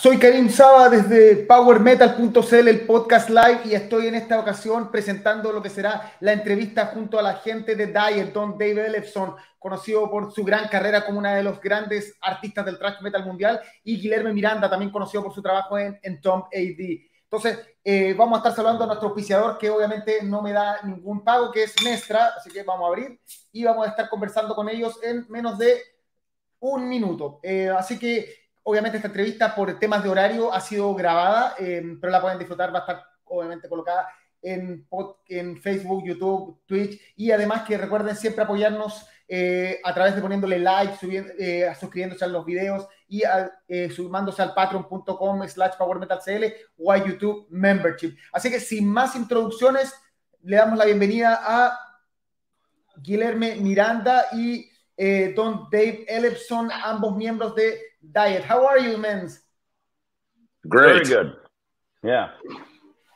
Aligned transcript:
Soy 0.00 0.16
Karim 0.16 0.48
Saba 0.48 0.88
desde 0.88 1.44
PowerMetal.cl, 1.44 2.68
el 2.68 2.82
podcast 2.82 3.30
live, 3.30 3.62
y 3.64 3.74
estoy 3.74 4.06
en 4.06 4.14
esta 4.14 4.38
ocasión 4.38 4.92
presentando 4.92 5.50
lo 5.50 5.60
que 5.60 5.70
será 5.70 6.12
la 6.20 6.32
entrevista 6.32 6.86
junto 6.86 7.18
a 7.18 7.22
la 7.22 7.34
gente 7.34 7.74
de 7.74 7.88
Diet, 7.88 8.32
Don 8.32 8.52
Dave 8.52 8.86
Ellefson, 8.86 9.34
conocido 9.58 10.08
por 10.08 10.32
su 10.32 10.44
gran 10.44 10.68
carrera 10.68 11.04
como 11.04 11.18
uno 11.18 11.34
de 11.34 11.42
los 11.42 11.60
grandes 11.60 12.16
artistas 12.20 12.64
del 12.64 12.78
thrash 12.78 13.00
metal 13.00 13.26
mundial, 13.26 13.60
y 13.82 14.00
Guillermo 14.00 14.32
Miranda, 14.32 14.70
también 14.70 14.92
conocido 14.92 15.24
por 15.24 15.34
su 15.34 15.42
trabajo 15.42 15.76
en, 15.76 15.98
en 16.00 16.20
Tom 16.20 16.42
AD. 16.42 17.00
Entonces, 17.24 17.58
eh, 17.82 18.14
vamos 18.16 18.36
a 18.36 18.38
estar 18.38 18.54
saludando 18.54 18.84
a 18.84 18.86
nuestro 18.86 19.08
auspiciador, 19.08 19.58
que 19.58 19.68
obviamente 19.68 20.22
no 20.22 20.42
me 20.42 20.52
da 20.52 20.80
ningún 20.84 21.24
pago, 21.24 21.50
que 21.50 21.64
es 21.64 21.74
Mestra, 21.82 22.34
así 22.36 22.50
que 22.50 22.62
vamos 22.62 22.84
a 22.84 22.88
abrir 22.88 23.20
y 23.50 23.64
vamos 23.64 23.84
a 23.84 23.90
estar 23.90 24.08
conversando 24.08 24.54
con 24.54 24.68
ellos 24.68 25.00
en 25.02 25.26
menos 25.28 25.58
de 25.58 25.82
un 26.60 26.88
minuto. 26.88 27.40
Eh, 27.42 27.68
así 27.76 27.98
que 27.98 28.47
Obviamente 28.70 28.98
esta 28.98 29.08
entrevista 29.08 29.54
por 29.54 29.78
temas 29.78 30.02
de 30.02 30.10
horario 30.10 30.52
ha 30.52 30.60
sido 30.60 30.94
grabada, 30.94 31.54
eh, 31.58 31.82
pero 31.98 32.10
la 32.12 32.20
pueden 32.20 32.38
disfrutar, 32.38 32.70
va 32.70 32.80
a 32.80 32.82
estar 32.82 33.02
obviamente 33.24 33.66
colocada 33.66 34.06
en, 34.42 34.86
Facebook, 35.62 36.04
YouTube, 36.04 36.60
Twitch 36.66 37.00
y 37.16 37.30
además 37.30 37.62
que 37.62 37.78
recuerden 37.78 38.14
siempre 38.14 38.44
apoyarnos 38.44 39.06
eh, 39.26 39.80
a 39.82 39.94
través 39.94 40.14
de 40.14 40.20
poniéndole 40.20 40.58
like, 40.58 40.98
subiendo, 40.98 41.32
eh, 41.38 41.74
suscribiéndose 41.80 42.26
a 42.26 42.28
los 42.28 42.44
videos 42.44 42.86
y 43.08 43.22
sumándose 43.88 44.42
al 44.42 44.52
patreon.com 44.52 45.48
slash 45.48 45.76
powermetalcl 45.78 46.44
o 46.76 46.92
a 46.92 46.98
YouTube 46.98 47.46
Membership. 47.48 48.18
Así 48.32 48.50
que 48.50 48.60
sin 48.60 48.86
más 48.86 49.16
introducciones, 49.16 49.94
le 50.42 50.56
damos 50.58 50.76
la 50.76 50.84
bienvenida 50.84 51.40
a 51.42 51.78
Guillermo 52.98 53.46
Miranda 53.62 54.26
y 54.34 54.68
Don 54.98 55.68
Dave 55.70 56.04
Ellefson, 56.08 56.70
ambos 56.70 57.16
miembros 57.16 57.54
de 57.54 57.78
Dieth. 58.02 58.44
How 58.44 58.66
are 58.66 58.80
you, 58.80 58.98
Mens? 58.98 59.40
Great. 60.66 61.06
Very 61.06 61.24
good. 61.24 61.36
Yeah. 62.02 62.30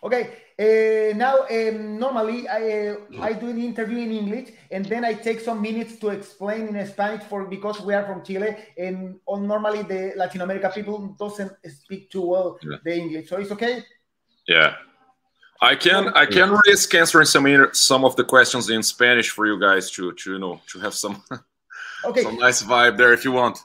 Okay. 0.03 0.31
Uh, 0.59 1.17
now, 1.17 1.47
um, 1.51 1.99
normally 1.99 2.47
I 2.47 2.89
uh, 2.89 2.97
I 3.21 3.33
do 3.33 3.53
the 3.53 3.65
interview 3.65 3.99
in 3.99 4.13
English, 4.13 4.51
and 4.71 4.85
then 4.85 5.05
I 5.05 5.15
take 5.15 5.41
some 5.41 5.61
minutes 5.63 5.99
to 6.01 6.11
explain 6.11 6.77
in 6.77 6.87
Spanish 6.87 7.25
for 7.25 7.47
because 7.47 7.81
we 7.81 7.95
are 7.95 8.05
from 8.05 8.23
Chile, 8.23 8.57
and 8.77 9.19
on 9.27 9.47
normally 9.47 9.83
the 9.83 10.13
Latin 10.15 10.43
America 10.43 10.71
people 10.73 11.17
doesn't 11.19 11.53
speak 11.69 12.11
too 12.11 12.23
well 12.23 12.59
yeah. 12.63 12.77
the 12.85 12.95
English, 12.95 13.29
so 13.29 13.39
it's 13.39 13.51
okay. 13.51 13.83
Yeah. 14.47 14.75
I 15.61 15.77
can 15.77 16.09
I 16.09 16.27
can 16.27 16.59
risk 16.67 16.95
answering 16.95 17.27
some 17.27 17.69
some 17.73 18.05
of 18.05 18.17
the 18.17 18.25
questions 18.25 18.69
in 18.69 18.83
Spanish 18.83 19.31
for 19.31 19.47
you 19.47 19.59
guys 19.59 19.91
to 19.93 20.13
to 20.13 20.33
you 20.33 20.39
know 20.39 20.61
to 20.67 20.81
have 20.81 20.93
some 20.93 21.23
okay. 22.05 22.22
some 22.22 22.36
nice 22.39 22.62
vibe 22.62 22.97
there 22.97 23.12
if 23.12 23.25
you 23.25 23.33
want. 23.33 23.58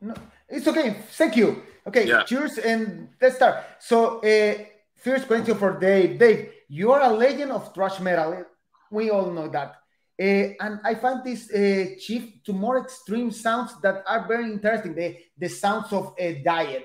No, 0.00 0.14
it's 0.48 0.66
okay. 0.68 0.96
Thank 1.12 1.36
you. 1.36 1.62
Okay, 1.86 2.06
yeah. 2.06 2.22
cheers 2.22 2.58
and 2.58 3.08
let's 3.20 3.36
start. 3.36 3.64
So, 3.80 4.20
uh, 4.20 4.64
first 4.96 5.26
question 5.26 5.56
for 5.56 5.78
Dave. 5.78 6.18
Dave, 6.18 6.50
you 6.68 6.92
are 6.92 7.02
a 7.02 7.12
legend 7.12 7.50
of 7.50 7.74
thrash 7.74 7.98
metal. 8.00 8.44
We 8.90 9.10
all 9.10 9.30
know 9.30 9.48
that. 9.48 9.76
Uh, 10.20 10.54
and 10.60 10.78
I 10.84 10.94
find 10.94 11.24
this 11.24 11.50
uh, 11.50 11.98
shift 11.98 12.44
to 12.46 12.52
more 12.52 12.78
extreme 12.78 13.30
sounds 13.30 13.80
that 13.80 14.04
are 14.06 14.28
very 14.28 14.44
interesting. 14.44 14.94
The, 14.94 15.16
the 15.36 15.48
sounds 15.48 15.92
of 15.92 16.14
a 16.18 16.42
Dieth. 16.42 16.84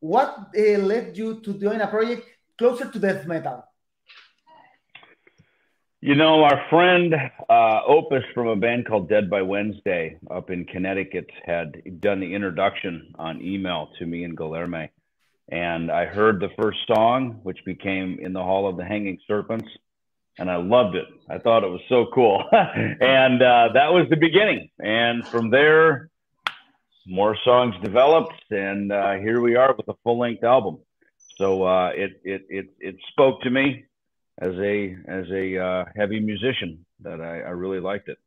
What 0.00 0.50
uh, 0.56 0.78
led 0.78 1.16
you 1.16 1.40
to 1.40 1.54
doing 1.54 1.80
a 1.80 1.86
project 1.86 2.26
closer 2.58 2.90
to 2.90 2.98
death 2.98 3.26
metal? 3.26 3.64
You 6.04 6.14
know, 6.14 6.44
our 6.44 6.66
friend 6.68 7.14
uh, 7.48 7.80
Opus 7.88 8.24
from 8.34 8.48
a 8.48 8.56
band 8.56 8.86
called 8.86 9.08
Dead 9.08 9.30
by 9.30 9.40
Wednesday 9.40 10.18
up 10.30 10.50
in 10.50 10.66
Connecticut 10.66 11.30
had 11.46 11.98
done 12.02 12.20
the 12.20 12.34
introduction 12.34 13.14
on 13.18 13.40
email 13.40 13.88
to 13.98 14.04
me 14.04 14.24
and 14.24 14.36
Guillermo. 14.36 14.88
And 15.48 15.90
I 15.90 16.04
heard 16.04 16.40
the 16.40 16.50
first 16.60 16.80
song, 16.86 17.40
which 17.42 17.56
became 17.64 18.18
In 18.20 18.34
the 18.34 18.42
Hall 18.42 18.68
of 18.68 18.76
the 18.76 18.84
Hanging 18.84 19.18
Serpents. 19.26 19.66
And 20.38 20.50
I 20.50 20.56
loved 20.56 20.94
it. 20.94 21.06
I 21.30 21.38
thought 21.38 21.64
it 21.64 21.70
was 21.70 21.80
so 21.88 22.04
cool. 22.14 22.44
and 22.52 23.42
uh, 23.42 23.70
that 23.72 23.90
was 23.90 24.06
the 24.10 24.16
beginning. 24.16 24.68
And 24.78 25.26
from 25.26 25.48
there, 25.48 26.10
more 27.06 27.34
songs 27.46 27.76
developed. 27.82 28.34
And 28.50 28.92
uh, 28.92 29.14
here 29.14 29.40
we 29.40 29.56
are 29.56 29.74
with 29.74 29.88
a 29.88 29.94
full 30.04 30.18
length 30.18 30.44
album. 30.44 30.80
So 31.38 31.62
uh, 31.62 31.92
it, 31.94 32.20
it, 32.24 32.44
it, 32.50 32.66
it 32.78 32.96
spoke 33.10 33.40
to 33.40 33.50
me 33.50 33.86
as 34.38 34.54
a 34.58 34.96
as 35.08 35.30
a 35.30 35.58
uh, 35.58 35.84
heavy 35.94 36.20
musician 36.20 36.84
that 37.00 37.20
I, 37.20 37.40
I 37.40 37.50
really 37.50 37.80
liked 37.80 38.08
it. 38.08 38.18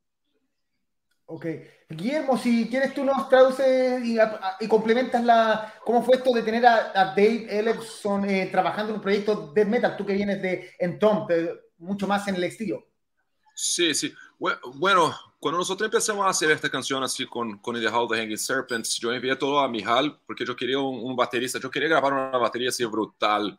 Ok. 1.30 1.46
Guillermo, 1.90 2.38
si 2.38 2.70
quieres 2.70 2.94
tú 2.94 3.04
nos 3.04 3.28
traduces 3.30 4.04
y, 4.04 4.18
y, 4.60 4.68
complementas 4.68 5.24
la 5.24 5.74
cómo 5.86 6.02
fue 6.04 6.18
esto 6.18 6.32
de 6.34 6.42
tener 6.42 6.66
a, 6.66 6.92
a 6.94 7.06
Dave 7.08 7.48
Ellefson 7.50 8.30
eh, 8.30 8.48
trabajando 8.52 8.92
en 8.92 8.98
un 8.98 9.02
proyecto 9.02 9.52
de 9.54 9.66
metal, 9.66 9.96
tú 9.98 10.06
que 10.06 10.14
vienes 10.14 10.42
de 10.42 10.72
Entom, 10.80 11.28
mucho 11.78 12.08
más 12.08 12.28
en 12.28 12.36
el 12.36 12.44
estilo. 12.46 12.86
Sí, 13.54 13.94
sí. 13.94 14.14
Bueno, 14.76 15.14
cuando 15.40 15.60
nosotros 15.60 15.88
empezamos 15.88 16.26
a 16.26 16.30
hacer 16.30 16.52
esta 16.52 16.70
canción 16.70 17.04
así 17.04 17.26
con, 17.26 17.58
con 17.58 17.76
The 17.76 17.88
Hall 17.88 18.04
of 18.04 18.12
the 18.12 18.18
Hanging 18.18 18.38
Serpents, 18.38 18.98
yo 18.98 19.12
envié 19.12 19.36
todo 19.36 19.60
a 19.60 19.68
Mihal 19.68 20.20
porque 20.26 20.46
yo 20.46 20.56
quería 20.56 20.80
un, 20.80 21.00
un 21.04 21.16
baterista, 21.16 21.60
yo 21.60 21.72
quería 21.72 21.90
grabar 21.90 22.14
una 22.14 22.38
batería 22.38 22.70
así 22.70 22.86
brutal, 22.86 23.58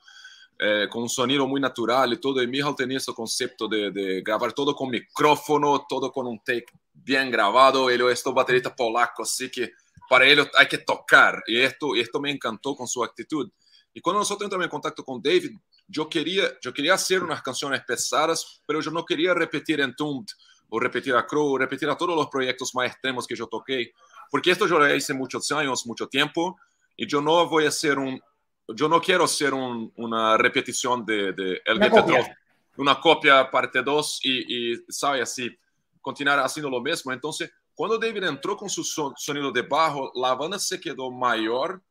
eh, 0.60 0.88
con 0.90 1.02
un 1.02 1.08
sonido 1.08 1.46
muy 1.46 1.60
natural 1.60 2.12
y 2.12 2.16
todo. 2.16 2.42
Y 2.42 2.48
Mijal 2.48 2.74
tenía 2.74 2.98
ese 2.98 3.12
concepto 3.14 3.68
de, 3.68 4.22
grabar 4.22 4.52
todo 4.52 4.74
con 4.74 4.90
micrófono, 4.90 5.86
todo 5.88 6.10
con 6.10 6.26
un 6.26 6.40
take 6.40 6.66
bien 6.92 7.30
grabado. 7.30 7.88
Él 7.88 8.00
es 8.10 8.24
baterista 8.24 8.74
polaco, 8.74 9.22
así 9.22 9.48
que 9.50 9.70
para 10.08 10.26
él 10.26 10.48
hay 10.58 10.66
que 10.66 10.78
tocar. 10.78 11.44
Y 11.46 11.60
esto, 11.60 11.94
y 11.94 12.00
esto 12.00 12.20
me 12.20 12.32
encantó 12.32 12.74
con 12.74 12.88
su 12.88 13.04
actitud. 13.04 13.48
Y 13.94 14.00
cuando 14.00 14.18
nosotros 14.18 14.46
entramos 14.46 14.64
en 14.64 14.70
contacto 14.70 15.04
con 15.04 15.22
David, 15.22 15.52
yo 15.86 16.08
quería, 16.08 16.42
yo 16.60 16.74
quería 16.74 16.94
hacer 16.94 17.22
unas 17.22 17.40
canciones 17.40 17.82
pesadas, 17.86 18.60
pero 18.66 18.80
yo 18.80 18.90
no 18.90 19.04
quería 19.04 19.34
repetir 19.34 19.80
en 19.80 19.90
Entombed 19.90 20.26
o 20.70 20.80
repetir 20.80 21.14
a 21.14 21.24
Crow, 21.24 21.52
o 21.52 21.58
repetir 21.58 21.88
a 21.88 21.96
todos 21.96 22.16
los 22.16 22.26
proyectos 22.26 22.74
más 22.74 22.88
extremos 22.88 23.26
que 23.26 23.34
yo 23.34 23.46
toqué, 23.46 23.92
porque 24.30 24.50
esto 24.50 24.66
yo 24.66 24.78
lo 24.78 24.94
hice 24.94 25.14
muchos 25.14 25.50
años, 25.50 25.86
mucho 25.86 26.08
tiempo, 26.08 26.58
y 26.94 27.06
yo 27.06 27.22
no 27.22 27.48
voy 27.48 27.64
a 27.64 27.68
hacer 27.68 27.98
un, 27.98 28.20
yo 28.74 28.88
no 28.88 29.00
quiero 29.00 29.26
ser 29.26 29.54
un, 29.54 29.92
una 29.96 30.36
repetición 30.36 31.04
de, 31.04 31.32
de 31.32 31.62
El 31.64 31.78
una 31.78 31.90
copia. 31.90 32.38
una 32.76 33.00
copia 33.00 33.50
parte 33.50 33.82
2 33.82 34.20
y, 34.22 34.72
y, 34.72 34.76
sabe, 34.88 35.22
así, 35.22 35.50
continuar 36.00 36.38
haciendo 36.40 36.70
lo 36.70 36.80
mismo. 36.80 37.12
Entonces, 37.12 37.50
cuando 37.74 37.98
David 37.98 38.24
entró 38.24 38.56
con 38.56 38.68
su 38.68 38.84
sonido 38.84 39.50
de 39.52 39.62
bajo, 39.62 40.12
la 40.14 40.34
banda 40.34 40.58
se 40.58 40.80
quedó 40.80 41.10
mayor, 41.10 41.82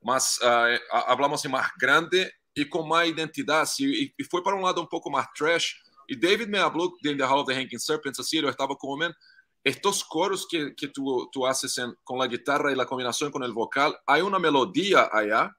más, 0.00 0.40
uh, 0.42 0.78
hablamos 1.06 1.42
de 1.42 1.48
más 1.48 1.70
grande 1.78 2.32
y 2.54 2.68
con 2.68 2.88
más 2.88 3.06
identidad, 3.06 3.60
así, 3.60 4.14
y, 4.16 4.24
fue 4.24 4.42
para 4.42 4.56
un 4.56 4.62
lado 4.62 4.80
un 4.80 4.88
poco 4.88 5.10
más 5.10 5.26
trash. 5.34 5.74
Y 6.08 6.18
David 6.18 6.48
me 6.48 6.58
habló 6.58 6.94
de 7.02 7.14
The 7.14 7.22
Hall 7.22 7.40
of 7.40 7.46
the 7.46 7.54
Hanging 7.54 7.78
Serpents, 7.78 8.18
así, 8.18 8.40
yo 8.40 8.48
estaba 8.48 8.74
como, 8.74 8.96
man, 8.96 9.14
estos 9.62 10.02
coros 10.02 10.46
que, 10.48 10.74
que 10.74 10.88
tú, 10.88 11.28
tú 11.30 11.46
haces 11.46 11.76
en, 11.78 11.94
con 12.02 12.18
la 12.18 12.26
guitarra 12.26 12.72
y 12.72 12.74
la 12.74 12.86
combinación 12.86 13.30
con 13.30 13.42
el 13.44 13.52
vocal, 13.52 13.96
hay 14.06 14.22
una 14.22 14.38
melodía 14.38 15.08
allá 15.12 15.54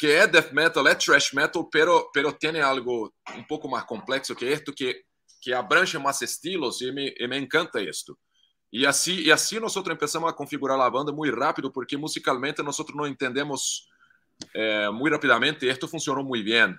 que 0.00 0.06
é 0.06 0.26
death 0.26 0.50
metal, 0.52 0.88
é 0.88 0.94
thrash 0.94 1.34
metal, 1.34 1.68
pero, 1.70 2.10
pero 2.10 2.32
tiene 2.32 2.58
algo 2.58 3.12
um 3.36 3.44
pouco 3.44 3.68
mais 3.68 3.84
complexo 3.84 4.34
que 4.34 4.50
isto, 4.50 4.72
que, 4.72 5.04
que 5.42 5.52
abrange 5.52 5.98
mais 5.98 6.22
estilos, 6.22 6.80
e 6.80 6.90
me, 6.90 7.14
e 7.18 7.28
me 7.28 7.36
encanta 7.36 7.82
isto. 7.82 8.18
E 8.72 8.86
assim, 8.86 9.16
e 9.16 9.30
assim 9.30 9.60
nós 9.60 9.74
começamos 9.74 10.30
a 10.30 10.32
configurar 10.32 10.80
a 10.80 10.88
banda 10.88 11.12
muito 11.12 11.38
rápido, 11.38 11.70
porque 11.70 11.98
musicalmente 11.98 12.62
nós 12.62 12.78
não 12.94 13.06
entendemos 13.06 13.90
eh, 14.54 14.88
muito 14.90 15.12
rapidamente, 15.12 15.68
isto 15.68 15.86
funcionou 15.86 16.24
muito 16.24 16.46
bem. 16.46 16.74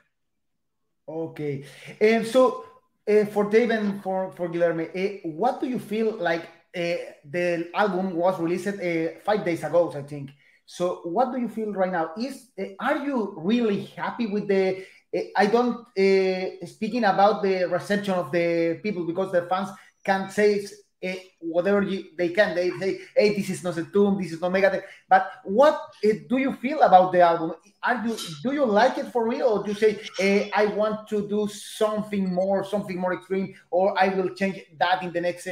Okay. 1.06 1.64
And 2.02 2.26
so, 2.26 2.66
uh, 3.08 3.26
for 3.28 3.50
Dave 3.52 3.72
and 3.72 4.02
for, 4.02 4.32
for 4.32 4.50
Guilherme, 4.50 4.86
uh, 4.96 5.30
what 5.30 5.60
do 5.60 5.68
you 5.68 5.78
feel 5.78 6.18
like 6.18 6.48
uh, 6.76 7.14
the 7.24 7.70
album 7.76 8.16
was 8.16 8.40
released 8.40 8.80
five 9.24 9.46
days 9.46 9.64
ago, 9.64 9.94
I 9.96 10.02
think? 10.02 10.32
So, 10.72 11.02
what 11.04 11.34
do 11.34 11.38
you 11.38 11.50
feel 11.50 11.74
right 11.74 11.92
now? 11.92 12.12
Is 12.18 12.48
uh, 12.58 12.64
are 12.80 13.00
you 13.06 13.34
really 13.36 13.88
happy 13.88 14.28
with 14.28 14.48
the? 14.48 14.86
Uh, 15.14 15.20
I 15.36 15.46
don't 15.48 15.86
uh, 16.00 16.66
speaking 16.66 17.04
about 17.04 17.44
the 17.44 17.66
reception 17.68 18.14
of 18.14 18.32
the 18.32 18.80
people 18.82 19.06
because 19.06 19.34
the 19.34 19.42
fans 19.52 19.68
can 20.02 20.30
say 20.30 20.66
uh, 21.06 21.16
whatever 21.40 21.82
you, 21.82 22.06
they 22.18 22.30
can. 22.30 22.56
They 22.56 22.70
say, 22.80 23.00
"Hey, 23.18 23.36
this 23.36 23.50
is 23.50 23.66
not 23.66 23.76
a 23.80 23.84
tomb. 23.84 24.18
This 24.18 24.32
is 24.32 24.40
not 24.40 24.54
Megadeth." 24.54 24.84
But 25.10 25.30
what 25.44 25.76
uh, 26.06 26.08
do 26.30 26.38
you 26.38 26.54
feel 26.54 26.80
about 26.84 27.12
the 27.12 27.20
album? 27.20 27.52
Are 27.84 28.08
you 28.08 28.16
do 28.42 28.54
you 28.54 28.64
like 28.64 28.98
it 28.98 29.12
for 29.12 29.28
real, 29.28 29.48
or 29.48 29.64
do 29.64 29.72
you 29.72 29.78
say, 29.78 30.50
"I 30.56 30.68
want 30.68 31.06
to 31.10 31.28
do 31.28 31.50
something 31.50 32.34
more, 32.34 32.64
something 32.64 32.98
more 32.98 33.14
extreme," 33.14 33.56
or 33.72 33.94
I 34.02 34.08
will 34.08 34.30
change 34.30 34.64
that 34.80 35.04
in 35.04 35.12
the 35.12 35.20
next 35.20 35.48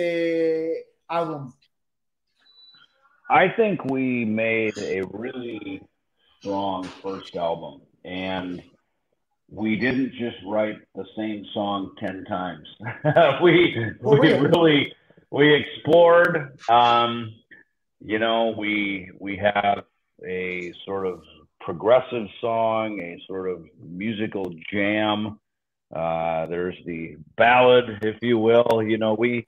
album? 1.09 1.58
I 3.29 3.49
think 3.49 3.85
we 3.85 4.25
made 4.25 4.75
a 4.79 5.03
really 5.11 5.81
strong 6.39 6.83
first 6.83 7.35
album, 7.35 7.81
and 8.03 8.63
we 9.51 9.75
didn't 9.75 10.13
just 10.13 10.37
write 10.47 10.77
the 10.95 11.05
same 11.15 11.45
song 11.53 11.91
ten 11.99 12.25
times. 12.25 12.67
we 13.43 13.93
we 14.01 14.33
really 14.33 14.93
we 15.29 15.53
explored. 15.53 16.59
Um, 16.69 17.35
you 18.03 18.17
know, 18.17 18.55
we 18.57 19.11
we 19.19 19.37
have 19.37 19.83
a 20.25 20.73
sort 20.85 21.05
of 21.05 21.21
progressive 21.61 22.27
song, 22.41 22.99
a 22.99 23.21
sort 23.27 23.47
of 23.49 23.63
musical 23.79 24.51
jam. 24.71 25.39
Uh, 25.95 26.47
there's 26.47 26.77
the 26.85 27.17
ballad, 27.37 27.99
if 28.01 28.17
you 28.23 28.39
will. 28.39 28.81
You 28.81 28.97
know, 28.97 29.13
we 29.13 29.45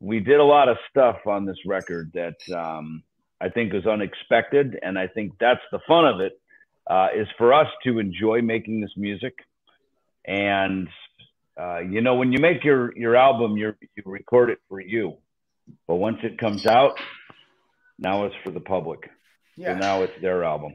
we 0.00 0.20
did 0.20 0.40
a 0.40 0.44
lot 0.44 0.68
of 0.68 0.76
stuff 0.90 1.26
on 1.26 1.46
this 1.46 1.56
record 1.64 2.12
that 2.12 2.36
um, 2.54 3.02
I 3.44 3.50
think 3.50 3.74
was 3.74 3.86
unexpected, 3.86 4.78
and 4.82 4.98
I 4.98 5.06
think 5.06 5.32
that's 5.38 5.60
the 5.70 5.80
fun 5.86 6.06
of 6.06 6.20
it. 6.20 6.40
Uh, 6.86 7.08
is 7.14 7.28
for 7.36 7.52
us 7.52 7.68
to 7.84 7.98
enjoy 7.98 8.40
making 8.40 8.80
this 8.80 8.94
music, 8.96 9.34
and 10.24 10.88
uh, 11.60 11.80
you 11.80 12.00
know, 12.00 12.14
when 12.14 12.32
you 12.32 12.38
make 12.38 12.64
your 12.64 12.96
your 12.96 13.16
album, 13.16 13.56
you 13.56 13.74
you 13.94 14.02
record 14.06 14.48
it 14.50 14.60
for 14.68 14.80
you, 14.80 15.16
but 15.86 15.96
once 15.96 16.18
it 16.22 16.38
comes 16.38 16.66
out, 16.66 16.94
now 17.98 18.24
it's 18.24 18.34
for 18.42 18.50
the 18.50 18.60
public. 18.60 19.10
Yeah. 19.56 19.74
So 19.74 19.78
now 19.86 20.02
it's 20.04 20.18
their 20.20 20.44
album. 20.44 20.74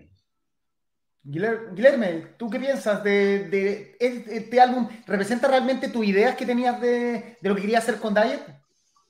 Guillermo, 1.24 2.28
¿tú 2.38 2.50
qué 2.50 2.60
piensas 2.60 3.04
de, 3.04 3.50
de, 3.50 3.98
este 4.00 4.60
álbum? 4.62 4.88
¿Representa 5.06 5.48
realmente 5.48 5.90
tus 5.90 6.06
ideas 6.06 6.36
que 6.36 6.46
tenías 6.46 6.80
de, 6.80 7.38
de, 7.42 7.50
lo 7.50 7.56
que 7.56 7.62
querías 7.62 7.84
hacer 7.84 8.00
con 8.00 8.14
Dieth? 8.14 8.59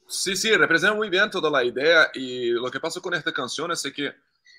Sí, 0.10 0.36
sí, 0.36 0.52
representa 0.56 0.96
muy 0.96 1.10
bien 1.10 1.30
toda 1.30 1.52
la 1.52 1.64
idea 1.64 2.10
y 2.16 2.50
lo 2.50 2.72
que 2.72 2.80
pasa 2.80 3.00
con 3.00 3.14
esta 3.14 3.32
canción 3.32 3.72
es 3.72 3.84
que 3.96 4.12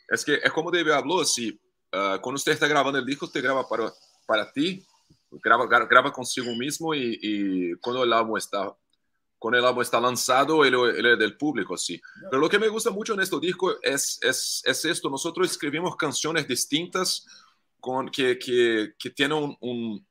es, 0.08 0.24
que, 0.24 0.34
es 0.34 0.52
como 0.52 0.70
David 0.70 0.92
habló, 0.92 1.24
si 1.24 1.50
uh, 1.50 2.20
cuando 2.20 2.36
usted 2.36 2.52
está 2.52 2.68
grabando 2.68 2.98
el 2.98 3.04
disco, 3.04 3.26
usted 3.26 3.42
graba 3.42 3.68
para, 3.68 3.92
para 4.26 4.52
ti, 4.52 4.84
graba, 5.30 5.66
graba 5.66 6.12
consigo 6.12 6.54
mismo 6.54 6.94
y, 6.94 7.18
y 7.20 7.74
cuando 7.76 8.04
el 8.04 8.12
álbum 8.12 8.36
está 8.36 8.74
con 9.40 9.54
el 9.54 9.64
álbum 9.64 9.80
está 9.80 9.98
lanzado, 9.98 10.66
él, 10.66 10.74
es 11.06 11.18
del 11.18 11.36
público, 11.38 11.74
sí. 11.76 12.00
Pero 12.30 12.42
lo 12.42 12.48
que 12.48 12.58
me 12.58 12.68
gusta 12.68 12.90
mucho 12.90 13.14
en 13.14 13.20
este 13.20 13.40
disco 13.40 13.74
es, 13.82 14.18
es, 14.20 14.62
es 14.66 14.84
esto, 14.84 15.08
nosotros 15.08 15.50
escribimos 15.50 15.96
canciones 15.96 16.46
distintas 16.46 17.26
con, 17.80 18.10
que, 18.10 18.38
que, 18.38 18.92
que 18.98 19.08
tienen 19.08 19.38
un, 19.38 19.56
un, 19.60 20.06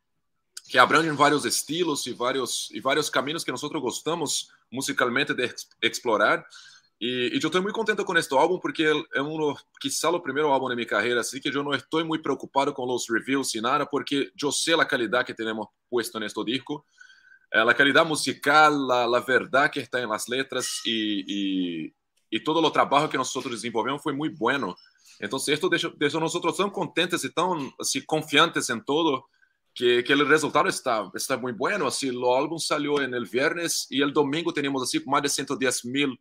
que 0.69 0.77
abrangem 0.77 1.13
vários 1.13 1.45
estilos 1.45 2.05
e 2.05 2.13
vários 2.13 2.69
e 2.71 2.79
vários 2.79 3.09
caminhos 3.09 3.43
que 3.43 3.51
nós 3.51 3.61
gostamos 3.61 4.49
musicalmente 4.71 5.33
de 5.33 5.51
explorar. 5.81 6.45
E, 7.01 7.31
e 7.33 7.39
eu 7.41 7.47
estou 7.47 7.61
muito 7.61 7.75
contente 7.75 8.03
com 8.03 8.15
este 8.15 8.35
álbum 8.35 8.59
porque 8.59 8.83
é 9.13 9.21
um, 9.21 9.55
quizá 9.81 10.09
o 10.09 10.19
primeiro 10.19 10.49
álbum 10.49 10.69
da 10.69 10.75
minha 10.75 10.87
carreira, 10.87 11.21
assim 11.21 11.39
que 11.39 11.49
eu 11.49 11.63
não 11.63 11.73
estou 11.73 12.05
muito 12.05 12.21
preocupado 12.21 12.71
com 12.71 12.85
os 12.93 13.09
reviews 13.09 13.55
e 13.55 13.61
nada, 13.61 13.85
porque 13.85 14.31
eu 14.39 14.51
sei 14.51 14.75
a 14.75 14.85
qualidade 14.85 15.25
que 15.25 15.33
temos 15.33 15.67
puesto 15.89 16.19
neste 16.19 16.43
disco. 16.43 16.85
Eh, 17.51 17.63
la 17.63 17.73
calidad 17.73 18.05
musical, 18.05 18.87
la, 18.87 19.07
la, 19.07 19.21
verdad 19.21 19.71
que 19.71 19.79
está 19.79 19.99
en 19.99 20.09
las 20.09 20.29
letras 20.29 20.81
y, 20.85 21.23
y, 21.27 21.93
y, 22.29 22.43
todo 22.43 22.63
el 22.63 22.71
trabajo 22.71 23.09
que 23.09 23.17
nosotros 23.17 23.53
desenvolvemos 23.53 24.03
fue 24.03 24.13
muy 24.13 24.29
bueno. 24.29 24.75
Entonces, 25.19 25.55
esto 25.55 25.67
deixa, 25.67 25.91
deixa 25.97 26.19
nosotros 26.19 26.55
tan 26.57 26.69
contentes 26.69 27.23
y 27.23 27.31
tan 27.31 27.73
así, 27.79 28.05
confiantes 28.05 28.69
en 28.69 28.83
todo 28.85 29.29
que, 29.79 30.03
que, 30.03 30.11
el 30.11 30.27
resultado 30.27 30.67
está, 30.67 31.09
está 31.13 31.37
muy 31.37 31.53
bueno. 31.53 31.87
Así, 31.87 32.09
el 32.09 32.17
álbum 32.17 32.59
salió 32.59 33.01
en 33.01 33.13
el 33.13 33.23
viernes 33.23 33.87
y 33.89 34.01
el 34.01 34.11
domingo 34.11 34.51
tenemos 34.51 34.83
así 34.83 35.01
más 35.05 35.21
de 35.21 35.29
110 35.29 35.85
mil 35.85 36.19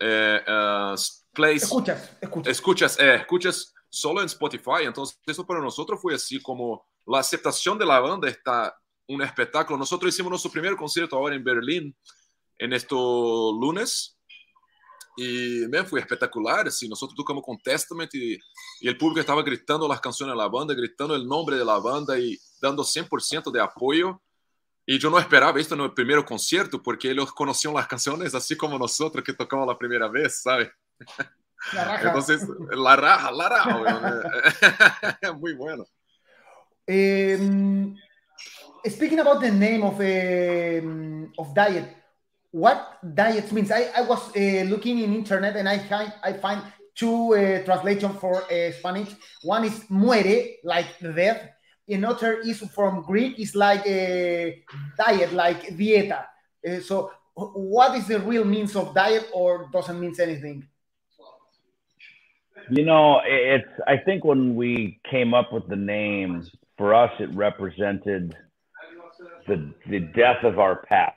eh, 0.00 0.40
uh, 0.44 1.00
plays. 1.32 1.62
Escuchas, 1.62 2.10
escuchas. 2.20 2.50
Escuchas, 2.50 2.98
eh, 2.98 3.14
escuchas 3.14 3.74
solo 3.88 4.22
en 4.22 4.26
Spotify. 4.26 4.82
Entonces, 4.86 5.20
eso 5.24 5.46
para 5.46 5.60
nosotros 5.60 6.02
fue 6.02 6.16
así 6.16 6.42
como 6.42 6.84
la 7.06 7.20
aceptación 7.20 7.78
de 7.78 7.86
la 7.86 8.00
banda 8.00 8.28
está 8.28 8.76
un 9.06 9.22
espectáculo. 9.22 9.78
Nosotros 9.78 10.12
hicimos 10.12 10.30
nuestro 10.30 10.50
primer 10.50 10.74
concierto 10.74 11.16
ahora 11.16 11.36
en 11.36 11.44
Berlín, 11.44 11.96
en 12.58 12.72
estos 12.72 13.54
lunes, 13.54 14.18
y 15.20 15.68
me 15.68 15.84
fue 15.84 16.00
espectacular. 16.00 16.66
Así, 16.66 16.88
nosotros 16.88 17.14
tocamos 17.14 17.44
con 17.44 17.58
Testament 17.58 18.14
y, 18.14 18.38
y, 18.80 18.88
el 18.88 18.96
público 18.96 19.20
estaba 19.20 19.42
gritando 19.42 19.86
las 19.86 20.00
canciones 20.00 20.32
de 20.34 20.38
la 20.38 20.48
banda, 20.48 20.72
gritando 20.72 21.14
el 21.14 21.26
nombre 21.26 21.56
de 21.56 21.64
la 21.64 21.78
banda 21.78 22.18
y 22.18 22.38
dando 22.60 22.82
100% 22.82 23.50
de 23.50 23.60
apoyo. 23.60 24.20
Y 24.86 24.98
yo 24.98 25.10
no 25.10 25.18
esperaba 25.18 25.60
esto 25.60 25.74
en 25.74 25.82
el 25.82 25.92
primer 25.92 26.24
concierto, 26.24 26.82
porque 26.82 27.10
ellos 27.10 27.32
conocían 27.32 27.74
las 27.74 27.86
canciones 27.86 28.34
así 28.34 28.56
como 28.56 28.78
nosotros 28.78 29.22
que 29.22 29.34
tocamos 29.34 29.66
la 29.66 29.76
primera 29.76 30.08
vez, 30.08 30.40
¿sabes? 30.40 30.70
La 31.74 31.84
raja. 31.84 32.08
Entonces, 32.08 32.46
la 32.70 32.96
raja, 32.96 33.30
la 33.30 33.48
raja. 33.50 35.34
Muy 35.38 35.52
bueno. 35.52 35.84
Eh, 36.86 37.38
speaking 38.86 39.20
about 39.20 39.40
the 39.40 39.50
name 39.50 39.82
of 39.82 40.00
um, 40.00 41.30
of 41.36 41.54
diet, 41.54 41.99
what 42.52 42.98
Dieth 43.04 43.52
means? 43.52 43.70
I, 43.70 43.90
I 43.96 44.02
was 44.02 44.34
uh, 44.36 44.64
looking 44.68 44.98
in 44.98 45.14
internet 45.14 45.56
and 45.56 45.68
I 45.68 45.78
find 45.78 46.12
I 46.22 46.32
find 46.32 46.62
two 46.94 47.34
uh, 47.34 47.64
translations 47.64 48.16
for 48.18 48.42
uh, 48.42 48.72
Spanish. 48.72 49.10
One 49.42 49.64
is 49.64 49.84
muere, 49.88 50.56
like 50.64 50.86
death. 51.00 51.48
Another 51.88 52.38
is 52.40 52.60
from 52.74 53.02
Greek, 53.02 53.40
is 53.40 53.56
like 53.56 53.84
a 53.86 54.62
diet, 54.96 55.32
like 55.32 55.76
dieta. 55.76 56.24
Uh, 56.66 56.80
so, 56.80 57.10
what 57.34 57.96
is 57.96 58.06
the 58.06 58.20
real 58.20 58.44
means 58.44 58.76
of 58.76 58.94
Dieth, 58.94 59.26
or 59.32 59.68
doesn't 59.72 59.98
mean 59.98 60.14
anything? 60.20 60.66
You 62.70 62.84
know, 62.84 63.20
it's. 63.24 63.72
I 63.88 63.96
think 63.96 64.24
when 64.24 64.54
we 64.54 65.00
came 65.10 65.34
up 65.34 65.52
with 65.52 65.66
the 65.68 65.76
name, 65.76 66.46
for 66.78 66.94
us, 66.94 67.10
it 67.18 67.34
represented 67.34 68.36
the 69.48 69.72
the 69.88 70.00
death 70.00 70.44
of 70.44 70.58
our 70.58 70.76
past, 70.84 71.16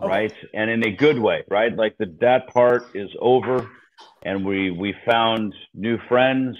right? 0.00 0.32
And 0.54 0.70
in 0.70 0.84
a 0.86 0.90
good 0.90 1.18
way, 1.18 1.44
right? 1.48 1.74
Like 1.74 1.96
the 1.98 2.14
that 2.20 2.52
part 2.52 2.88
is 2.94 3.10
over, 3.20 3.68
and 4.24 4.44
we 4.44 4.70
we 4.70 4.94
found 5.06 5.54
new 5.74 5.98
friends, 6.08 6.56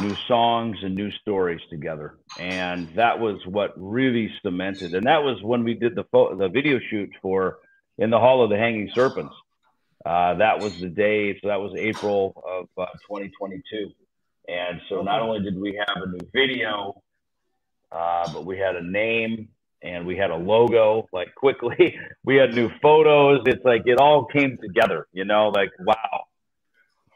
new 0.00 0.14
songs, 0.28 0.78
and 0.82 0.94
new 0.94 1.10
stories 1.22 1.60
together, 1.70 2.18
and 2.38 2.88
that 2.96 3.18
was 3.18 3.40
what 3.46 3.72
really 3.76 4.30
cemented. 4.42 4.94
And 4.94 5.06
that 5.06 5.22
was 5.22 5.42
when 5.42 5.64
we 5.64 5.74
did 5.74 5.94
the 5.94 6.04
pho- 6.04 6.36
the 6.36 6.48
video 6.48 6.78
shoot 6.90 7.10
for 7.22 7.58
in 7.98 8.10
the 8.10 8.18
Hall 8.18 8.42
of 8.42 8.50
the 8.50 8.56
Hanging 8.56 8.90
Serpents. 8.94 9.34
Uh, 10.04 10.34
that 10.34 10.58
was 10.58 10.72
the 10.80 10.88
day. 10.88 11.38
So 11.40 11.48
that 11.48 11.60
was 11.60 11.74
April 11.76 12.42
of 12.46 12.68
uh, 12.78 12.86
2022. 13.06 13.90
And 14.48 14.80
so 14.88 15.02
not 15.02 15.20
only 15.20 15.42
did 15.42 15.60
we 15.60 15.78
have 15.86 16.02
a 16.02 16.06
new 16.06 16.26
video, 16.32 17.02
uh, 17.92 18.32
but 18.32 18.46
we 18.46 18.58
had 18.58 18.76
a 18.76 18.82
name 18.82 19.48
and 19.82 20.06
we 20.06 20.16
had 20.16 20.30
a 20.30 20.36
logo 20.36 21.08
like 21.12 21.34
quickly. 21.34 21.96
We 22.24 22.36
had 22.36 22.54
new 22.54 22.70
photos. 22.82 23.40
It's 23.46 23.64
like 23.64 23.82
it 23.86 23.98
all 23.98 24.26
came 24.26 24.58
together 24.62 25.06
you 25.12 25.24
know 25.24 25.48
like 25.48 25.70
wow. 25.80 26.24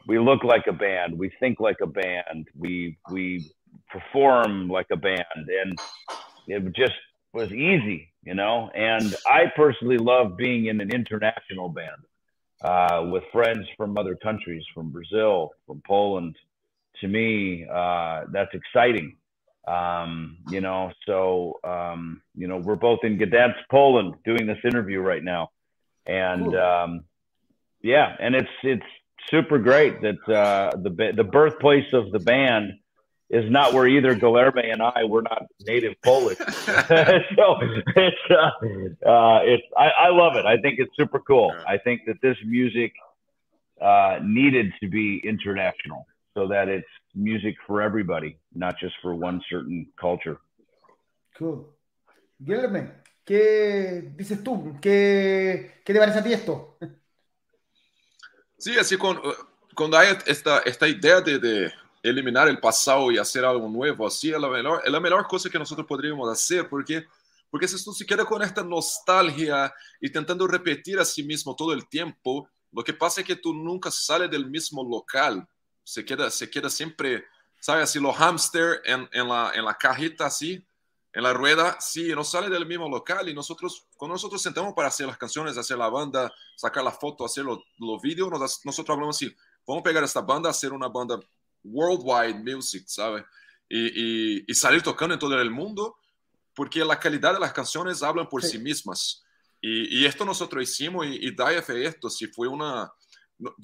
We 0.07 0.19
look 0.19 0.43
like 0.43 0.67
a 0.67 0.73
band. 0.73 1.17
We 1.17 1.31
think 1.39 1.59
like 1.59 1.77
a 1.81 1.87
band. 1.87 2.47
We 2.57 2.97
we 3.11 3.51
perform 3.89 4.67
like 4.67 4.87
a 4.91 4.97
band. 4.97 5.25
And 5.35 5.79
it 6.47 6.75
just 6.75 6.93
was 7.33 7.51
easy 7.51 8.13
you 8.25 8.33
know? 8.33 8.69
And 8.73 9.15
i 9.27 9.43
personally 9.55 9.97
love 9.97 10.35
being 10.35 10.65
in 10.65 10.81
an 10.81 10.91
international 10.91 11.69
band 11.69 12.01
uh, 12.61 13.09
with 13.11 13.23
friends 13.31 13.67
from 13.77 13.97
other 13.97 14.15
countries 14.15 14.63
from 14.73 14.89
brazil 14.91 15.51
from 15.65 15.81
poland. 15.87 16.35
To 17.01 17.07
me 17.07 17.65
uh, 17.71 18.23
that's 18.31 18.53
exciting 18.53 19.15
um, 19.67 20.37
you 20.49 20.61
know, 20.61 20.91
so 21.05 21.59
um, 21.63 22.21
you 22.35 22.47
know, 22.47 22.57
we're 22.57 22.75
both 22.75 22.99
in 23.03 23.17
Gdansk, 23.17 23.55
Poland, 23.69 24.15
doing 24.23 24.45
this 24.47 24.59
interview 24.63 24.99
right 24.99 25.23
now, 25.23 25.49
and 26.05 26.45
cool. 26.45 26.57
um, 26.57 27.03
yeah, 27.81 28.15
and 28.19 28.35
it's 28.35 28.49
it's 28.63 28.85
super 29.29 29.57
great 29.57 30.01
that 30.01 30.29
uh, 30.29 30.75
the 30.77 31.13
the 31.15 31.23
birthplace 31.23 31.91
of 31.93 32.11
the 32.11 32.19
band 32.19 32.73
is 33.29 33.49
not 33.49 33.73
where 33.73 33.87
either 33.87 34.15
Guilherme 34.15 34.71
and 34.71 34.81
I 34.83 35.03
were 35.05 35.23
not 35.23 35.45
native 35.61 35.95
Polish. 36.03 36.37
so 36.37 37.57
it's 37.95 38.17
uh, 38.29 39.07
uh, 39.09 39.39
it's 39.43 39.63
I, 39.75 39.89
I 39.89 40.09
love 40.09 40.35
it. 40.35 40.45
I 40.45 40.57
think 40.57 40.79
it's 40.79 40.95
super 40.95 41.19
cool. 41.19 41.55
I 41.67 41.77
think 41.77 42.01
that 42.05 42.21
this 42.21 42.37
music 42.45 42.93
uh, 43.81 44.19
needed 44.23 44.73
to 44.81 44.87
be 44.87 45.21
international 45.23 46.05
so 46.35 46.47
that 46.49 46.67
it's 46.67 46.87
music 47.15 47.55
for 47.65 47.81
everybody, 47.81 48.37
not 48.53 48.75
just 48.79 48.95
for 49.01 49.15
one 49.15 49.41
certain 49.49 49.91
culture. 49.99 50.37
Cool. 51.37 51.73
Guillermo, 52.37 52.91
¿qué 53.23 54.11
dices 54.15 54.43
tú? 54.43 54.77
¿Qué, 54.81 55.81
qué 55.83 55.93
te 55.93 55.99
parece 55.99 56.19
a 56.19 56.23
ti 56.23 56.33
esto? 56.33 56.77
Sí, 58.57 58.77
así 58.77 58.97
con, 58.97 59.19
cuando 59.75 59.97
hay 59.97 60.17
esta, 60.25 60.59
esta 60.59 60.87
idea 60.87 61.21
de, 61.21 61.39
de, 61.39 61.71
eliminar 62.01 62.47
el 62.47 62.59
pasado 62.59 63.11
y 63.11 63.17
hacer 63.17 63.43
algo 63.43 63.67
nuevo, 63.67 64.05
así 64.05 64.31
es 64.31 64.39
la 64.39 64.47
mejor, 64.47 64.81
es 64.85 64.91
la 64.91 64.99
mejor 64.99 65.25
cosa 65.27 65.49
que 65.49 65.57
nosotros 65.57 65.87
podríamos 65.87 66.29
hacer, 66.31 66.69
porque, 66.69 67.03
porque 67.49 67.67
si 67.67 67.83
tú 67.83 67.93
se 67.93 68.05
queda 68.05 68.23
con 68.23 68.43
esta 68.43 68.63
nostalgia 68.63 69.73
y 69.99 70.07
intentando 70.07 70.45
repetir 70.45 70.99
a 70.99 71.05
sí 71.05 71.23
mismo 71.23 71.55
todo 71.55 71.73
el 71.73 71.87
tiempo, 71.87 72.47
lo 72.71 72.83
que 72.83 72.93
pasa 72.93 73.21
es 73.21 73.27
que 73.27 73.35
tú 73.35 73.53
nunca 73.53 73.89
sales 73.89 74.29
del 74.29 74.47
mismo 74.47 74.83
local. 74.83 75.47
Se 75.85 76.03
queda, 76.03 76.29
se 76.29 76.49
queda 76.49 76.69
siempre, 76.69 77.23
¿sabes? 77.61 77.83
Así 77.85 77.99
los 77.99 78.15
hamster 78.17 78.81
en, 78.83 79.07
en, 79.13 79.29
la, 79.29 79.53
en 79.55 79.63
la 79.63 79.77
cajita 79.77 80.25
así, 80.25 80.67
en 81.13 81.23
la 81.23 81.31
rueda, 81.31 81.77
sí, 81.79 82.09
no 82.09 82.25
sale 82.25 82.49
del 82.49 82.65
mismo 82.65 82.89
local 82.89 83.29
y 83.29 83.33
nosotros, 83.33 83.87
cuando 83.95 84.15
nosotros 84.15 84.41
sentamos 84.41 84.73
para 84.73 84.89
hacer 84.89 85.07
las 85.07 85.17
canciones, 85.17 85.57
hacer 85.57 85.77
la 85.77 85.87
banda, 85.87 86.33
sacar 86.57 86.83
la 86.83 86.91
foto, 86.91 87.23
hacer 87.23 87.45
los 87.45 87.59
lo 87.77 87.97
vídeos, 88.01 88.29
nosotros 88.65 88.89
hablamos 88.89 89.15
así, 89.15 89.33
vamos 89.65 89.79
a 89.79 89.83
pegar 89.83 90.03
esta 90.03 90.19
banda, 90.19 90.49
hacer 90.49 90.73
una 90.73 90.89
banda 90.89 91.17
worldwide 91.63 92.43
music, 92.43 92.83
¿sabes? 92.87 93.23
y, 93.69 94.51
y, 94.51 94.53
salir 94.53 94.81
tocando 94.81 95.13
en 95.13 95.19
todo 95.19 95.39
el 95.39 95.49
mundo, 95.49 95.97
porque 96.53 96.83
la 96.85 96.99
calidad 96.99 97.33
de 97.33 97.39
las 97.39 97.53
canciones 97.53 98.03
hablan 98.03 98.29
por 98.29 98.43
sí, 98.43 98.51
sí 98.51 98.59
mismas. 98.59 99.23
Y, 99.61 100.01
y, 100.01 100.05
esto 100.05 100.25
nosotros 100.25 100.63
hicimos, 100.63 101.05
y, 101.07 101.27
y 101.27 101.31
Dive 101.31 101.85
esto, 101.85 102.09
si 102.09 102.27
fue 102.27 102.47
una... 102.47 102.91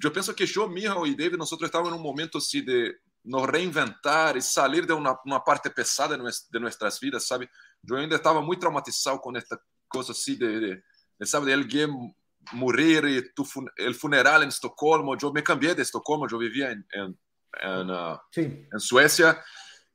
eu 0.04 0.12
penso 0.12 0.34
que 0.34 0.44
eu, 0.44 0.70
Michal 0.70 1.08
e 1.08 1.16
David, 1.16 1.38
nós 1.38 1.52
estávamos 1.52 1.94
em 1.94 2.00
um 2.00 2.02
momento 2.02 2.38
assim 2.38 2.64
de 2.64 2.96
nos 3.24 3.46
reinventar 3.46 4.36
e 4.36 4.42
sair 4.42 4.86
de 4.86 4.94
uma, 4.94 5.20
uma 5.26 5.40
parte 5.40 5.70
pesada 5.70 6.18
de 6.18 6.60
nossas 6.60 7.00
vidas, 7.00 7.26
sabe? 7.26 7.50
Eu 7.88 7.96
ainda 7.96 8.16
estava 8.16 8.42
muito 8.42 8.60
traumatizado 8.60 9.20
com 9.20 9.36
esta 9.38 9.60
coisa 9.88 10.12
assim 10.12 10.36
de, 10.36 10.60
de, 10.60 10.84
de 11.20 11.26
sabe, 11.26 11.48
de 11.48 11.54
alguém 11.54 11.88
morrer 12.54 13.06
e 13.06 13.32
o 13.40 13.46
fun 13.46 13.66
funeral 13.94 14.44
em 14.44 14.48
Estocolmo. 14.48 15.16
Eu 15.22 15.32
me 15.32 15.42
cambiei 15.42 15.76
de 15.76 15.82
Estocolmo, 15.82 16.28
eu 16.30 16.40
vivia 16.40 16.72
em, 16.72 16.84
em, 17.00 17.06
em, 17.06 17.90
uh, 17.90 17.92
ah, 17.92 18.22
em 18.38 18.80
Suécia. 18.80 19.40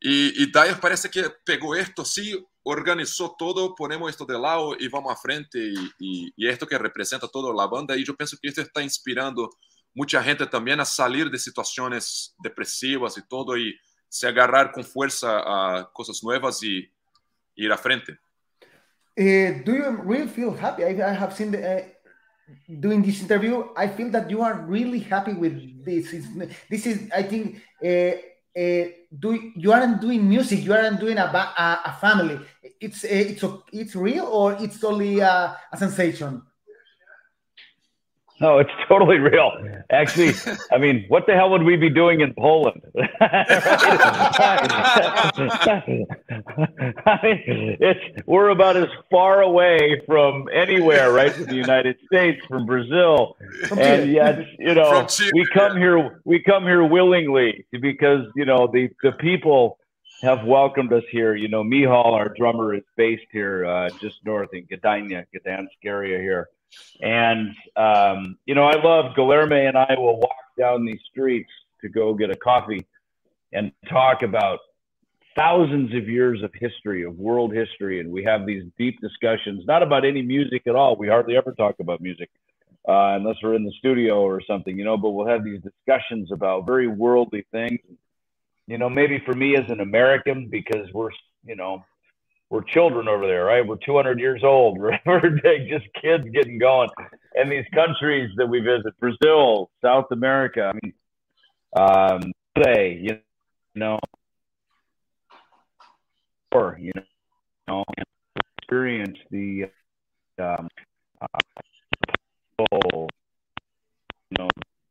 E, 0.02 0.34
e 0.36 0.52
daí 0.52 0.74
parece 0.76 1.08
que 1.08 1.28
pegou 1.44 1.74
esto, 1.74 2.04
sim, 2.04 2.34
organizou 2.64 3.30
todo, 3.30 3.74
ponemos 3.74 4.10
isto 4.10 4.26
de 4.26 4.36
lado 4.36 4.76
e 4.78 4.88
vamos 4.88 5.10
à 5.10 5.16
frente. 5.16 5.56
E, 5.56 5.74
e, 6.00 6.32
e 6.38 6.48
esto 6.48 6.66
que 6.66 6.76
representa 6.76 7.28
toda 7.28 7.62
a 7.62 7.68
banda. 7.68 7.96
E 7.96 8.04
eu 8.06 8.16
penso 8.16 8.38
que 8.38 8.48
isso 8.48 8.60
está 8.60 8.82
inspirando 8.82 9.48
mucha 9.96 10.22
gente 10.22 10.46
también 10.46 10.78
a 10.78 10.84
salir 10.84 11.30
de 11.30 11.38
situaciones 11.38 12.36
depresivas 12.42 13.16
y 13.16 13.26
todo 13.26 13.56
y 13.56 13.74
se 14.08 14.28
agarrar 14.28 14.70
con 14.70 14.84
fuerza 14.84 15.40
a 15.40 15.90
cosas 15.92 16.22
nuevas 16.22 16.62
y 16.62 16.88
ir 17.56 17.72
a 17.72 17.78
frente. 17.78 18.12
Uh, 19.18 19.64
do 19.64 19.72
you 19.72 20.02
really 20.04 20.28
feel 20.28 20.52
happy? 20.52 20.84
I, 20.84 20.90
I 20.90 21.14
have 21.14 21.34
seen 21.34 21.54
uh, 21.54 21.80
doing 22.68 23.02
this 23.02 23.22
interview. 23.22 23.64
I 23.74 23.88
feel 23.88 24.10
that 24.10 24.30
you 24.30 24.42
are 24.42 24.60
really 24.68 25.00
happy 25.00 25.32
with 25.32 25.82
this. 25.82 26.14
This 26.68 26.86
is, 26.86 27.10
I 27.10 27.22
think, 27.22 27.62
uh, 27.82 28.18
do 29.18 29.52
you 29.56 29.72
aren't 29.72 30.02
doing 30.02 30.28
music. 30.28 30.62
You 30.64 30.74
aren't 30.74 31.00
doing 31.00 31.16
a, 31.16 31.24
a, 31.24 31.80
a 31.86 31.92
family. 31.98 32.38
It's 32.78 33.04
it's 33.04 33.42
it's 33.72 33.96
real 33.96 34.26
or 34.26 34.52
it's 34.60 34.84
only 34.84 35.20
a 35.20 35.56
sensation. 35.74 36.42
No, 38.40 38.58
it's 38.58 38.70
totally 38.88 39.18
real. 39.18 39.52
Actually, 39.90 40.34
I 40.72 40.78
mean, 40.78 41.04
what 41.08 41.26
the 41.26 41.34
hell 41.34 41.50
would 41.50 41.62
we 41.62 41.76
be 41.76 41.90
doing 41.90 42.20
in 42.20 42.34
Poland? 42.34 42.82
I 43.20 44.20
mean, 47.22 47.76
it's 47.80 48.26
we're 48.26 48.50
about 48.50 48.76
as 48.76 48.88
far 49.10 49.42
away 49.42 50.02
from 50.06 50.48
anywhere, 50.52 51.12
right? 51.12 51.32
From 51.32 51.46
the 51.46 51.54
United 51.54 51.96
States, 52.06 52.44
from 52.46 52.66
Brazil, 52.66 53.36
and 53.76 54.10
yet, 54.10 54.40
you 54.58 54.74
know, 54.74 55.06
we 55.34 55.46
come 55.52 55.76
here, 55.76 56.20
we 56.24 56.42
come 56.42 56.64
here 56.64 56.84
willingly 56.84 57.66
because 57.80 58.26
you 58.34 58.44
know 58.44 58.68
the 58.72 58.88
the 59.02 59.12
people 59.12 59.78
have 60.22 60.44
welcomed 60.44 60.92
us 60.92 61.04
here. 61.10 61.34
You 61.34 61.48
know, 61.48 61.62
Mihal, 61.62 62.12
our 62.12 62.28
drummer, 62.36 62.74
is 62.74 62.82
based 62.96 63.26
here, 63.32 63.64
uh, 63.66 63.90
just 64.00 64.24
north 64.24 64.50
in 64.52 64.66
Gdańsk, 64.66 65.26
Gdansk 65.34 65.68
area 65.84 66.18
here 66.18 66.48
and, 67.00 67.54
um, 67.76 68.38
you 68.46 68.54
know, 68.54 68.64
I 68.64 68.82
love 68.82 69.14
Guilherme 69.16 69.68
and 69.68 69.76
I 69.76 69.94
will 69.96 70.18
walk 70.18 70.36
down 70.58 70.84
these 70.84 71.00
streets 71.10 71.50
to 71.82 71.88
go 71.88 72.14
get 72.14 72.30
a 72.30 72.36
coffee 72.36 72.86
and 73.52 73.72
talk 73.88 74.22
about 74.22 74.60
thousands 75.36 75.94
of 75.94 76.08
years 76.08 76.42
of 76.42 76.50
history, 76.54 77.04
of 77.04 77.18
world 77.18 77.54
history. 77.54 78.00
And 78.00 78.10
we 78.10 78.24
have 78.24 78.46
these 78.46 78.64
deep 78.78 79.00
discussions, 79.00 79.64
not 79.66 79.82
about 79.82 80.04
any 80.04 80.22
music 80.22 80.62
at 80.66 80.74
all. 80.74 80.96
We 80.96 81.08
hardly 81.08 81.36
ever 81.36 81.52
talk 81.52 81.76
about 81.80 82.00
music. 82.00 82.30
Uh, 82.88 83.16
unless 83.16 83.34
we're 83.42 83.54
in 83.54 83.64
the 83.64 83.72
studio 83.78 84.20
or 84.20 84.40
something, 84.40 84.78
you 84.78 84.84
know, 84.84 84.96
but 84.96 85.10
we'll 85.10 85.26
have 85.26 85.42
these 85.42 85.60
discussions 85.60 86.30
about 86.30 86.66
very 86.66 86.86
worldly 86.86 87.44
things. 87.50 87.80
You 88.68 88.78
know, 88.78 88.88
maybe 88.88 89.20
for 89.26 89.34
me 89.34 89.56
as 89.56 89.68
an 89.70 89.80
American, 89.80 90.46
because 90.48 90.92
we're, 90.92 91.10
you 91.44 91.56
know, 91.56 91.84
we're 92.50 92.62
children 92.62 93.08
over 93.08 93.26
there, 93.26 93.44
right? 93.44 93.66
We're 93.66 93.76
200 93.84 94.20
years 94.20 94.42
old. 94.44 94.78
We're, 95.06 95.30
just 95.68 95.86
kids 96.00 96.24
getting 96.32 96.58
going. 96.58 96.88
And 97.34 97.50
these 97.50 97.64
countries 97.74 98.30
that 98.36 98.46
we 98.46 98.60
visit, 98.60 98.98
Brazil, 99.00 99.70
South 99.82 100.06
America, 100.12 100.72
I 100.72 100.78
mean, 100.82 100.92
um, 101.76 102.32
today, 102.56 103.00
you 103.02 103.18
know, 103.74 103.98
or, 106.52 106.78
you 106.80 106.92
know, 107.68 107.84
experience 108.58 109.18
the, 109.30 109.64
um, 110.38 110.68
uh, 111.20 111.38
you 112.70 114.38
know, 114.38 114.48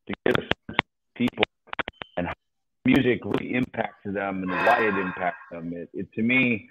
to 0.08 0.14
get 0.26 0.38
a 0.38 0.42
sense 0.42 0.52
of 0.70 0.76
people 1.16 1.46
and 2.18 2.28
how 2.28 2.34
music 2.84 3.22
really 3.24 3.54
impacts 3.56 4.04
them 4.06 4.44
and 4.44 4.52
why 4.52 4.86
it 4.86 4.96
impacts 4.98 5.42
them. 5.52 5.74
It, 5.74 5.90
it 5.94 6.12
to 6.14 6.22
me, 6.22 6.70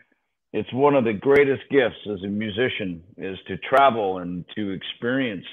it's 0.54 0.72
one 0.72 0.94
of 0.94 1.04
the 1.04 1.12
greatest 1.12 1.62
gifts 1.68 1.98
as 2.06 2.22
a 2.22 2.28
musician 2.28 3.02
is 3.18 3.36
to 3.48 3.56
travel 3.58 4.18
and 4.18 4.44
to 4.54 4.70
experience 4.70 5.44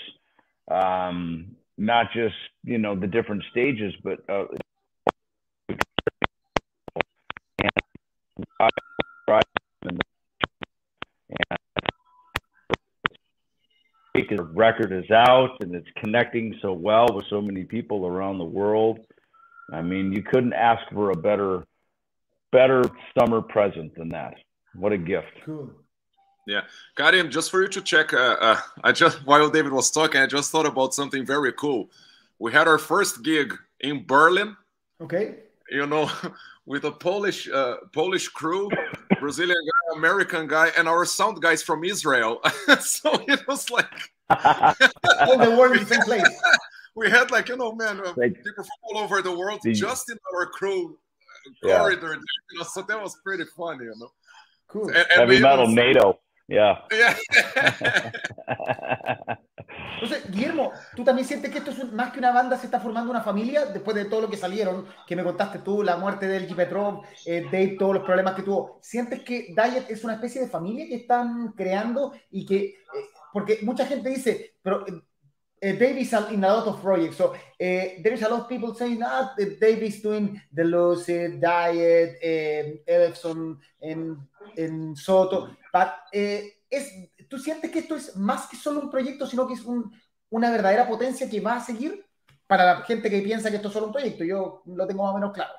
um, 0.69 1.55
not 1.77 2.05
just 2.13 2.35
you 2.63 2.77
know 2.77 2.95
the 2.95 3.07
different 3.07 3.43
stages 3.51 3.93
but 4.03 4.19
uh, 4.29 4.45
the 14.29 14.43
record 14.43 14.91
is 14.93 15.09
out 15.11 15.57
and 15.61 15.75
it's 15.75 15.87
connecting 15.97 16.57
so 16.61 16.71
well 16.71 17.07
with 17.13 17.25
so 17.29 17.41
many 17.41 17.63
people 17.63 18.05
around 18.05 18.37
the 18.37 18.45
world. 18.45 18.99
I 19.73 19.81
mean, 19.81 20.13
you 20.13 20.23
couldn't 20.23 20.53
ask 20.53 20.81
for 20.93 21.11
a 21.11 21.15
better 21.15 21.65
better 22.51 22.83
summer 23.17 23.41
present 23.41 23.95
than 23.95 24.09
that. 24.09 24.35
What 24.73 24.91
a 24.91 24.97
gift. 24.97 25.33
Cool. 25.45 25.71
Yeah, 26.47 26.61
Karim, 26.95 27.29
just 27.29 27.51
for 27.51 27.61
you 27.61 27.67
to 27.67 27.81
check, 27.81 28.13
uh, 28.13 28.35
uh, 28.39 28.59
I 28.83 28.91
just 28.91 29.25
while 29.27 29.49
David 29.49 29.71
was 29.71 29.91
talking, 29.91 30.21
I 30.21 30.25
just 30.25 30.51
thought 30.51 30.65
about 30.65 30.93
something 30.93 31.25
very 31.25 31.53
cool. 31.53 31.89
We 32.39 32.51
had 32.51 32.67
our 32.67 32.79
first 32.79 33.23
gig 33.23 33.53
in 33.79 34.05
Berlin. 34.05 34.55
Okay. 34.99 35.35
You 35.69 35.85
know, 35.85 36.09
with 36.65 36.85
a 36.85 36.91
Polish 36.91 37.47
uh, 37.47 37.77
Polish 37.93 38.27
crew, 38.27 38.69
Brazilian 39.19 39.55
guy, 39.55 39.97
American 39.97 40.47
guy, 40.47 40.71
and 40.77 40.87
our 40.87 41.05
sound 41.05 41.41
guys 41.41 41.61
from 41.61 41.83
Israel. 41.83 42.41
so 42.81 43.13
it 43.27 43.47
was 43.47 43.69
like 43.69 44.11
all 44.29 45.37
the 45.37 45.55
world 45.57 45.73
in 45.77 45.83
the 45.83 45.85
same 45.85 46.01
place. 46.01 46.27
We 46.95 47.09
had 47.09 47.29
like 47.29 47.49
you 47.49 47.57
know, 47.57 47.73
man, 47.73 47.99
uh, 47.99 48.13
like, 48.17 48.43
people 48.43 48.63
from 48.63 48.79
all 48.83 48.97
over 48.97 49.21
the 49.21 49.31
world 49.31 49.59
the, 49.63 49.73
just 49.73 50.09
in 50.09 50.17
our 50.35 50.47
crew 50.47 50.97
uh, 51.63 51.67
corridor. 51.67 52.13
You 52.15 52.59
know, 52.59 52.63
so 52.63 52.81
that 52.81 52.99
was 52.99 53.15
pretty 53.23 53.45
funny, 53.45 53.85
you 53.85 53.95
know. 53.97 54.11
Cool. 54.71 54.87
And, 54.89 54.97
and 54.97 55.29
Heavy 55.29 55.39
metal 55.39 55.65
was... 55.65 55.75
NATO. 55.75 56.19
Yeah. 56.47 56.79
yeah. 56.91 57.15
Entonces, 60.01 60.31
Guillermo, 60.31 60.71
¿tú 60.95 61.03
también 61.03 61.27
sientes 61.27 61.51
que 61.51 61.59
esto 61.59 61.71
es 61.71 61.93
más 61.93 62.11
que 62.11 62.19
una 62.19 62.31
banda, 62.31 62.57
se 62.57 62.65
está 62.65 62.79
formando 62.79 63.11
una 63.11 63.21
familia 63.21 63.65
después 63.67 63.95
de 63.95 64.05
todo 64.05 64.21
lo 64.21 64.29
que 64.29 64.37
salieron, 64.37 64.85
que 65.05 65.15
me 65.15 65.23
contaste 65.23 65.59
tú, 65.59 65.83
la 65.83 65.95
muerte 65.97 66.27
de 66.27 66.37
Elgi 66.37 66.55
Petrov, 66.55 67.03
eh, 67.25 67.43
Dave, 67.45 67.75
todos 67.77 67.95
los 67.95 68.03
problemas 68.03 68.33
que 68.33 68.41
tuvo? 68.41 68.79
¿Sientes 68.81 69.21
que 69.21 69.53
Diet 69.55 69.89
es 69.89 70.03
una 70.03 70.15
especie 70.15 70.41
de 70.41 70.47
familia 70.47 70.87
que 70.87 70.95
están 70.95 71.53
creando 71.53 72.13
y 72.31 72.45
que, 72.45 72.57
eh, 72.63 72.75
porque 73.31 73.59
mucha 73.61 73.85
gente 73.85 74.09
dice, 74.09 74.55
pero 74.61 74.85
eh, 74.87 74.93
uh, 75.61 75.77
Dave 75.77 76.01
is 76.01 76.13
in 76.31 76.43
a 76.43 76.53
lot 76.53 76.67
of 76.67 76.81
projects. 76.81 77.17
So 77.17 77.33
uh, 77.33 77.35
there 77.59 78.13
is 78.13 78.23
a 78.23 78.29
lot 78.29 78.41
of 78.41 78.49
people 78.49 78.73
saying, 78.73 79.01
ah, 79.03 79.35
Dave 79.37 79.83
is 79.83 80.01
doing 80.01 80.41
the 80.51 80.63
Lucid 80.63 81.39
Diet, 81.39 82.17
um, 82.23 82.79
Elefson, 82.87 83.59
and, 83.81 84.17
and 84.57 84.95
Soto. 84.95 85.55
Uh, 85.73 85.85
es, 86.69 87.09
¿tú 87.29 87.37
sientes 87.37 87.71
que 87.71 87.79
esto 87.79 87.95
es 87.95 88.15
más 88.15 88.47
que 88.47 88.57
solo 88.57 88.79
un 88.81 88.89
proyecto, 88.89 89.27
sino 89.27 89.47
que 89.47 89.53
es 89.53 89.61
un, 89.61 89.91
una 90.29 90.49
verdadera 90.49 90.87
potencia 90.87 91.29
que 91.29 91.41
va 91.41 91.55
a 91.55 91.65
seguir 91.65 92.05
para 92.47 92.65
la 92.65 92.81
gente 92.83 93.09
que 93.09 93.21
piensa 93.21 93.49
que 93.49 93.57
esto 93.57 93.67
es 93.67 93.73
solo 93.73 93.87
un 93.87 93.93
proyecto? 93.93 94.23
Yo 94.23 94.63
lo 94.65 94.87
tengo 94.87 95.03
más 95.03 95.11
o 95.11 95.15
menos 95.15 95.33
claro. 95.33 95.53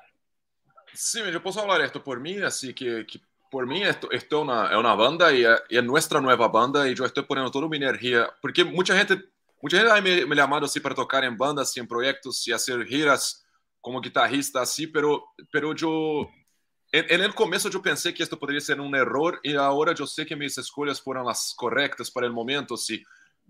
Sí, 0.93 1.19
yo 1.31 1.41
puedo 1.41 1.59
hablar 1.59 1.81
esto 1.81 2.03
por 2.03 2.19
mí, 2.19 2.37
así 2.41 2.73
que, 2.73 3.05
que 3.05 3.19
por 3.49 3.65
mí 3.65 3.81
esto, 3.81 4.11
esto 4.11 4.37
es, 4.37 4.43
una, 4.43 4.71
es 4.71 4.77
una 4.77 4.95
banda 4.95 5.31
y, 5.33 5.43
y 5.69 5.77
es 5.77 5.83
nuestra 5.83 6.21
nueva 6.21 6.47
banda 6.47 6.87
y 6.87 6.95
yo 6.95 7.05
estoy 7.05 7.23
poniendo 7.23 7.51
toda 7.51 7.67
mi 7.67 7.77
energía, 7.77 8.29
porque 8.41 8.63
mucha 8.63 8.95
gente 8.95 9.33
Mucha 9.63 9.77
gente 9.77 10.01
me, 10.01 10.25
me 10.25 10.35
llamado 10.35 10.65
así 10.65 10.81
para 10.81 10.93
tocar 10.93 11.23
en 11.23 11.37
bandas, 11.37 11.77
en 11.77 11.87
proyectos 11.87 12.45
y 12.45 12.51
hacer 12.51 12.85
giras 12.85 13.45
como 13.79 14.01
guitarrista 14.01 14.61
así, 14.61 14.87
pero, 14.87 15.23
pero 15.49 15.73
yo, 15.73 16.29
É, 16.93 17.15
é 17.15 17.17
no 17.17 17.33
começo 17.33 17.67
eu 17.67 17.81
pensei 17.81 18.13
que 18.13 18.21
isto 18.21 18.37
poderia 18.37 18.61
ser 18.61 18.79
um 18.79 18.95
erro, 18.95 19.39
e 19.43 19.57
agora 19.57 19.95
eu 19.97 20.05
sei 20.05 20.25
que 20.25 20.35
minhas 20.35 20.57
escolhas 20.57 20.99
foram 20.99 21.27
as 21.27 21.51
corretas 21.51 22.07
para 22.07 22.29
o 22.29 22.33
momento. 22.33 22.77
Se 22.77 23.01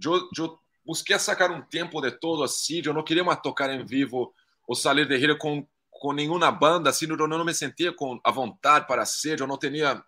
eu, 0.04 0.30
eu 0.38 0.58
busquei 0.86 1.20
sacar 1.20 1.52
um 1.52 1.62
tempo 1.62 2.00
de 2.00 2.12
todo 2.12 2.42
assim, 2.42 2.82
eu 2.86 2.94
não 2.94 3.04
queria 3.04 3.24
mais 3.24 3.42
tocar 3.42 3.70
em 3.70 3.86
vivo 3.86 4.34
ou 4.66 4.76
sair 4.76 5.06
de 5.06 5.18
rio 5.18 5.38
com 5.38 5.68
com 6.04 6.12
nenhuma 6.12 6.52
banda, 6.52 6.90
assim, 6.90 7.08
eu 7.10 7.16
não 7.16 7.46
me 7.46 7.54
sentia 7.54 7.94
com 7.94 8.20
a 8.26 8.32
vontade 8.32 8.88
para 8.88 9.06
ser, 9.06 9.40
eu 9.40 9.48
não 9.48 9.58
tinha 9.58 10.04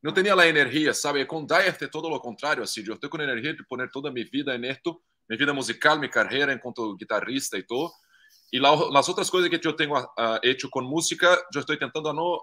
não 0.00 0.12
tinha 0.12 0.34
a 0.34 0.46
energia, 0.46 0.94
sabe? 0.94 1.24
Com 1.24 1.44
Dyer 1.44 1.76
é 1.80 1.86
todo 1.88 2.06
o 2.08 2.20
contrário, 2.20 2.62
assim, 2.62 2.84
eu 2.86 2.94
estou 2.94 3.10
com 3.10 3.20
energia 3.20 3.52
de 3.52 3.64
pôr 3.66 3.88
toda 3.90 4.08
a 4.08 4.12
minha 4.12 4.26
vida 4.30 4.56
nisto, 4.56 5.00
minha 5.28 5.38
vida 5.38 5.52
musical, 5.52 5.96
minha 5.98 6.08
carreira 6.08 6.52
enquanto 6.52 6.96
guitarrista 6.96 7.58
e 7.58 7.62
tudo. 7.64 7.90
E 8.52 8.60
lá, 8.60 8.70
as 8.96 9.08
outras 9.08 9.30
coisas 9.30 9.48
que 9.50 9.66
eu 9.66 9.72
tenho 9.72 9.96
ah, 9.96 10.12
ah, 10.16 10.36
uh, 10.36 10.40
feito 10.42 10.68
com 10.68 10.82
música, 10.82 11.26
eu 11.54 11.60
estou 11.60 11.76
tentando 11.76 12.12
não 12.12 12.38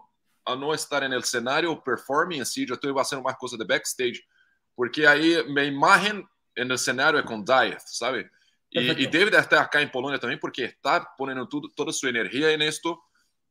a 0.45 0.55
no 0.55 0.73
estar 0.73 1.03
en 1.03 1.13
el 1.13 1.19
escenario, 1.19 1.81
performing 1.83 2.41
así, 2.41 2.65
yo 2.65 2.75
estoy 2.75 2.93
haciendo 2.97 3.23
más 3.23 3.37
cosas 3.37 3.59
de 3.59 3.65
backstage, 3.65 4.25
porque 4.75 5.07
ahí 5.07 5.37
mi 5.47 5.63
imagen 5.63 6.27
en 6.55 6.67
el 6.67 6.73
escenario 6.73 7.19
es 7.19 7.25
con 7.25 7.43
Dieth, 7.43 7.81
¿sabe? 7.85 8.29
Y, 8.71 8.79
y, 8.79 9.07
debe 9.07 9.31
de 9.31 9.37
estar 9.37 9.63
acá 9.63 9.81
en 9.81 9.89
Polonia 9.89 10.19
también 10.19 10.39
porque 10.39 10.65
está 10.65 11.07
poniendo 11.17 11.49
toda 11.75 11.91
su 11.91 12.07
energía 12.07 12.51
en 12.51 12.61
esto 12.61 13.01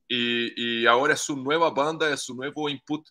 y, 0.09 0.87
ahora 0.87 1.14
es 1.14 1.21
su 1.21 1.37
nueva 1.37 1.71
banda, 1.71 2.11
es 2.11 2.23
su 2.23 2.35
nuevo 2.35 2.68
input 2.68 3.07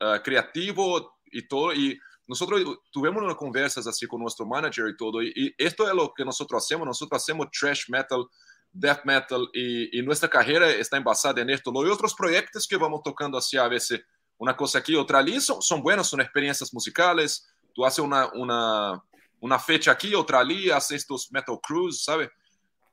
ah, 0.00 0.20
creativo 0.22 1.18
y 1.26 1.46
todo. 1.46 1.74
Y 1.74 1.98
nosotros 2.26 2.78
tuvimos 2.90 3.34
conversas 3.36 3.86
así 3.86 4.06
con 4.06 4.20
nuestro 4.20 4.46
manager 4.46 4.88
y 4.88 4.96
todo. 4.96 5.22
Y, 5.22 5.54
esto 5.58 5.86
es 5.86 5.94
lo 5.94 6.12
que 6.14 6.24
nosotros 6.24 6.64
hacemos, 6.64 6.86
nosotros 6.86 7.22
hacemos 7.22 7.48
trash 7.50 7.90
metal 7.90 8.26
death 8.72 9.04
metal 9.04 9.46
e 9.54 9.90
e 9.92 10.02
nossa 10.02 10.28
carreira 10.28 10.70
está 10.78 10.98
embasada 10.98 11.40
em 11.40 11.50
esto. 11.50 11.70
Los 11.70 11.88
outros 11.88 12.14
projetos 12.14 12.66
que 12.66 12.76
vamos 12.76 13.00
tocando 13.02 13.36
assim 13.36 13.56
a 13.56 13.68
vezes 13.68 14.00
uma 14.38 14.54
coisa 14.54 14.78
aqui 14.78 14.96
outra 14.96 15.18
ali 15.18 15.40
são 15.40 15.60
são 15.60 15.80
buenos, 15.80 16.08
são 16.08 16.20
experiências 16.20 16.70
musicales. 16.72 17.42
tu 17.74 17.84
haces 17.84 17.98
uma 17.98 18.30
uma 18.34 19.02
uma 19.40 19.58
fecha 19.58 19.90
aqui 19.90 20.14
outra 20.14 20.38
ali 20.38 20.70
haces 20.70 21.02
estos 21.02 21.30
metal 21.30 21.58
cruise, 21.58 22.02
sabe? 22.02 22.30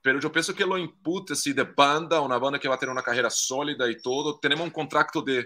Pero 0.02 0.20
eu 0.22 0.30
penso 0.30 0.54
que 0.54 0.62
o 0.62 0.78
input 0.78 1.34
si 1.34 1.52
de 1.52 1.64
banda, 1.64 2.20
uma 2.20 2.38
banda 2.38 2.60
que 2.60 2.68
vai 2.68 2.78
ter 2.78 2.88
uma 2.88 3.02
carreira 3.02 3.28
sólida 3.28 3.90
e 3.90 4.00
todo. 4.00 4.38
temos 4.38 4.60
um 4.60 4.70
contrato 4.70 5.20
de, 5.20 5.44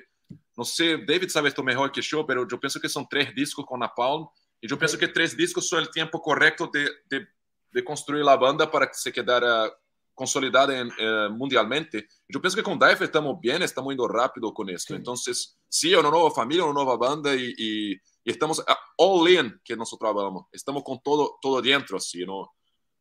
não 0.54 0.64
sei 0.64 1.02
David 1.02 1.32
sabe 1.32 1.48
esto 1.48 1.64
melhor 1.64 1.90
que 1.90 2.02
show, 2.02 2.26
pero 2.26 2.46
eu 2.48 2.58
penso 2.58 2.78
que 2.78 2.86
são 2.86 3.02
três 3.02 3.34
discos 3.34 3.64
con 3.64 3.78
Napalm. 3.78 4.26
e 4.62 4.70
eu 4.70 4.76
penso 4.76 4.98
que 4.98 5.08
três 5.08 5.34
discos 5.34 5.66
são 5.66 5.82
o 5.82 5.90
tempo 5.90 6.20
correto 6.20 6.70
de, 6.70 6.84
de, 7.10 7.26
de 7.72 7.82
construir 7.82 8.28
a 8.28 8.36
banda 8.36 8.66
para 8.66 8.86
que 8.86 8.98
se 8.98 9.10
quedara 9.10 9.72
consolidada 10.14 10.78
en, 10.78 10.90
eh, 10.98 11.28
mundialmente. 11.30 12.06
Yo 12.28 12.40
pienso 12.40 12.56
que 12.56 12.62
con 12.62 12.78
Dive 12.78 13.04
estamos 13.04 13.40
bien, 13.40 13.62
estamos 13.62 13.92
indo 13.92 14.06
rápido 14.06 14.52
con 14.52 14.68
esto. 14.68 14.94
Sí. 14.94 14.98
Entonces, 14.98 15.58
sí, 15.68 15.94
una 15.94 16.10
nueva 16.10 16.30
familia, 16.30 16.64
una 16.64 16.74
nueva 16.74 16.96
banda 16.96 17.34
y, 17.34 17.54
y, 17.56 17.92
y 17.92 18.30
estamos 18.30 18.62
ah, 18.66 18.78
all 18.96 19.30
in 19.30 19.60
que 19.64 19.76
nosotros 19.76 20.10
trabajamos. 20.10 20.46
Estamos 20.52 20.82
con 20.82 21.00
todo, 21.02 21.38
todo 21.40 21.60
dentro, 21.62 21.96
así, 21.96 22.24
no, 22.24 22.52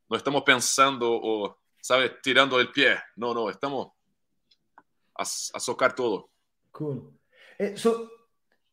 no 0.07 0.17
estamos 0.17 0.43
pensando 0.43 1.09
o, 1.11 1.57
¿sabes?, 1.81 2.13
tirando 2.21 2.59
el 2.59 2.71
pie. 2.71 2.97
No, 3.15 3.33
no, 3.33 3.49
estamos 3.49 3.91
a, 5.15 5.23
a 5.23 5.59
socar 5.59 5.93
todo. 5.93 6.29
Cool. 6.71 7.19
Eh, 7.57 7.75
so, 7.75 8.09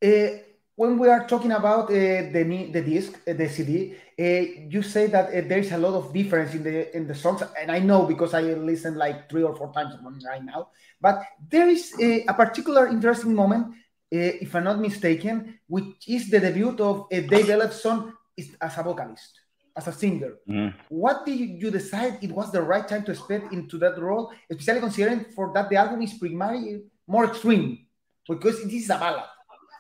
eh... 0.01 0.53
when 0.77 0.99
we 0.99 1.09
are 1.09 1.27
talking 1.27 1.53
about 1.53 1.85
uh, 1.85 2.29
the 2.33 2.71
the 2.71 2.83
disc, 2.83 3.19
eh, 3.27 3.33
the 3.33 3.49
CD, 3.49 3.97
eh, 4.19 4.69
you 4.69 4.83
say 4.83 5.07
that 5.09 5.33
there 5.49 5.59
is 5.59 5.73
a 5.73 5.79
lot 5.79 5.95
of 5.95 6.13
difference 6.13 6.55
in 6.55 6.63
the 6.63 6.95
in 6.95 7.09
the 7.09 7.15
songs, 7.15 7.43
and 7.59 7.73
I 7.73 7.81
know 7.81 8.05
because 8.05 8.35
I 8.35 8.43
listened 8.43 8.97
like 8.97 9.29
three 9.29 9.43
or 9.43 9.57
four 9.57 9.73
times 9.73 9.97
right 10.25 10.45
now. 10.45 10.69
But 11.01 11.23
there 11.49 11.69
is 11.69 11.93
a, 12.01 12.25
a 12.29 12.35
particular 12.35 12.89
interesting 12.89 13.35
moment, 13.35 13.75
if 14.11 14.55
I'm 14.55 14.65
not 14.65 14.79
mistaken, 14.79 15.59
which 15.67 16.07
is 16.07 16.29
the 16.29 16.41
debut 16.41 16.77
of 16.79 17.09
Dave 17.09 17.49
Ellefson 17.49 18.13
as 18.61 18.77
a 18.77 18.83
vocalist 18.83 19.41
as 19.77 19.89
a 19.89 19.93
singer. 19.93 20.37
Mm. 20.49 20.73
What 20.89 21.27
did 21.27 21.37
you 21.37 21.71
decide 21.71 22.17
it 22.23 22.33
was 22.33 22.51
the 22.51 22.63
right 22.63 22.89
time 22.89 23.05
to 23.05 23.15
step 23.15 23.53
into 23.53 23.77
that 23.77 23.99
role, 23.99 24.33
especially 24.49 24.81
considering 24.81 25.27
for 25.35 25.53
that 25.53 25.69
the 25.69 25.77
album 25.77 26.01
is 26.01 26.15
primarily 26.15 26.81
more 27.07 27.27
extreme 27.27 27.85
because 28.27 28.59
it 28.61 28.73
is 28.73 28.89
a 28.89 28.97
ballad 28.97 29.29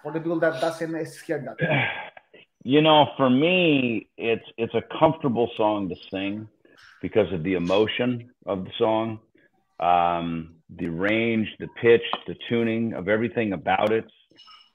for 0.06 0.12
the 0.12 0.20
people 0.20 0.38
that 0.38 0.60
doesn't 0.60 0.94
hear 1.26 1.56
that. 1.58 1.88
You 2.62 2.82
know, 2.82 3.06
for 3.16 3.30
me, 3.30 4.08
it's 4.18 4.44
it's 4.58 4.74
a 4.74 4.82
comfortable 4.98 5.48
song 5.56 5.88
to 5.88 5.94
sing 6.10 6.48
because 7.00 7.32
of 7.32 7.44
the 7.44 7.54
emotion 7.54 8.30
of 8.44 8.64
the 8.64 8.72
song, 8.76 9.20
um, 9.78 10.56
the 10.68 10.88
range, 10.88 11.46
the 11.60 11.68
pitch, 11.80 12.02
the 12.26 12.34
tuning 12.48 12.92
of 12.94 13.08
everything 13.08 13.52
about 13.52 13.92
it. 13.92 14.04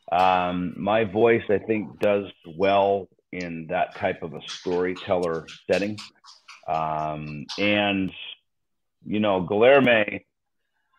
Um, 0.09 0.73
my 0.77 1.03
voice, 1.03 1.43
I 1.49 1.57
think, 1.57 1.99
does 1.99 2.27
well 2.55 3.09
in 3.33 3.67
that 3.67 3.97
type 3.97 4.23
of 4.23 4.35
a 4.35 4.41
storyteller 4.47 5.45
setting. 5.69 5.99
Um, 6.69 7.45
and, 7.57 8.09
you 9.05 9.19
know, 9.19 9.45
Guilherme 9.45 10.21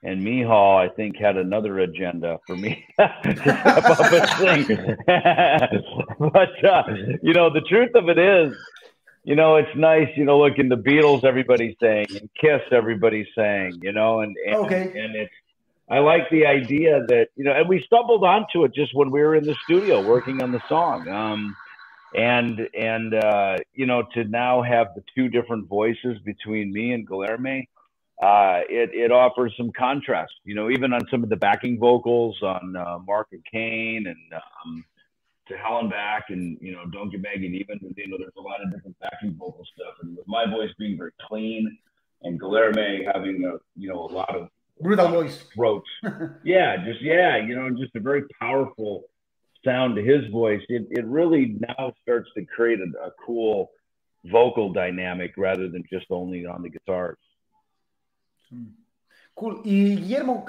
and 0.02 0.22
Mihal, 0.22 0.76
I 0.76 0.88
think, 0.88 1.16
had 1.16 1.36
another 1.36 1.78
agenda 1.78 2.40
for 2.46 2.56
me 2.56 2.84
to 2.98 3.36
step 3.36 3.66
up 3.66 4.12
and 4.12 4.66
sing. 4.66 4.96
but, 6.18 6.64
uh, 6.64 6.82
you 7.22 7.32
know, 7.32 7.52
the 7.52 7.62
truth 7.68 7.94
of 7.94 8.08
it 8.08 8.18
is, 8.18 8.56
you 9.24 9.36
know, 9.36 9.56
it's 9.56 9.76
nice, 9.76 10.08
you 10.16 10.24
know, 10.24 10.40
look 10.40 10.58
in 10.58 10.68
the 10.68 10.76
Beatles, 10.76 11.22
everybody's 11.22 11.76
saying, 11.80 12.06
and 12.10 12.28
Kiss, 12.40 12.62
everybody's 12.72 13.28
saying, 13.36 13.78
you 13.82 13.92
know, 13.92 14.20
and, 14.20 14.36
and, 14.44 14.56
okay. 14.56 14.82
and 14.82 15.14
it's, 15.14 15.32
I 15.88 15.98
like 15.98 16.28
the 16.30 16.46
idea 16.46 17.04
that, 17.08 17.28
you 17.36 17.44
know, 17.44 17.52
and 17.52 17.68
we 17.68 17.82
stumbled 17.86 18.24
onto 18.24 18.64
it 18.64 18.74
just 18.74 18.94
when 18.94 19.10
we 19.10 19.20
were 19.20 19.36
in 19.36 19.44
the 19.44 19.54
studio 19.64 20.04
working 20.04 20.42
on 20.42 20.50
the 20.50 20.62
song. 20.68 21.08
Um, 21.08 21.56
and 22.14 22.68
and 22.74 23.14
uh, 23.14 23.56
you 23.74 23.86
know 23.86 24.02
to 24.14 24.24
now 24.24 24.62
have 24.62 24.88
the 24.94 25.02
two 25.14 25.28
different 25.28 25.66
voices 25.66 26.18
between 26.24 26.72
me 26.72 26.92
and 26.92 27.08
Guilherme, 27.08 27.66
uh, 28.22 28.60
it 28.68 28.90
it 28.94 29.10
offers 29.10 29.52
some 29.56 29.72
contrast. 29.72 30.32
You 30.44 30.54
know, 30.54 30.70
even 30.70 30.92
on 30.92 31.02
some 31.10 31.22
of 31.22 31.28
the 31.28 31.36
backing 31.36 31.78
vocals 31.78 32.38
on 32.42 32.76
uh, 32.76 32.98
Mark 33.06 33.28
and 33.32 33.44
Cain 33.44 34.06
and 34.06 34.40
um, 34.64 34.84
to 35.48 35.56
Hell 35.56 35.78
and 35.80 35.90
Back 35.90 36.26
and 36.28 36.56
you 36.60 36.72
know 36.72 36.84
Don't 36.86 37.10
Get 37.10 37.20
and 37.34 37.44
even 37.44 37.78
you 37.96 38.08
know 38.08 38.16
there's 38.18 38.32
a 38.38 38.40
lot 38.40 38.62
of 38.64 38.72
different 38.72 38.98
backing 39.00 39.34
vocal 39.38 39.66
stuff 39.74 39.94
and 40.02 40.16
with 40.16 40.26
my 40.28 40.46
voice 40.48 40.70
being 40.78 40.96
very 40.96 41.12
clean 41.28 41.76
and 42.22 42.40
Guilherme 42.40 43.12
having 43.12 43.44
a 43.44 43.58
you 43.76 43.88
know 43.88 44.04
a 44.04 44.12
lot 44.12 44.34
of 44.34 44.48
brutal 44.80 45.08
voice 45.08 45.44
throat 45.54 45.84
yeah 46.44 46.76
just 46.84 47.02
yeah 47.02 47.36
you 47.36 47.54
know 47.54 47.68
just 47.70 47.94
a 47.94 48.00
very 48.00 48.22
powerful 48.40 49.04
sound 49.64 49.96
to 49.96 50.02
his 50.02 50.26
voice, 50.30 50.62
it, 50.68 50.86
it 50.90 51.04
really 51.04 51.56
now 51.60 51.92
starts 52.02 52.30
to 52.36 52.44
create 52.44 52.78
a, 52.80 53.06
a 53.06 53.10
cool 53.24 53.70
vocal 54.24 54.72
dynamic 54.72 55.32
rather 55.36 55.68
than 55.68 55.84
just 55.90 56.06
only 56.10 56.46
on 56.46 56.62
the 56.62 56.70
guitars. 56.70 57.18
Hmm. 58.52 58.76
Cool. 59.34 59.62
Y 59.64 59.96
Guillermo, 59.96 60.44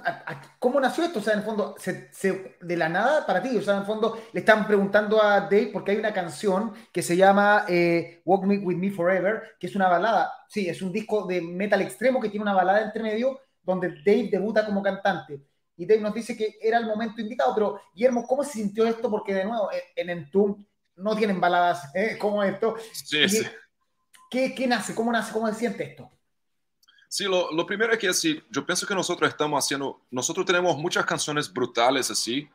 ¿cómo 0.59 0.79
nació 0.79 1.05
esto? 1.05 1.19
O 1.19 1.21
sea, 1.21 1.33
en 1.33 1.39
el 1.39 1.45
fondo, 1.45 1.73
se, 1.77 2.13
se, 2.13 2.57
de 2.61 2.75
la 2.75 2.89
nada 2.89 3.25
para 3.25 3.41
ti. 3.41 3.55
O 3.57 3.61
sea, 3.61 3.75
en 3.75 3.79
el 3.79 3.85
fondo, 3.85 4.21
le 4.33 4.41
están 4.41 4.67
preguntando 4.67 5.23
a 5.23 5.41
Dave 5.41 5.69
porque 5.71 5.91
hay 5.91 5.97
una 5.97 6.13
canción 6.13 6.73
que 6.91 7.01
se 7.01 7.15
llama 7.15 7.65
eh, 7.69 8.21
Walk 8.25 8.43
Me 8.43 8.57
With 8.57 8.77
Me 8.77 8.91
Forever, 8.91 9.55
que 9.57 9.67
es 9.67 9.75
una 9.75 9.87
balada. 9.87 10.33
Sí, 10.49 10.67
es 10.67 10.81
un 10.81 10.91
disco 10.91 11.25
de 11.25 11.41
metal 11.41 11.81
extremo 11.81 12.19
que 12.19 12.29
tiene 12.29 12.43
una 12.43 12.53
balada 12.53 12.81
entre 12.83 13.03
medio 13.03 13.39
donde 13.61 13.87
Dave 14.03 14.27
debuta 14.29 14.65
como 14.65 14.83
cantante 14.83 15.41
y 15.75 15.85
Dave 15.85 16.01
nos 16.01 16.13
dice 16.13 16.37
que 16.37 16.57
era 16.61 16.77
el 16.77 16.85
momento 16.85 17.21
indicado, 17.21 17.53
pero 17.53 17.81
Guillermo, 17.93 18.25
¿cómo 18.27 18.43
se 18.43 18.53
sintió 18.53 18.85
esto? 18.85 19.09
Porque 19.09 19.33
de 19.33 19.45
nuevo, 19.45 19.69
en 19.95 20.09
Entum 20.09 20.63
no 20.95 21.15
tienen 21.15 21.39
baladas 21.39 21.93
¿eh? 21.95 22.17
como 22.19 22.43
esto. 22.43 22.75
Sí, 22.91 23.27
sí. 23.27 23.43
¿qué, 24.29 24.53
¿Qué, 24.53 24.67
nace? 24.67 24.93
¿Cómo 24.93 25.11
nace? 25.11 25.33
¿Cómo 25.33 25.47
se 25.47 25.55
siente 25.55 25.83
esto? 25.83 26.11
Sí, 27.13 27.25
lo, 27.25 27.51
lo, 27.51 27.63
primero 27.63 27.93
es 27.93 27.99
que 27.99 28.07
así, 28.07 28.41
yo 28.49 28.65
pienso 28.65 28.87
que 28.87 28.95
nosotros 28.95 29.29
estamos 29.29 29.63
haciendo, 29.63 30.01
nosotros 30.09 30.47
tenemos 30.47 30.75
muchas 30.75 31.05
canciones 31.05 31.53
brutales 31.53 32.09
así, 32.09 32.49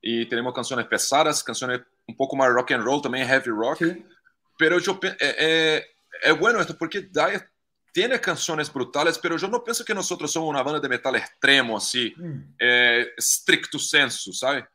y 0.00 0.24
tenemos 0.24 0.54
canciones 0.54 0.86
pesadas, 0.86 1.44
canciones 1.44 1.82
un 2.06 2.16
poco 2.16 2.34
más 2.34 2.48
rock 2.48 2.70
and 2.70 2.84
roll, 2.84 3.02
también 3.02 3.26
heavy 3.26 3.50
rock, 3.50 3.76
sí. 3.80 4.06
pero 4.56 4.78
yo, 4.78 4.98
eh, 5.02 5.16
eh, 5.20 5.86
es 6.22 6.38
bueno 6.38 6.58
esto 6.58 6.74
porque 6.78 7.02
Diet 7.02 7.50
tiene 7.92 8.18
canciones 8.18 8.72
brutales, 8.72 9.18
pero 9.18 9.36
yo 9.36 9.46
no 9.46 9.62
pienso 9.62 9.84
que 9.84 9.92
nosotros 9.94 10.32
somos 10.32 10.48
una 10.48 10.62
banda 10.62 10.80
de 10.80 10.88
metal 10.88 11.14
extremo, 11.14 11.76
así, 11.76 12.14
mm. 12.16 12.54
eh, 12.60 13.08
stricto 13.18 13.78
sensu, 13.78 14.32
¿sabe? 14.32 14.66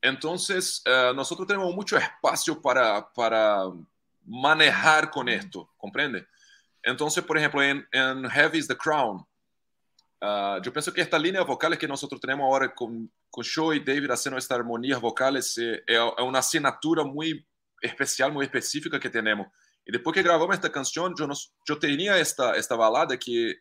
Entonces, 0.00 0.80
eh, 0.86 1.12
nosotros 1.14 1.46
tenemos 1.46 1.74
mucho 1.74 1.98
espacio 1.98 2.58
para, 2.58 3.06
para 3.12 3.64
manejar 4.24 5.10
con 5.10 5.28
esto, 5.28 5.68
¿comprende? 5.76 6.26
Entonces, 6.88 7.22
por 7.22 7.36
ejemplo, 7.36 7.62
en, 7.62 7.86
en 7.92 8.24
Heavy 8.30 8.58
is 8.58 8.66
the 8.66 8.74
Crown, 8.74 9.18
uh, 10.22 10.58
yo 10.62 10.72
pienso 10.72 10.90
que 10.90 11.02
esta 11.02 11.18
línea 11.18 11.42
vocal 11.42 11.76
que 11.76 11.86
nosotros 11.86 12.18
tenemos 12.18 12.44
ahora 12.44 12.74
con, 12.74 13.12
con 13.28 13.44
Show 13.44 13.74
y 13.74 13.80
David 13.80 14.10
haciendo 14.10 14.38
esta 14.38 14.54
armonía 14.54 14.96
vocales 14.96 15.58
eh, 15.58 15.82
es 15.86 16.00
una 16.24 16.38
asignatura 16.38 17.04
muy 17.04 17.46
especial, 17.82 18.32
muy 18.32 18.46
específica 18.46 18.98
que 18.98 19.10
tenemos. 19.10 19.48
E 19.86 19.92
depois 19.92 20.14
que 20.14 20.22
gravamos 20.22 20.54
esta 20.54 20.70
canção, 20.70 21.12
eu, 21.18 21.28
eu 21.68 21.78
tinha 21.78 22.16
esta, 22.16 22.56
esta 22.56 22.74
balada 22.74 23.16
que 23.18 23.58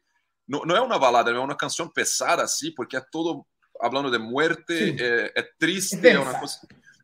não, 0.48 0.62
não 0.62 0.78
é 0.78 0.82
uma 0.82 0.98
balada, 0.98 1.30
é 1.30 1.38
uma 1.38 1.56
canção 1.56 1.90
pesada, 1.90 2.44
assim, 2.44 2.74
porque 2.74 2.96
é 2.96 3.02
todo 3.12 3.46
falando 3.78 4.10
de 4.10 4.18
muerte, 4.18 4.96
é, 5.02 5.34
é, 5.36 5.44
triste, 5.60 6.06
é, 6.08 6.18
uma 6.18 6.40
coisa, 6.40 6.56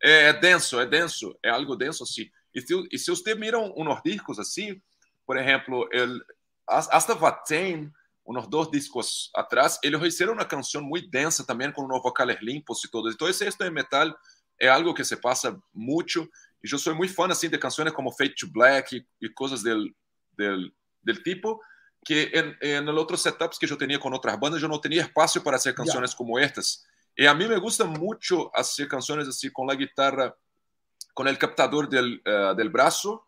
é, 0.01 0.29
é, 0.29 0.33
denso, 0.33 0.79
é 0.79 0.85
denso, 0.85 1.37
é 1.43 1.49
algo 1.49 1.75
denso, 1.75 2.03
assim. 2.03 2.29
E 2.55 2.61
se, 2.61 2.87
e 2.91 2.97
se 2.97 3.11
você 3.11 3.35
mira 3.35 3.59
uns 3.59 4.01
discos 4.03 4.39
assim, 4.39 4.81
por 5.25 5.37
exemplo 5.37 5.87
ele 5.91 6.21
até 6.67 7.13
Vatem, 7.13 7.91
uns 8.25 8.47
dois 8.47 8.71
discos 8.71 9.29
atrás, 9.35 9.79
ele 9.83 9.97
hicieron 10.07 10.33
uma 10.33 10.45
canção 10.45 10.81
muito 10.81 11.09
densa 11.09 11.45
también 11.45 11.73
con 11.73 11.85
unos 11.85 12.01
vocales 12.01 12.37
limpos 12.41 12.83
y 12.85 12.89
todo. 12.89 13.09
Entonces 13.09 13.41
esto 13.41 13.63
é 13.63 13.69
metal 13.69 14.15
é 14.59 14.69
algo 14.69 14.93
que 14.93 15.03
se 15.03 15.17
passa 15.17 15.59
muito 15.73 16.29
e 16.63 16.71
eu 16.71 16.79
sou 16.79 16.95
muito 16.95 17.13
fã 17.13 17.27
assim 17.27 17.49
de 17.49 17.57
canções 17.57 17.91
como 17.91 18.11
Fate 18.11 18.35
to 18.35 18.47
Black 18.47 19.05
e 19.21 19.29
coisas 19.29 19.61
del, 19.61 19.89
del, 20.37 20.71
del, 21.03 21.23
tipo 21.23 21.59
que 22.05 22.31
em 22.61 22.87
outros 22.89 23.21
setups 23.21 23.57
que 23.57 23.65
eu 23.65 23.77
tinha 23.77 23.99
com 23.99 24.09
outras 24.11 24.37
bandas 24.37 24.61
eu 24.61 24.69
não 24.69 24.79
tinha 24.79 25.01
espaço 25.01 25.41
para 25.41 25.57
ser 25.57 25.73
canções 25.73 26.11
yeah. 26.11 26.15
como 26.15 26.39
estas. 26.39 26.85
e 27.17 27.27
a 27.27 27.33
mim 27.33 27.47
me 27.47 27.59
gusta 27.59 27.85
muito 27.85 28.49
ser 28.63 28.87
canções 28.87 29.27
assim, 29.27 29.49
com 29.49 29.69
a 29.69 29.75
guitarra, 29.75 30.33
com 31.13 31.23
o 31.23 31.37
captador 31.37 31.87
del, 31.87 32.05
uh, 32.05 32.69
braço 32.69 33.19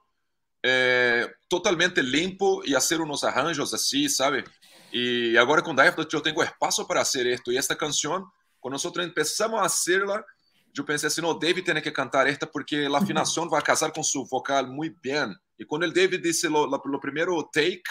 é, 0.67 1.32
totalmente 1.47 2.01
limpo 2.01 2.63
e 2.65 2.73
fazer 2.73 2.99
uns 2.99 3.23
arranjos 3.23 3.71
assim, 3.71 4.10
sabe? 4.10 4.43
E 4.91 5.38
agora 5.38 5.62
com 5.62 5.75
Dive 5.75 5.95
eu 6.12 6.21
tenho 6.21 6.41
espaço 6.41 6.88
para 6.88 7.06
fazer 7.06 7.28
isso 7.28 7.51
E 7.51 7.58
esta 7.58 7.75
canção, 7.75 8.25
quando 8.60 8.73
nós 8.73 8.82
começamos 8.82 9.60
a 9.60 9.69
fazê-la, 9.69 10.23
eu 10.75 10.84
pensei 10.84 11.08
assim, 11.08 11.21
o 11.21 11.34
David 11.36 11.65
tem 11.65 11.82
que 11.82 11.91
cantar 11.91 12.25
esta 12.28 12.47
porque 12.47 12.88
a 12.91 12.97
afinação 12.97 13.47
vai 13.47 13.62
casar 13.62 13.91
com 13.91 14.01
seu 14.01 14.25
vocal 14.25 14.65
muito 14.65 14.97
bem. 15.01 15.36
E 15.60 15.63
quando 15.63 15.84
o 15.84 15.91
David 15.91 16.23
disse 16.23 16.47
o 16.47 16.99
primeiro 16.99 17.41
take, 17.43 17.84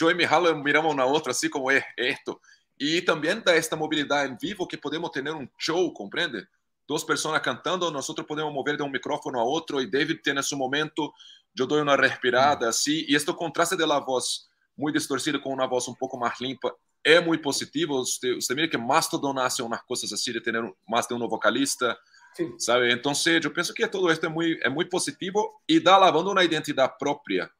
eu 0.00 0.10
e 0.10 0.14
Mihala 0.14 0.52
miramos 0.54 0.96
na 0.96 1.04
outra 1.04 1.30
assim 1.30 1.48
como 1.48 1.70
é 1.70 1.84
isto. 1.96 2.40
E 2.78 3.00
também 3.02 3.40
dá 3.40 3.54
esta 3.54 3.76
mobilidade 3.76 4.32
em 4.32 4.36
vivo 4.36 4.66
que 4.66 4.76
podemos 4.76 5.10
ter 5.10 5.26
um 5.32 5.48
show, 5.56 5.92
compreende? 5.94 6.44
Duas 6.88 7.04
pessoas 7.04 7.40
cantando, 7.40 7.90
nós 7.90 8.06
podemos 8.06 8.52
mover 8.52 8.76
de 8.76 8.82
um 8.82 8.90
microfone 8.90 9.38
a 9.38 9.42
outro 9.42 9.80
e 9.80 9.86
David 9.86 10.20
tem 10.22 10.34
nesse 10.34 10.54
momento 10.54 11.12
eu 11.58 11.66
dou 11.66 11.80
uma 11.80 11.96
respirada 11.96 12.66
hum. 12.66 12.68
assim 12.68 13.04
e 13.08 13.14
este 13.14 13.32
contraste 13.32 13.76
de 13.76 13.86
voz 13.86 14.48
muito 14.76 14.98
distorcida 14.98 15.38
com 15.38 15.52
uma 15.52 15.68
voz 15.68 15.86
um 15.88 15.94
pouco 15.94 16.18
mais 16.18 16.40
limpa 16.40 16.74
é 17.04 17.20
muito 17.20 17.42
positivo. 17.42 17.98
Você, 17.98 18.34
você 18.34 18.54
mira 18.54 18.68
que 18.68 18.78
Mastodon 18.78 19.34
nasce 19.34 19.62
umas 19.62 19.82
coisas 19.82 20.12
assim 20.12 20.32
de 20.32 20.40
ter 20.40 20.54
mais 20.88 21.06
de 21.06 21.14
um 21.14 21.28
vocalista, 21.28 21.96
Sim. 22.34 22.58
sabe? 22.58 22.90
Então, 22.92 23.12
eu 23.42 23.50
penso 23.52 23.74
que 23.74 23.86
todo 23.86 24.10
isso 24.10 24.24
é 24.24 24.28
muito, 24.28 24.64
é 24.64 24.70
muito 24.70 24.88
positivo 24.88 25.60
e 25.68 25.78
dá 25.78 25.98
lavando 25.98 26.32
uma 26.32 26.42
identidade 26.42 26.96
própria. 26.98 27.50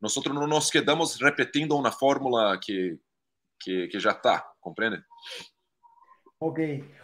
Nós 0.00 0.14
não 0.26 0.46
nos 0.46 0.70
quedamos 0.70 1.16
repetindo 1.20 1.76
uma 1.76 1.90
fórmula 1.90 2.58
que, 2.58 2.98
que, 3.58 3.88
que 3.88 3.98
já 3.98 4.10
está, 4.10 4.40
compreende? 4.60 5.02
Ok. 6.44 6.58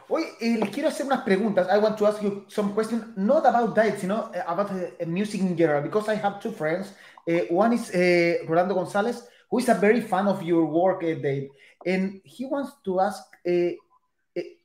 Hoy 0.08 0.24
eh, 0.40 0.58
quiero 0.72 0.88
hacer 0.88 1.06
unas 1.06 1.22
preguntas. 1.22 1.68
I 1.70 1.78
want 1.78 1.96
to 1.96 2.06
ask 2.08 2.20
you 2.20 2.44
some 2.48 2.72
questions, 2.74 3.16
not 3.16 3.46
about 3.46 3.72
Dieth, 3.72 4.00
sino 4.00 4.32
eh, 4.34 4.42
about 4.44 4.72
uh, 4.72 5.06
music 5.06 5.40
in 5.40 5.56
general, 5.56 5.80
because 5.80 6.08
I 6.08 6.16
have 6.16 6.40
two 6.40 6.50
friends. 6.50 6.92
Uh, 7.24 7.46
one 7.48 7.72
is 7.72 7.88
uh, 7.94 8.44
Rolando 8.48 8.74
González, 8.74 9.22
who 9.48 9.60
is 9.60 9.68
a 9.68 9.74
very 9.74 10.00
fan 10.00 10.26
of 10.26 10.42
your 10.42 10.66
work, 10.66 11.02
Dave. 11.02 11.50
And 11.86 12.20
he 12.24 12.46
wants 12.46 12.72
to 12.84 12.98
ask, 12.98 13.22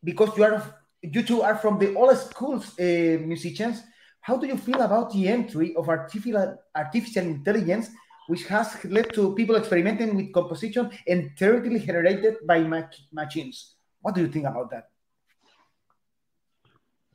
because 0.03 0.36
you 0.38 0.43
are 0.43 0.63
you 1.03 1.21
two 1.21 1.43
are 1.43 1.55
from 1.55 1.77
the 1.77 1.93
old 1.93 2.17
schools 2.17 2.73
musicians, 2.79 3.83
how 4.21 4.38
do 4.38 4.47
you 4.47 4.57
feel 4.57 4.81
about 4.81 5.13
the 5.13 5.27
entry 5.27 5.75
of 5.75 5.88
artificial 5.88 6.57
artificial 6.73 7.25
intelligence 7.25 7.91
which 8.25 8.45
has 8.47 8.83
led 8.86 9.13
to 9.13 9.36
people 9.36 9.55
experimenting 9.55 10.15
with 10.15 10.33
composition 10.33 10.89
entirely 11.05 11.79
generated 11.79 12.38
by 12.47 12.59
mach 12.59 12.93
machines. 13.12 13.72
What 14.03 14.13
do 14.15 14.21
you 14.21 14.27
think 14.27 14.45
about 14.45 14.69
that? 14.71 14.89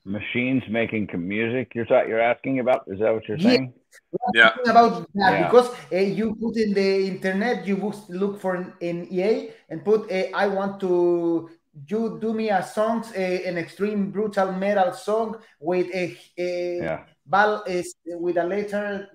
Machines 0.05 0.63
making 0.71 1.09
music. 1.15 1.73
You're 1.75 1.87
you're 2.09 2.21
asking 2.21 2.61
about? 2.61 2.85
Is 2.89 2.99
that 3.01 3.13
what 3.13 3.29
you're 3.29 3.39
saying? 3.39 3.75
Yeah. 4.35 4.57
About 4.65 5.07
that 5.15 5.33
yeah. 5.33 5.45
because 5.45 5.69
uh, 5.93 5.97
you 5.97 6.35
put 6.35 6.57
in 6.57 6.73
the 6.73 7.09
internet, 7.09 7.67
you 7.67 7.77
look 8.09 8.41
for 8.41 8.55
an, 8.55 8.73
an 8.81 9.07
EA 9.13 9.51
and 9.69 9.85
put, 9.85 10.11
uh, 10.11 10.33
"I 10.35 10.47
want 10.49 10.81
to 10.81 11.51
you 11.87 12.19
do 12.21 12.33
me 12.33 12.49
a 12.49 12.63
song, 12.63 13.05
uh, 13.15 13.21
an 13.21 13.59
extreme 13.59 14.11
brutal 14.11 14.53
metal 14.53 14.93
song 14.93 15.37
with 15.61 15.87
a, 15.95 16.17
a 16.39 16.79
yeah. 16.83 17.05
ball, 17.27 17.63
is 17.65 17.95
with 18.07 18.39
a 18.39 18.45
letter 18.45 19.09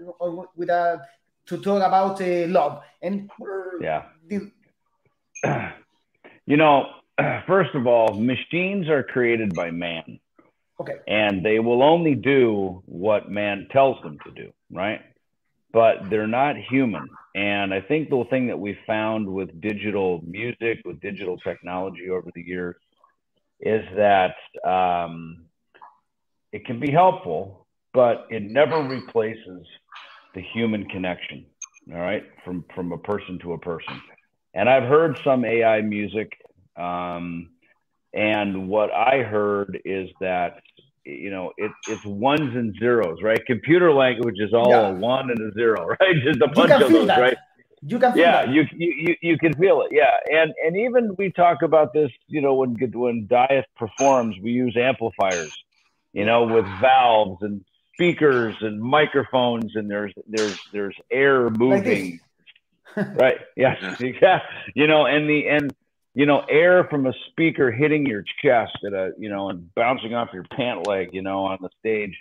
with 0.55 0.69
a 0.69 1.01
to 1.47 1.57
talk 1.57 1.83
about 1.83 2.21
uh, 2.21 2.47
love 2.47 2.81
and 3.01 3.29
yeah 3.81 4.03
the... 4.29 4.51
you 6.45 6.55
know 6.55 6.87
first 7.47 7.75
of 7.75 7.87
all 7.87 8.13
machines 8.13 8.89
are 8.89 9.03
created 9.03 9.53
by 9.53 9.71
man. 9.71 10.19
Okay. 10.79 10.95
And 11.07 11.45
they 11.45 11.59
will 11.59 11.83
only 11.83 12.15
do 12.15 12.81
what 12.85 13.29
man 13.29 13.67
tells 13.71 14.01
them 14.01 14.17
to 14.25 14.31
do 14.31 14.51
right? 14.73 15.01
But 15.71 16.09
they're 16.09 16.27
not 16.27 16.55
human. 16.57 17.07
And 17.35 17.73
i 17.73 17.81
think 17.81 18.09
the 18.09 18.23
thing 18.29 18.47
that 18.47 18.59
we 18.59 18.77
found 18.85 19.27
with 19.27 19.59
digital 19.59 20.21
music 20.23 20.81
with 20.85 20.99
digital 21.01 21.37
technology 21.37 22.09
over 22.11 22.29
the 22.35 22.43
years 22.43 22.75
is 23.59 23.83
that 23.95 24.35
um, 24.63 25.45
it 26.51 26.65
can 26.65 26.79
be 26.79 26.91
helpful 26.91 27.65
but 27.91 28.27
it 28.29 28.43
never 28.43 28.81
replaces 28.83 29.65
the 30.35 30.41
human 30.53 30.85
connection 30.85 31.45
all 31.91 31.99
right 31.99 32.23
from 32.45 32.63
from 32.75 32.91
a 32.91 32.97
person 32.99 33.39
to 33.39 33.53
a 33.53 33.57
person. 33.57 33.99
And 34.53 34.69
i've 34.69 34.87
heard 34.87 35.19
some 35.23 35.43
ai 35.43 35.81
music 35.81 36.29
um, 36.77 37.49
and 38.13 38.67
what 38.67 38.91
i 38.93 39.23
heard 39.23 39.79
is 39.85 40.09
that 40.19 40.61
you 41.05 41.29
know 41.29 41.51
it, 41.57 41.71
it's 41.87 42.03
ones 42.05 42.55
and 42.55 42.75
zeros 42.79 43.21
right? 43.21 43.43
Computer 43.45 43.93
language 43.93 44.37
is 44.39 44.53
all 44.53 44.69
yeah. 44.69 44.89
a 44.89 44.93
one 44.93 45.29
and 45.29 45.51
a 45.51 45.53
zero 45.53 45.87
right? 45.99 46.15
Just 46.23 46.41
a 46.41 46.47
bunch 46.47 46.71
of 46.71 46.91
those 46.91 47.07
that. 47.07 47.19
right? 47.19 47.37
You 47.81 47.99
can 47.99 48.17
yeah 48.17 48.45
that. 48.45 48.53
you, 48.53 48.65
you 48.73 49.15
you 49.21 49.37
can 49.37 49.53
feel 49.53 49.81
it 49.81 49.89
yeah. 49.91 50.15
And 50.31 50.53
and 50.65 50.77
even 50.77 51.15
we 51.17 51.31
talk 51.31 51.61
about 51.61 51.93
this 51.93 52.11
you 52.27 52.41
know 52.41 52.53
when 52.55 52.75
when 52.93 53.27
Dieth 53.27 53.65
performs 53.75 54.35
we 54.41 54.51
use 54.51 54.75
amplifiers 54.77 55.53
you 56.13 56.25
know 56.25 56.43
with 56.43 56.65
valves 56.79 57.41
and 57.41 57.63
speakers 57.93 58.55
and 58.61 58.81
microphones 58.81 59.75
and 59.75 59.89
there's 59.89 60.13
there's 60.27 60.57
there's 60.71 60.95
air 61.11 61.49
moving. 61.49 62.21
Like 62.95 63.07
right 63.19 63.37
yeah. 63.57 63.95
yeah. 64.21 64.39
You 64.73 64.87
know 64.87 65.05
and 65.05 65.29
the 65.29 65.49
and 65.49 65.73
you 66.13 66.25
know 66.25 66.43
air 66.49 66.85
from 66.85 67.07
a 67.07 67.13
speaker 67.29 67.71
hitting 67.71 68.05
your 68.05 68.23
chest 68.41 68.77
at 68.85 68.93
a 68.93 69.11
you 69.17 69.29
know 69.29 69.49
and 69.49 69.73
bouncing 69.75 70.13
off 70.13 70.29
your 70.33 70.45
pant 70.55 70.87
leg 70.87 71.09
you 71.13 71.21
know 71.21 71.45
on 71.45 71.57
the 71.61 71.69
stage 71.79 72.15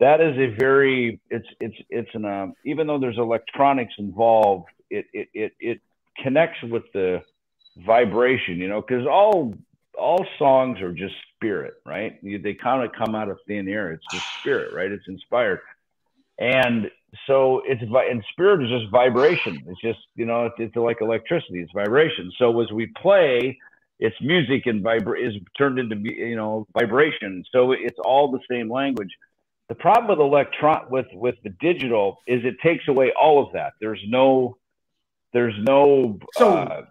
that 0.00 0.20
is 0.20 0.36
a 0.38 0.54
very 0.58 1.20
it's 1.30 1.48
it's 1.60 1.76
it's 1.90 2.10
an 2.14 2.24
um, 2.24 2.54
even 2.64 2.86
though 2.86 2.98
there's 2.98 3.18
electronics 3.18 3.94
involved 3.98 4.68
it 4.90 5.06
it 5.12 5.28
it, 5.34 5.52
it 5.60 5.80
connects 6.22 6.62
with 6.62 6.84
the 6.92 7.22
vibration 7.84 8.58
you 8.58 8.68
know 8.68 8.80
because 8.80 9.06
all 9.06 9.54
all 9.98 10.26
songs 10.38 10.80
are 10.80 10.92
just 10.92 11.14
spirit, 11.44 11.74
right? 11.84 12.18
They 12.22 12.54
kind 12.54 12.84
of 12.84 12.92
come 12.92 13.14
out 13.14 13.28
of 13.28 13.38
thin 13.46 13.68
air. 13.68 13.92
It's 13.92 14.04
just 14.10 14.24
spirit, 14.40 14.74
right? 14.74 14.90
It's 14.90 15.06
inspired. 15.08 15.60
And 16.38 16.90
so 17.26 17.62
it's 17.64 17.82
and 17.82 18.24
spirit 18.32 18.64
is 18.64 18.70
just 18.70 18.90
vibration. 18.90 19.62
It's 19.68 19.80
just 19.80 20.00
you 20.16 20.26
know 20.26 20.46
it's, 20.46 20.56
it's 20.58 20.76
like 20.76 21.00
electricity. 21.00 21.60
It's 21.60 21.72
vibration. 21.72 22.32
So 22.38 22.60
as 22.60 22.70
we 22.72 22.86
play, 23.00 23.58
it's 24.00 24.16
music 24.20 24.66
and 24.66 24.82
vibra- 24.84 25.26
is 25.26 25.34
turned 25.56 25.78
into 25.78 25.96
you 25.96 26.36
know 26.36 26.66
vibration. 26.78 27.44
So 27.52 27.72
it's 27.72 27.98
all 28.04 28.30
the 28.30 28.40
same 28.50 28.70
language. 28.70 29.10
The 29.68 29.74
problem 29.74 30.18
with 30.18 30.24
electron 30.24 30.86
with 30.90 31.06
with 31.12 31.36
the 31.44 31.50
digital 31.60 32.18
is 32.26 32.44
it 32.44 32.56
takes 32.62 32.86
away 32.88 33.12
all 33.18 33.44
of 33.44 33.52
that. 33.52 33.74
There's 33.80 34.02
no 34.06 34.58
there's 35.32 35.54
no 35.58 36.18
so 36.34 36.54
uh, 36.54 36.82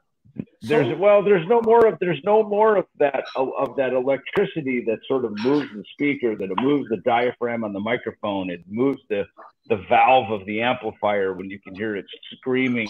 there's 0.62 0.88
so, 0.88 0.96
well 0.96 1.24
there's 1.24 1.48
no 1.48 1.62
more 1.62 1.86
of 1.86 1.98
there's 2.00 2.22
no 2.24 2.44
more 2.44 2.78
of 2.78 2.86
that 2.98 3.24
of, 3.36 3.50
of, 3.58 3.76
that 3.76 3.94
electricity 3.94 4.84
that 4.86 5.00
sort 5.08 5.26
of 5.26 5.32
moves 5.44 5.68
the 5.74 5.84
speaker 5.94 6.36
that 6.36 6.50
it 6.50 6.58
moves 6.62 6.88
the 6.90 6.98
diaphragm 6.98 7.64
on 7.64 7.74
the 7.74 7.80
microphone 7.80 8.50
it 8.50 8.62
moves 8.68 9.00
the 9.10 9.26
the 9.70 9.78
valve 9.90 10.32
of 10.32 10.46
the 10.46 10.62
amplifier 10.62 11.34
when 11.34 11.50
you 11.50 11.60
can 11.60 11.76
hear 11.76 11.96
it 11.96 12.06
screaming 12.38 12.90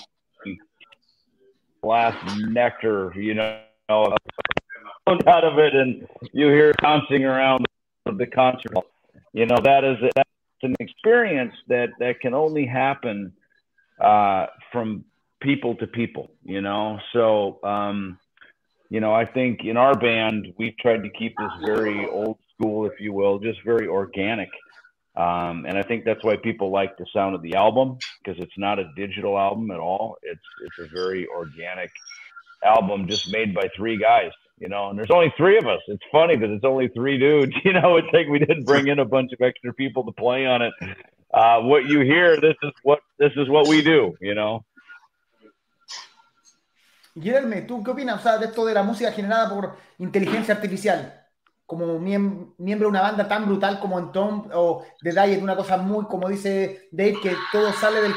glass 1.81 2.15
nectar 2.37 3.11
you 3.15 3.33
know 3.33 3.59
out 3.89 5.43
of 5.43 5.59
it 5.59 5.75
and 5.75 6.07
you 6.31 6.47
hear 6.47 6.69
it 6.69 6.75
bouncing 6.81 7.25
around 7.25 7.65
the 8.05 8.27
concert 8.27 8.73
hall. 8.73 8.85
you 9.33 9.45
know 9.45 9.57
that 9.63 9.83
is 9.83 9.97
that's 10.15 10.29
an 10.61 10.75
experience 10.79 11.53
that 11.67 11.89
that 11.99 12.21
can 12.21 12.33
only 12.33 12.65
happen 12.65 13.33
uh, 13.99 14.47
from 14.71 15.03
people 15.43 15.75
to 15.75 15.87
people, 15.87 16.31
you 16.43 16.61
know. 16.61 16.99
So, 17.11 17.59
um, 17.63 18.17
you 18.89 18.99
know, 18.99 19.13
I 19.13 19.25
think 19.25 19.59
in 19.63 19.77
our 19.77 19.97
band 19.97 20.47
we've 20.57 20.77
tried 20.77 21.03
to 21.03 21.09
keep 21.09 21.35
this 21.37 21.51
very 21.65 22.07
old 22.07 22.37
school, 22.53 22.85
if 22.85 22.99
you 22.99 23.13
will, 23.13 23.39
just 23.39 23.59
very 23.63 23.87
organic. 23.87 24.49
Um, 25.15 25.65
and 25.67 25.77
I 25.77 25.83
think 25.83 26.05
that's 26.05 26.23
why 26.23 26.37
people 26.37 26.71
like 26.71 26.97
the 26.97 27.05
sound 27.13 27.35
of 27.35 27.43
the 27.43 27.55
album 27.55 27.97
because 28.23 28.41
it's 28.41 28.57
not 28.57 28.79
a 28.79 28.85
digital 28.95 29.37
album 29.37 29.69
at 29.69 29.79
all. 29.79 30.17
It's 30.23 30.41
it's 30.65 30.79
a 30.79 30.95
very 30.95 31.27
organic 31.27 31.91
album 32.65 33.07
just 33.07 33.31
made 33.31 33.53
by 33.53 33.69
three 33.75 33.97
guys, 33.97 34.31
you 34.57 34.69
know. 34.69 34.89
And 34.89 34.97
there's 34.97 35.11
only 35.11 35.31
three 35.37 35.57
of 35.59 35.67
us. 35.67 35.81
It's 35.87 36.03
funny 36.11 36.35
that 36.35 36.49
it's 36.49 36.65
only 36.65 36.87
three 36.87 37.19
dudes. 37.19 37.53
You 37.63 37.73
know, 37.73 37.97
it's 37.97 38.07
like 38.11 38.27
we 38.27 38.39
didn't 38.39 38.65
bring 38.65 38.87
in 38.87 38.99
a 38.99 39.05
bunch 39.05 39.31
of 39.33 39.41
extra 39.41 39.73
people 39.73 40.03
to 40.05 40.11
play 40.11 40.47
on 40.47 40.63
it. 40.63 40.73
Uh, 41.31 41.61
what 41.61 41.85
you 41.85 41.99
hear, 42.01 42.39
this 42.39 42.55
is 42.63 42.71
what 42.81 42.99
this 43.19 43.31
is 43.35 43.47
what 43.49 43.67
we 43.67 43.83
do. 43.83 44.15
You 44.19 44.33
know. 44.33 44.65
Guillermo, 47.15 47.55
¿tú 47.67 47.83
qué 47.83 47.91
opinas 47.91 48.19
o 48.19 48.23
sea, 48.23 48.37
de 48.37 48.47
esto 48.47 48.65
de 48.65 48.73
la 48.73 48.83
música 48.83 49.11
generada 49.11 49.49
por 49.49 49.77
inteligencia 49.99 50.55
artificial? 50.55 51.21
Como 51.65 51.99
miembro 51.99 52.55
de 52.57 52.85
una 52.85 53.01
banda 53.01 53.27
tan 53.27 53.45
brutal 53.45 53.79
como 53.79 53.99
en 53.99 54.11
Tom 54.11 54.49
o 54.53 54.85
de 55.01 55.11
Diet, 55.11 55.41
una 55.41 55.55
cosa 55.55 55.77
muy, 55.77 56.05
como 56.05 56.27
dice 56.27 56.89
Dave, 56.91 57.17
que 57.21 57.35
todo 57.51 57.71
sale, 57.73 58.01
del, 58.01 58.13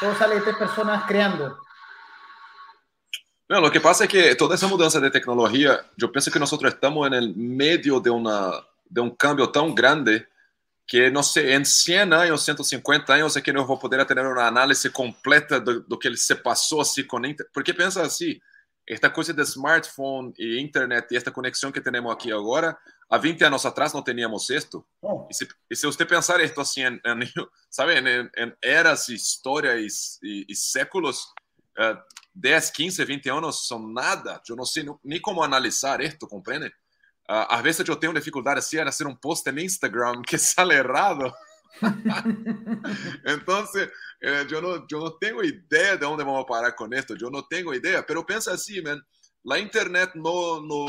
todo 0.00 0.14
sale 0.14 0.36
de 0.36 0.40
tres 0.42 0.56
personas 0.56 1.04
creando. 1.06 1.56
Não, 3.48 3.62
lo 3.62 3.70
que 3.70 3.80
pasa 3.80 4.04
es 4.04 4.10
que 4.10 4.34
toda 4.34 4.56
esa 4.56 4.66
mudanza 4.66 5.00
de 5.00 5.10
tecnología, 5.10 5.80
yo 5.96 6.12
pienso 6.12 6.30
que 6.30 6.38
nosotros 6.38 6.74
estamos 6.74 7.06
en 7.06 7.14
el 7.14 7.34
medio 7.34 7.98
de, 7.98 8.10
una, 8.10 8.50
de 8.84 9.00
un 9.00 9.16
cambio 9.16 9.48
tan 9.48 9.74
grande 9.74 10.28
que 10.88 11.10
não 11.10 11.22
sei, 11.22 11.54
em 11.54 11.62
100 11.62 12.14
anos, 12.14 12.44
150 12.44 13.12
anos, 13.12 13.36
é 13.36 13.42
que 13.42 13.52
não 13.52 13.66
vou 13.66 13.78
poder 13.78 14.04
ter 14.06 14.18
uma 14.18 14.46
análise 14.46 14.88
completa 14.88 15.60
do, 15.60 15.80
do 15.82 15.98
que 15.98 16.08
ele 16.08 16.16
se 16.16 16.34
passou 16.34 16.80
assim 16.80 17.04
com 17.04 17.20
porque 17.52 17.74
pensa 17.74 18.00
assim, 18.00 18.40
esta 18.88 19.10
coisa 19.10 19.34
de 19.34 19.42
smartphone 19.42 20.32
e 20.38 20.58
internet 20.58 21.12
e 21.12 21.16
esta 21.16 21.30
conexão 21.30 21.70
que 21.70 21.82
temos 21.82 22.10
aqui 22.10 22.32
agora, 22.32 22.74
há 23.10 23.18
20 23.18 23.44
anos 23.44 23.66
atrás 23.66 23.92
não 23.92 24.02
tínhamos 24.02 24.48
isto. 24.48 24.82
Oh. 25.02 25.28
E, 25.30 25.34
se, 25.34 25.46
e 25.70 25.76
se 25.76 25.84
você 25.84 26.06
pensar 26.06 26.40
isto 26.40 26.58
assim, 26.58 26.80
em, 26.80 26.94
em 26.94 27.32
sabe, 27.70 28.00
em, 28.00 28.30
em, 28.38 28.52
eras, 28.64 29.10
história 29.10 29.78
e, 29.78 29.88
e, 30.22 30.46
e 30.48 30.56
séculos, 30.56 31.24
uh, 31.78 32.00
10, 32.34 32.70
15, 32.70 33.04
20 33.04 33.28
anos 33.28 33.68
são 33.68 33.78
nada. 33.92 34.40
Eu 34.48 34.56
não 34.56 34.64
sei 34.64 34.86
nem 35.04 35.20
como 35.20 35.42
analisar 35.42 36.00
isto, 36.00 36.26
compreende? 36.26 36.72
Ah, 37.28 37.42
uh, 37.42 37.58
a 37.58 37.62
veces 37.62 37.86
eu 37.86 37.96
tenho 37.96 38.14
dificuldade 38.14 38.58
assim, 38.58 38.78
era 38.78 38.90
ser 38.90 39.06
um 39.06 39.14
post 39.14 39.50
no 39.52 39.60
Instagram 39.60 40.22
que 40.22 40.36
é 40.36 40.38
sale 40.38 40.74
errado. 40.74 41.30
então, 43.26 43.58
assim, 43.58 43.86
eh, 44.22 44.44
não 44.44 44.60
no, 44.62 44.86
yo 44.90 44.98
no 44.98 45.10
tengo 45.18 45.42
de 45.42 46.04
onde 46.06 46.24
vamos 46.24 46.46
parar 46.46 46.72
com 46.72 46.88
isso. 46.92 47.14
Eu 47.20 47.30
não 47.30 47.42
tenho 47.42 47.74
ideia. 47.74 48.04
Mas 48.08 48.24
pensa 48.24 48.52
assim, 48.52 48.80
man. 48.80 49.00
La 49.44 49.58
internet 49.58 50.16
não, 50.16 50.60
não, 50.62 50.86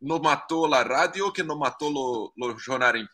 no 0.00 0.20
mató 0.20 0.66
a 0.74 0.82
radio, 0.82 1.32
que 1.32 1.42
não 1.42 1.56
matou 1.56 1.92
o 1.92 2.58
jornal 2.58 2.92
jornales 2.92 3.08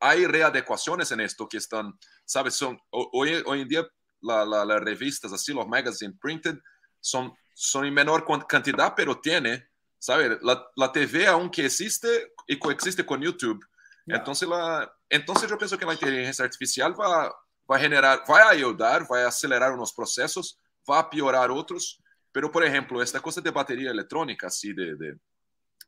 há 0.00 0.10
Hay 0.10 0.26
readecuaciones 0.26 1.10
esto 1.12 1.46
que 1.46 1.56
estão 1.56 1.92
sabe 2.26 2.50
são 2.50 2.76
hoy, 2.90 3.42
hoje 3.44 3.62
em 3.62 3.66
dia 3.66 3.88
las 4.22 4.46
la, 4.48 4.78
revistas, 4.78 5.32
assim 5.32 5.56
os 5.56 5.66
magazines 5.66 6.16
printed, 6.20 6.58
são 7.00 7.32
são 7.54 7.84
em 7.84 7.90
menor 7.90 8.22
quantidade, 8.24 8.94
mas 9.06 9.16
tiene 9.22 9.64
¿sabes? 10.02 10.36
La, 10.42 10.66
la 10.74 10.90
TV 10.90 11.28
aunque 11.28 11.64
existe 11.64 12.32
y 12.48 12.58
coexiste 12.58 13.06
con 13.06 13.20
YouTube. 13.20 13.64
Entonces, 14.04 14.48
la, 14.48 14.92
entonces 15.08 15.48
yo 15.48 15.56
pienso 15.56 15.78
que 15.78 15.86
la 15.86 15.92
inteligencia 15.92 16.44
artificial 16.44 16.92
va, 17.00 17.32
va 17.70 17.76
a 17.76 17.78
generar, 17.78 18.24
va 18.28 18.42
a 18.42 18.48
ayudar, 18.48 19.06
va 19.10 19.20
a 19.20 19.28
acelerar 19.28 19.70
unos 19.72 19.92
procesos, 19.92 20.58
va 20.90 20.98
a 20.98 21.08
piorar 21.08 21.52
otros. 21.52 22.02
Pero, 22.32 22.50
por 22.50 22.64
ejemplo, 22.64 23.00
esta 23.00 23.20
cosa 23.20 23.40
de 23.40 23.52
batería 23.52 23.92
electrónica, 23.92 24.48
así, 24.48 24.72
de, 24.72 24.96
de, 24.96 25.12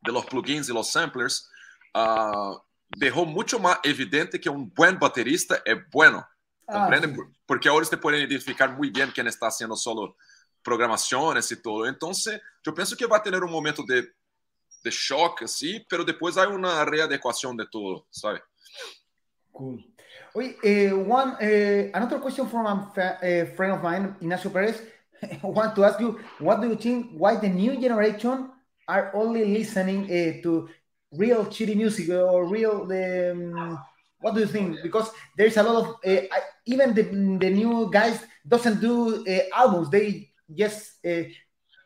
de 0.00 0.12
los 0.12 0.24
plugins 0.26 0.68
y 0.68 0.72
los 0.72 0.92
samplers, 0.92 1.50
uh, 1.96 2.56
dejó 2.96 3.26
mucho 3.26 3.58
más 3.58 3.80
evidente 3.82 4.40
que 4.40 4.48
un 4.48 4.72
buen 4.72 4.96
baterista 4.96 5.60
es 5.64 5.78
bueno. 5.90 6.24
Ah, 6.68 6.88
Porque 7.46 7.68
ahora 7.68 7.82
usted 7.82 7.98
puede 7.98 8.20
identificar 8.20 8.76
muy 8.76 8.90
bien 8.90 9.10
quién 9.10 9.26
está 9.26 9.48
haciendo 9.48 9.74
solo 9.74 10.16
programaciones 10.64 11.50
y 11.52 11.62
todo. 11.62 11.86
Entonces, 11.86 12.40
yo 12.64 12.74
pienso 12.74 12.96
que 12.96 13.06
va 13.06 13.18
a 13.18 13.22
tener 13.22 13.44
un 13.44 13.52
momento 13.52 13.84
de, 13.86 14.02
de 14.02 14.90
shock, 14.90 15.42
así, 15.42 15.84
pero 15.88 16.04
después 16.04 16.36
hay 16.36 16.48
una 16.48 16.84
readecuación 16.84 17.56
de 17.56 17.66
todo, 17.70 18.06
¿sabe? 18.10 18.40
Cool. 19.52 19.84
Oye, 20.34 20.56
uh, 20.64 20.96
one, 20.96 21.36
uh, 21.40 21.90
another 21.94 22.18
question 22.18 22.48
from 22.48 22.66
a 22.66 22.72
uh, 22.72 23.46
friend 23.54 23.74
of 23.74 23.82
mine, 23.82 24.16
Ignacio 24.20 24.50
Perez. 24.50 24.82
I 25.22 25.38
want 25.42 25.76
to 25.76 25.84
ask 25.84 26.00
you, 26.00 26.18
what 26.40 26.60
do 26.60 26.68
you 26.68 26.76
think, 26.76 27.12
why 27.16 27.36
the 27.36 27.48
new 27.48 27.80
generation 27.80 28.50
are 28.88 29.12
only 29.14 29.44
listening 29.44 30.08
to 30.42 30.68
real 31.12 31.46
shitty 31.46 31.76
music 31.76 32.08
or 32.10 32.46
real... 32.46 32.90
Um, 32.90 33.78
what 34.20 34.34
do 34.34 34.40
you 34.40 34.46
think? 34.46 34.78
Because 34.82 35.10
there's 35.36 35.56
a 35.58 35.62
lot 35.62 35.84
of 35.84 35.96
uh, 36.04 36.22
even 36.64 36.94
the, 36.94 37.02
the 37.02 37.50
new 37.50 37.90
guys 37.92 38.24
doesn't 38.48 38.80
do 38.80 39.22
albums. 39.54 39.90
They 39.90 40.30
just 40.56 41.04
uh, 41.06 41.24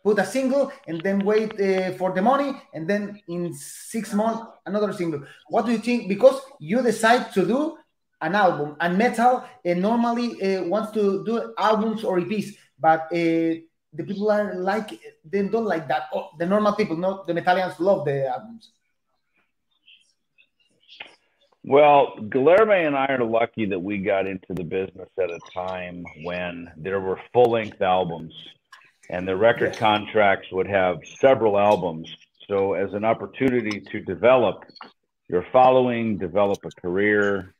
put 0.04 0.18
a 0.18 0.26
single 0.26 0.72
and 0.86 1.00
then 1.00 1.20
wait 1.24 1.58
uh, 1.60 1.92
for 1.92 2.12
the 2.12 2.22
money, 2.22 2.52
and 2.74 2.88
then 2.88 3.20
in 3.28 3.52
six 3.54 4.14
months 4.14 4.42
another 4.66 4.92
single. 4.92 5.22
What 5.48 5.66
do 5.66 5.72
you 5.72 5.78
think? 5.78 6.08
Because 6.08 6.40
you 6.60 6.82
decide 6.82 7.32
to 7.32 7.46
do 7.46 7.76
an 8.20 8.34
album, 8.34 8.76
and 8.80 8.98
metal 8.98 9.44
uh, 9.44 9.74
normally 9.74 10.28
uh, 10.42 10.64
wants 10.64 10.92
to 10.92 11.24
do 11.24 11.54
albums 11.58 12.04
or 12.04 12.18
EPs, 12.20 12.54
but 12.78 13.08
the 13.10 14.04
people 14.04 14.30
are 14.30 14.54
like 14.54 14.90
they 15.24 15.42
don't 15.48 15.64
like 15.64 15.88
that. 15.88 16.04
Oh, 16.12 16.30
the 16.38 16.46
normal 16.46 16.74
people, 16.74 16.96
not 16.96 17.26
the 17.26 17.34
Metallians, 17.34 17.78
love 17.80 18.04
the 18.04 18.26
albums. 18.26 18.70
Well, 21.64 22.14
Guilherme 22.18 22.86
and 22.86 22.96
I 22.96 23.06
are 23.06 23.24
lucky 23.24 23.66
that 23.66 23.78
we 23.78 23.98
got 23.98 24.26
into 24.26 24.54
the 24.54 24.64
business 24.64 25.08
at 25.18 25.30
a 25.30 25.38
time 25.52 26.02
when 26.22 26.70
there 26.78 26.98
were 26.98 27.20
full 27.32 27.50
length 27.50 27.82
albums 27.82 28.32
and 29.10 29.26
the 29.26 29.36
record 29.36 29.76
contracts 29.76 30.48
would 30.52 30.68
have 30.68 30.98
several 31.20 31.58
albums. 31.58 32.14
So, 32.48 32.74
as 32.74 32.92
an 32.94 33.04
opportunity 33.04 33.80
to 33.80 34.00
develop 34.00 34.64
your 35.28 35.44
following, 35.52 36.18
develop 36.18 36.58
a 36.64 36.80
career, 36.80 37.54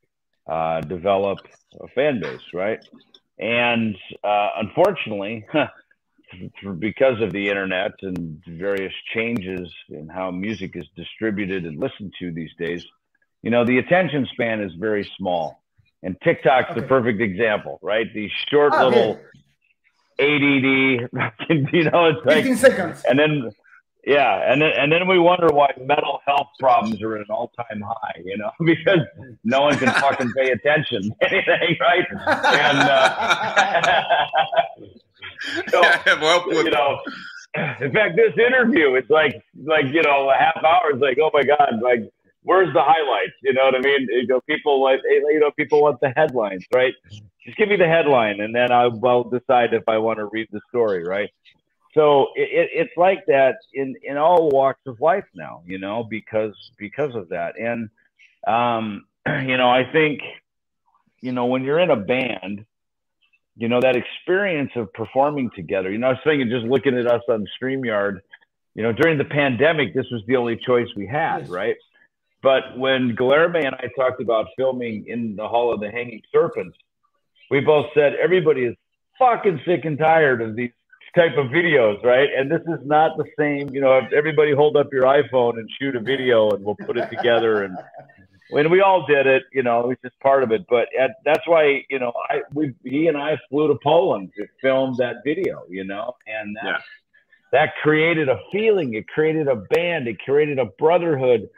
uh, 0.46 0.80
develop 0.80 1.38
a 1.80 1.88
fan 1.88 2.20
base, 2.20 2.40
right? 2.54 2.82
And 3.38 3.96
uh, 4.24 4.48
unfortunately, 4.56 5.46
because 6.78 7.20
of 7.20 7.32
the 7.32 7.48
internet 7.48 7.92
and 8.02 8.42
various 8.46 8.92
changes 9.14 9.72
in 9.90 10.08
how 10.08 10.30
music 10.30 10.72
is 10.74 10.86
distributed 10.96 11.64
and 11.64 11.78
listened 11.78 12.14
to 12.20 12.32
these 12.32 12.50
days, 12.58 12.84
you 13.42 13.50
know, 13.50 13.64
the 13.64 13.78
attention 13.78 14.26
span 14.32 14.60
is 14.60 14.72
very 14.74 15.08
small. 15.16 15.62
And 16.02 16.16
TikTok's 16.22 16.70
okay. 16.70 16.80
the 16.80 16.86
perfect 16.86 17.20
example, 17.20 17.78
right? 17.82 18.06
These 18.14 18.30
short 18.50 18.72
oh, 18.76 18.88
little. 18.88 19.20
ADD, 20.18 21.08
you 21.72 21.84
know, 21.84 22.06
it's 22.06 22.26
like 22.26 22.44
15 22.44 22.56
seconds. 22.56 23.02
And 23.08 23.18
then, 23.18 23.50
yeah, 24.04 24.50
and 24.50 24.62
then 24.62 24.70
and 24.76 24.92
then 24.92 25.06
we 25.06 25.18
wonder 25.18 25.48
why 25.48 25.72
mental 25.78 26.20
health 26.26 26.48
problems 26.58 27.02
are 27.02 27.16
at 27.16 27.20
an 27.20 27.26
all-time 27.30 27.82
high, 27.82 28.20
you 28.24 28.36
know, 28.36 28.50
because 28.64 29.00
no 29.44 29.62
one 29.62 29.76
can 29.76 29.88
fucking 29.88 30.32
pay 30.32 30.50
attention 30.50 31.02
to 31.02 31.30
anything, 31.30 31.76
right? 31.80 32.06
And 32.10 32.78
uh, 32.78 34.04
so, 35.68 35.82
well, 36.20 36.64
you 36.64 36.70
know, 36.70 36.98
in 37.80 37.92
fact, 37.92 38.16
this 38.16 38.32
interview, 38.36 38.94
it's 38.94 39.10
like 39.10 39.42
like 39.64 39.86
you 39.86 40.02
know, 40.02 40.30
a 40.30 40.34
half 40.34 40.62
hour. 40.64 40.90
It's 40.90 41.00
like, 41.00 41.18
oh 41.22 41.30
my 41.32 41.42
god, 41.42 41.80
like 41.82 42.10
where's 42.42 42.72
the 42.72 42.82
highlights? 42.82 43.34
You 43.42 43.52
know 43.52 43.64
what 43.64 43.74
I 43.74 43.80
mean? 43.80 44.08
You 44.10 44.26
know, 44.26 44.40
people 44.42 44.82
like 44.82 45.00
you 45.04 45.38
know 45.40 45.50
people 45.52 45.82
want 45.82 46.00
the 46.00 46.12
headlines, 46.16 46.64
right? 46.74 46.94
Just 47.48 47.56
give 47.56 47.70
me 47.70 47.76
the 47.76 47.88
headline, 47.88 48.42
and 48.42 48.54
then 48.54 48.70
I 48.70 48.88
will 48.88 49.24
decide 49.24 49.72
if 49.72 49.88
I 49.88 49.96
want 49.96 50.18
to 50.18 50.26
read 50.26 50.48
the 50.52 50.60
story, 50.68 51.02
right? 51.02 51.30
So 51.94 52.26
it, 52.34 52.68
it's 52.74 52.92
like 52.94 53.24
that 53.26 53.54
in 53.72 53.96
in 54.02 54.18
all 54.18 54.50
walks 54.50 54.82
of 54.84 55.00
life 55.00 55.24
now, 55.34 55.62
you 55.64 55.78
know, 55.78 56.04
because 56.04 56.52
because 56.76 57.14
of 57.14 57.30
that, 57.30 57.58
and 57.58 57.88
um, 58.46 59.06
you 59.26 59.56
know, 59.56 59.70
I 59.70 59.90
think 59.90 60.20
you 61.22 61.32
know 61.32 61.46
when 61.46 61.64
you're 61.64 61.78
in 61.78 61.90
a 61.90 61.96
band. 61.96 62.66
You 63.56 63.66
know, 63.66 63.80
that 63.80 63.96
experience 63.96 64.70
of 64.76 64.92
performing 64.92 65.50
together. 65.56 65.90
You 65.90 65.98
know, 65.98 66.06
I 66.06 66.10
was 66.10 66.20
thinking 66.22 66.48
just 66.48 66.64
looking 66.64 66.96
at 66.96 67.08
us 67.08 67.22
on 67.28 67.44
StreamYard, 67.60 68.20
you 68.76 68.84
know, 68.84 68.92
during 68.92 69.18
the 69.18 69.24
pandemic, 69.24 69.94
this 69.94 70.06
was 70.12 70.22
the 70.28 70.36
only 70.36 70.56
choice 70.56 70.86
we 70.94 71.08
had, 71.08 71.40
yes. 71.40 71.48
right? 71.48 71.76
But 72.40 72.78
when 72.78 73.16
Guilherme 73.16 73.66
and 73.66 73.74
I 73.74 73.88
talked 73.96 74.22
about 74.22 74.46
filming 74.56 75.06
in 75.08 75.34
the 75.34 75.48
Hall 75.48 75.74
of 75.74 75.80
the 75.80 75.90
Hanging 75.90 76.22
Serpents, 76.30 76.78
we 77.50 77.60
both 77.60 77.86
said 77.94 78.14
everybody 78.14 78.64
is 78.64 78.76
fucking 79.18 79.60
sick 79.66 79.84
and 79.84 79.98
tired 79.98 80.40
of 80.42 80.54
these 80.54 80.70
type 81.14 81.36
of 81.36 81.46
videos, 81.46 82.02
right? 82.04 82.28
And 82.36 82.50
this 82.50 82.60
is 82.62 82.86
not 82.86 83.16
the 83.16 83.24
same. 83.38 83.70
You 83.70 83.80
know, 83.80 84.00
everybody 84.14 84.52
hold 84.52 84.76
up 84.76 84.92
your 84.92 85.04
iPhone 85.04 85.58
and 85.58 85.68
shoot 85.78 85.96
a 85.96 86.00
video, 86.00 86.50
and 86.50 86.64
we'll 86.64 86.76
put 86.76 86.96
it 86.96 87.08
together. 87.10 87.64
And 87.64 87.76
when 88.50 88.70
we 88.70 88.80
all 88.80 89.06
did 89.06 89.26
it, 89.26 89.44
you 89.52 89.62
know, 89.62 89.80
it 89.80 89.86
was 89.88 89.96
just 90.02 90.18
part 90.20 90.42
of 90.42 90.52
it. 90.52 90.66
But 90.68 90.88
at, 90.98 91.16
that's 91.24 91.46
why, 91.46 91.84
you 91.90 91.98
know, 91.98 92.12
I 92.28 92.42
we 92.52 92.74
he 92.84 93.08
and 93.08 93.16
I 93.16 93.38
flew 93.48 93.68
to 93.68 93.78
Poland 93.82 94.32
to 94.36 94.46
film 94.62 94.94
that 94.98 95.16
video, 95.24 95.64
you 95.68 95.84
know, 95.84 96.16
and 96.26 96.56
that, 96.56 96.64
yeah. 96.64 96.78
that 97.52 97.72
created 97.82 98.28
a 98.28 98.38
feeling. 98.52 98.94
It 98.94 99.08
created 99.08 99.48
a 99.48 99.56
band. 99.56 100.08
It 100.08 100.18
created 100.20 100.58
a 100.58 100.66
brotherhood 100.78 101.48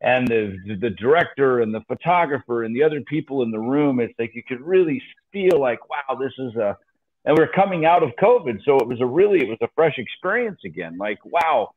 and 0.00 0.26
the 0.26 0.56
the 0.80 0.90
director 0.90 1.60
and 1.60 1.74
the 1.74 1.82
photographer 1.82 2.64
and 2.64 2.74
the 2.74 2.82
other 2.82 3.02
people 3.02 3.42
in 3.42 3.50
the 3.50 3.58
room 3.58 4.00
it's 4.00 4.14
like 4.18 4.34
you 4.34 4.42
could 4.42 4.60
really 4.62 5.02
feel 5.32 5.60
like 5.60 5.88
wow 5.88 6.16
this 6.16 6.32
is 6.38 6.56
a 6.56 6.76
and 7.24 7.36
we're 7.36 7.48
coming 7.48 7.84
out 7.84 8.02
of 8.02 8.10
covid 8.20 8.62
so 8.64 8.78
it 8.78 8.86
was 8.86 9.00
a 9.00 9.06
really 9.06 9.40
it 9.40 9.48
was 9.48 9.58
a 9.60 9.68
fresh 9.74 9.98
experience 9.98 10.60
again. 10.64 10.96
Like 10.98 11.18
wow 11.24 11.72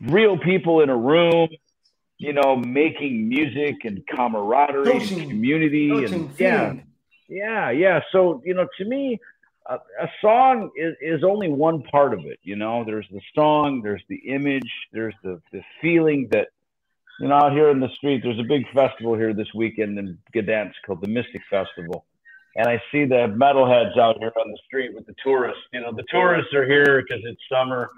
real 0.00 0.36
people 0.36 0.80
in 0.80 0.90
a 0.90 0.96
room 0.96 1.48
you 2.18 2.32
know 2.32 2.56
making 2.56 3.28
music 3.28 3.84
and 3.84 4.04
camaraderie 4.06 4.84
coaching, 4.84 5.20
and 5.20 5.30
community 5.30 5.90
and 6.04 6.30
yeah. 6.38 6.74
yeah 7.28 7.70
yeah. 7.70 8.00
So 8.12 8.42
you 8.44 8.54
know 8.54 8.66
to 8.78 8.84
me 8.84 9.20
a, 9.66 9.76
a 9.76 10.10
song 10.20 10.70
is, 10.76 10.94
is 11.00 11.24
only 11.24 11.48
one 11.48 11.82
part 11.82 12.12
of 12.12 12.20
it 12.26 12.38
you 12.42 12.56
know? 12.56 12.84
There's 12.84 13.06
the 13.10 13.20
song 13.34 13.82
there's 13.82 14.02
the 14.08 14.16
image 14.16 14.70
there's 14.92 15.14
the 15.22 15.40
the 15.52 15.62
feeling 15.80 16.28
that 16.32 16.48
you 17.20 17.28
know, 17.28 17.36
out 17.36 17.52
here 17.52 17.70
in 17.70 17.80
the 17.80 17.88
street, 17.90 18.22
there's 18.22 18.38
a 18.38 18.44
big 18.44 18.64
festival 18.72 19.14
here 19.14 19.32
this 19.32 19.52
weekend 19.54 19.98
in 19.98 20.18
Gdansk 20.34 20.74
called 20.84 21.00
the 21.00 21.08
Mystic 21.08 21.42
Festival. 21.48 22.04
And 22.56 22.68
I 22.68 22.80
see 22.92 23.04
the 23.04 23.34
metalheads 23.36 23.98
out 23.98 24.18
here 24.18 24.32
on 24.40 24.50
the 24.50 24.58
street 24.66 24.94
with 24.94 25.06
the 25.06 25.14
tourists. 25.22 25.62
You 25.72 25.80
know, 25.80 25.92
the 25.92 26.04
tourists 26.08 26.54
are 26.54 26.66
here 26.66 27.02
because 27.02 27.22
it's 27.24 27.40
summer. 27.50 27.90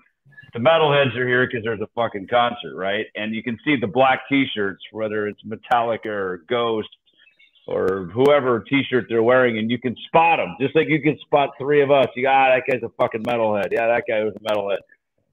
The 0.55 0.61
metalheads 0.61 1.15
are 1.17 1.27
here 1.27 1.47
because 1.47 1.63
there's 1.65 1.81
a 1.81 1.89
fucking 1.95 2.29
concert, 2.29 2.75
right? 2.75 3.07
And 3.15 3.35
you 3.35 3.43
can 3.43 3.59
see 3.65 3.77
the 3.77 3.87
black 3.87 4.23
T-shirts, 4.29 4.83
whether 4.93 5.27
it's 5.29 5.41
Metallica 5.43 6.07
or 6.07 6.45
Ghost 6.49 6.89
or 7.67 8.09
whoever 8.15 8.61
T-shirt 8.61 9.07
they're 9.09 9.23
wearing, 9.23 9.59
and 9.59 9.71
you 9.71 9.79
can 9.79 9.95
spot 10.07 10.39
them 10.39 10.57
just 10.61 10.75
like 10.75 10.89
you 10.89 11.03
can 11.03 11.19
spot 11.19 11.51
three 11.59 11.83
of 11.83 11.91
us. 11.91 12.07
You 12.15 12.23
got 12.23 12.51
ah, 12.51 12.55
that 12.55 12.63
guy's 12.71 12.83
a 12.83 12.89
fucking 12.97 13.25
metalhead. 13.25 13.73
Yeah, 13.73 13.89
that 13.89 14.05
guy 14.09 14.25
was 14.25 14.35
a 14.37 14.41
metalhead. 14.41 14.79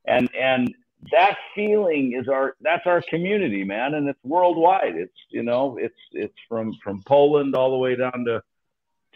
And 0.06 0.30
and 0.38 0.74
that 1.12 1.38
feeling 1.56 2.18
is 2.20 2.28
our 2.28 2.56
that's 2.62 2.86
our 2.86 3.02
community, 3.10 3.64
man, 3.64 3.94
and 3.94 4.10
it's 4.10 4.20
worldwide. 4.24 4.96
It's 4.96 5.14
you 5.30 5.44
know, 5.44 5.78
it's 5.80 5.96
it's 6.12 6.36
from 6.50 6.74
from 6.84 7.02
Poland 7.06 7.56
all 7.56 7.72
the 7.72 7.78
way 7.78 7.96
down 7.96 8.26
to 8.26 8.42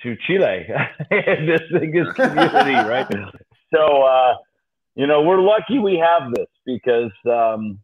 to 0.03 0.15
Chile. 0.27 0.67
this 1.09 1.61
thing 1.71 1.95
is 1.95 2.11
community, 2.13 2.73
right? 2.73 3.07
So 3.73 4.03
uh, 4.03 4.35
you 4.95 5.07
know, 5.07 5.21
we're 5.21 5.41
lucky 5.41 5.79
we 5.79 5.97
have 6.03 6.33
this 6.33 6.47
because 6.65 7.11
um, 7.29 7.79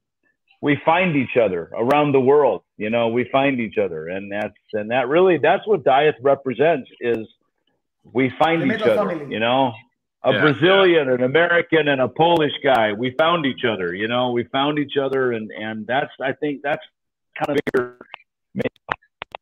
we 0.62 0.80
find 0.84 1.16
each 1.16 1.38
other 1.40 1.70
around 1.76 2.12
the 2.12 2.20
world. 2.20 2.64
You 2.78 2.90
know, 2.90 3.10
we 3.10 3.30
find 3.32 3.60
each 3.60 3.78
other, 3.78 4.08
and 4.08 4.32
that's 4.32 4.56
and 4.74 4.90
that 4.92 5.08
really 5.08 5.38
that's 5.38 5.68
what 5.68 5.84
Dieth 5.84 6.16
represents 6.22 6.90
is 7.00 7.28
we 8.04 8.32
find 8.40 8.64
each 8.72 8.82
other. 8.82 9.10
Family. 9.10 9.34
You 9.34 9.40
know, 9.40 9.74
a 10.24 10.34
yeah, 10.34 10.42
Brazilian, 10.42 11.08
yeah. 11.08 11.14
an 11.14 11.24
American, 11.24 11.88
and 11.88 12.02
a 12.02 12.08
Polish 12.08 12.54
guy. 12.64 12.94
We 12.94 13.14
found 13.20 13.46
each 13.46 13.64
other. 13.64 13.94
You 13.94 14.08
know, 14.08 14.32
we 14.32 14.46
found 14.46 14.80
each 14.80 14.98
other, 14.98 15.34
and 15.34 15.52
and 15.52 15.86
that's 15.86 16.12
I 16.20 16.32
think 16.34 16.62
that's 16.64 16.84
kind 17.38 17.58
of 17.58 17.64
bigger 17.66 17.98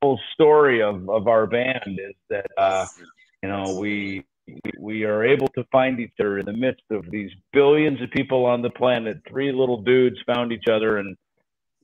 whole 0.01 0.19
story 0.33 0.81
of 0.81 1.09
of 1.09 1.27
our 1.27 1.45
band 1.47 1.99
is 1.99 2.15
that 2.29 2.47
uh, 2.57 2.87
you 3.43 3.49
know 3.49 3.75
we 3.79 4.25
we 4.77 5.03
are 5.03 5.23
able 5.23 5.47
to 5.49 5.63
find 5.71 5.99
each 5.99 6.13
other 6.19 6.39
in 6.39 6.45
the 6.45 6.53
midst 6.53 6.83
of 6.89 7.09
these 7.09 7.31
billions 7.53 8.01
of 8.01 8.09
people 8.11 8.45
on 8.45 8.61
the 8.61 8.69
planet. 8.69 9.21
Three 9.29 9.51
little 9.51 9.81
dudes 9.81 10.17
found 10.25 10.51
each 10.51 10.67
other 10.67 10.97
and 10.97 11.15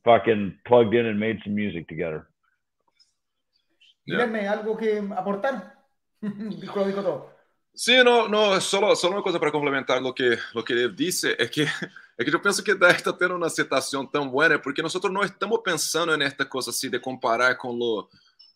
fucking 0.04 0.58
plugged 0.66 0.96
in 0.96 1.06
and 1.06 1.20
made 1.20 1.40
some 1.44 1.56
music 1.56 1.88
together. 1.88 2.28
Guilherme, 4.10 4.48
algo 4.48 4.78
que 4.78 5.02
aportar? 5.16 5.74
dijo, 6.24 6.86
dijo 6.86 7.04
todo. 7.04 7.37
No, 8.04 8.28
no, 8.28 8.60
solo, 8.60 8.96
solo 8.96 9.14
uma 9.16 9.24
coisa 9.24 9.40
para 9.40 9.52
complementar 9.52 10.02
o 10.02 10.14
que, 10.14 10.40
lo 10.54 10.64
que 10.64 10.74
ele 10.74 10.92
disse 10.92 11.36
é 11.38 11.48
que 11.48 11.62
é 12.18 12.24
que 12.24 12.34
eu 12.34 12.40
penso 12.40 12.64
que 12.64 12.74
deve 12.74 12.96
estar 12.96 13.14
tendo 13.14 13.36
uma 13.36 13.46
aceitação 13.46 14.04
tão 14.04 14.28
boa, 14.28 14.58
porque 14.58 14.82
nós 14.82 14.92
não 14.96 15.22
estamos 15.22 15.60
pensando 15.64 16.18
nesta 16.18 16.44
coisa 16.44 16.72
assim 16.72 16.90
de 16.90 17.00
comparar 17.00 17.56
com 17.56 17.72
lo, 17.72 18.10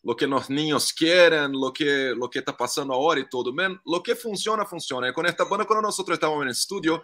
lo 0.04 0.16
que 0.16 0.26
os 0.26 0.50
niños 0.50 0.92
querem, 0.92 1.52
lo 1.52 1.72
que 1.72 2.14
lo 2.16 2.28
que 2.28 2.40
está 2.40 2.52
passando 2.52 2.92
agora 2.92 3.20
e 3.20 3.30
tudo, 3.30 3.54
man, 3.54 3.80
lo 3.86 4.02
que 4.02 4.16
funciona 4.16 4.66
funciona. 4.66 5.14
com 5.14 5.24
esta 5.24 5.46
banda 5.46 5.66
quando 5.66 5.84
nós 5.84 6.00
estávamos 6.00 6.46
no 6.46 6.52
estúdio, 6.52 7.04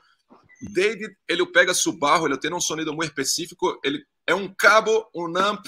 David 0.74 1.16
ele 1.28 1.46
pega 1.46 1.76
seu 1.76 1.92
barro, 1.92 2.26
ele 2.26 2.40
tem 2.40 2.52
um 2.52 2.60
sonido 2.60 2.92
muito 2.92 3.10
específico, 3.10 3.80
ele 3.84 4.04
é 4.26 4.34
um 4.34 4.52
cabo, 4.52 5.08
um 5.14 5.38
amp 5.38 5.68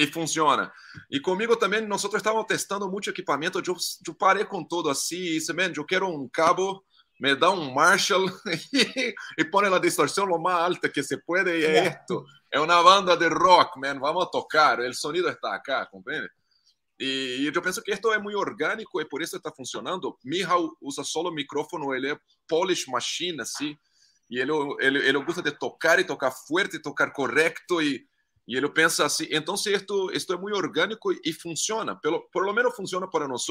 e 0.00 0.06
funciona. 0.06 0.72
E 1.10 1.20
comigo 1.20 1.54
também, 1.56 1.86
nós 1.86 2.02
estávamos 2.02 2.46
testando 2.46 2.90
muito 2.90 3.10
equipamento, 3.10 3.58
eu, 3.58 3.76
eu 4.06 4.14
parei 4.14 4.46
com 4.46 4.64
tudo 4.64 4.88
assim, 4.88 5.20
disse, 5.20 5.52
man, 5.52 5.72
eu 5.76 5.84
quero 5.84 6.08
um 6.08 6.26
cabo, 6.26 6.82
me 7.20 7.34
dá 7.36 7.50
um 7.50 7.70
Marshall 7.70 8.24
e, 8.72 9.14
e 9.36 9.44
põe 9.44 9.66
a 9.66 9.78
distorção 9.78 10.24
lo 10.24 10.38
mais 10.38 10.56
alta 10.56 10.88
que 10.88 11.02
se 11.02 11.18
pode, 11.18 11.50
e 11.50 11.66
é 11.66 11.88
isto. 11.88 12.24
É 12.50 12.58
uma 12.58 12.82
banda 12.82 13.14
de 13.14 13.28
rock, 13.28 13.78
man, 13.78 13.98
vamos 14.00 14.30
tocar, 14.30 14.80
o 14.80 14.94
sonido 14.94 15.28
está 15.28 15.54
acá, 15.54 15.84
compreende? 15.84 16.30
E, 16.98 17.50
eu 17.54 17.62
penso 17.62 17.82
que 17.82 17.92
isto 17.92 18.10
é 18.10 18.18
muito 18.18 18.38
orgânico 18.38 19.00
e 19.02 19.04
por 19.04 19.20
isso 19.20 19.36
está 19.36 19.52
funcionando. 19.52 20.18
Mihal 20.24 20.70
usa 20.80 21.04
só 21.04 21.20
o 21.20 21.30
microfone, 21.30 21.94
ele 21.94 22.12
é 22.12 22.18
polish 22.48 22.86
machine, 22.88 23.40
assim, 23.42 23.76
e 24.30 24.38
ele, 24.38 24.52
ele, 24.80 24.98
ele 25.06 25.24
gosta 25.24 25.42
de 25.42 25.50
tocar 25.52 25.98
e 25.98 26.04
tocar 26.04 26.30
forte, 26.30 26.78
tocar 26.78 27.10
correto 27.12 27.82
e 27.82 28.08
e 28.50 28.56
ele 28.56 28.68
pensa 28.68 29.06
assim, 29.06 29.28
então 29.30 29.56
se 29.56 29.72
isto, 29.72 30.10
é 30.10 30.36
muito 30.36 30.56
orgânico 30.56 31.12
e 31.12 31.32
funciona, 31.32 31.94
pelo, 31.94 32.28
por 32.32 32.44
lo 32.44 32.52
menos 32.52 32.74
funciona 32.74 33.08
para 33.08 33.28
nós. 33.28 33.46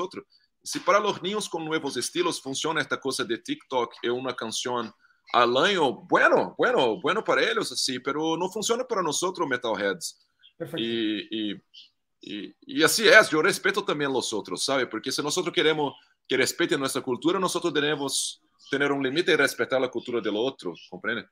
Se 0.61 0.77
para 0.81 1.01
os 1.01 1.21
niños 1.21 1.47
com 1.47 1.63
novos 1.63 1.95
estilos 1.95 2.37
funciona 2.37 2.81
esta 2.81 2.97
coisa 2.97 3.23
de 3.23 3.37
TikTok 3.37 3.95
e 4.03 4.09
uma 4.09 4.33
canção 4.33 4.93
al 5.33 5.55
año, 5.55 5.93
bueno, 5.93 6.53
bueno, 6.57 6.99
bueno 6.99 7.23
para 7.23 7.41
eles, 7.41 7.71
assim, 7.71 7.97
pero 8.01 8.35
não 8.35 8.51
funciona 8.51 8.83
para 8.83 9.01
nós, 9.01 9.21
metalheads. 9.47 10.17
E, 10.77 11.29
e, 11.31 11.61
e, 12.21 12.55
e, 12.67 12.83
assim 12.83 13.07
é, 13.07 13.21
eu 13.31 13.41
respeito 13.41 13.81
também 13.81 14.05
os 14.05 14.33
outros, 14.33 14.65
sabe? 14.65 14.85
Porque 14.85 15.13
se 15.13 15.21
nós 15.21 15.33
queremos 15.53 15.93
que 16.27 16.35
respeitem 16.35 16.77
nossa 16.77 17.01
cultura, 17.01 17.39
nós 17.39 17.53
devemos 17.71 18.41
ter 18.69 18.91
um 18.91 19.01
limite 19.01 19.31
e 19.31 19.37
respeitar 19.37 19.81
a 19.81 19.87
cultura 19.87 20.19
do 20.19 20.35
outro, 20.35 20.73
compreende? 20.89 21.25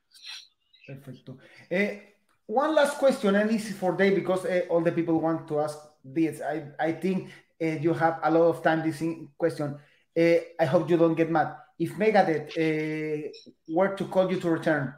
Perfeito. 0.85 1.37
Eh, 1.69 2.16
one 2.47 2.73
last 2.73 2.97
question, 2.97 3.35
and 3.35 3.51
easy 3.51 3.73
for 3.73 3.91
Dave 3.91 4.15
because 4.15 4.45
uh, 4.45 4.61
all 4.69 4.81
the 4.81 4.91
people 4.91 5.19
want 5.19 5.47
to 5.49 5.59
ask 5.59 5.77
this. 6.03 6.41
I, 6.41 6.63
I 6.79 6.93
think 6.93 7.29
uh, 7.61 7.65
you 7.65 7.93
have 7.93 8.19
a 8.23 8.31
lot 8.31 8.47
of 8.49 8.63
time 8.63 8.81
this 8.83 9.03
question. 9.37 9.77
Uh, 10.17 10.35
I 10.59 10.65
hope 10.65 10.89
you 10.89 10.97
don't 10.97 11.15
get 11.15 11.29
mad. 11.29 11.55
If 11.77 11.93
Megadeth 11.93 12.57
uh, 12.57 13.29
were 13.67 13.95
to 13.95 14.05
call 14.05 14.31
you 14.31 14.39
to 14.39 14.49
return, 14.49 14.93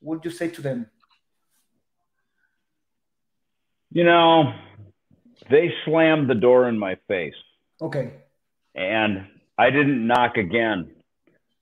would 0.00 0.24
you 0.24 0.30
say 0.30 0.48
to 0.48 0.62
them? 0.62 0.86
You 3.90 4.04
know, 4.04 4.54
they 5.50 5.70
slammed 5.84 6.30
the 6.30 6.34
door 6.34 6.68
in 6.68 6.78
my 6.78 6.96
face. 7.08 7.34
Okay. 7.80 8.12
And 8.74 9.26
I 9.58 9.70
didn't 9.70 10.06
knock 10.06 10.36
again. 10.38 10.90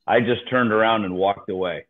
I 0.07 0.21
just 0.21 0.49
turned 0.49 0.71
around 0.71 1.05
and 1.05 1.15
walked 1.15 1.51
away. 1.51 1.87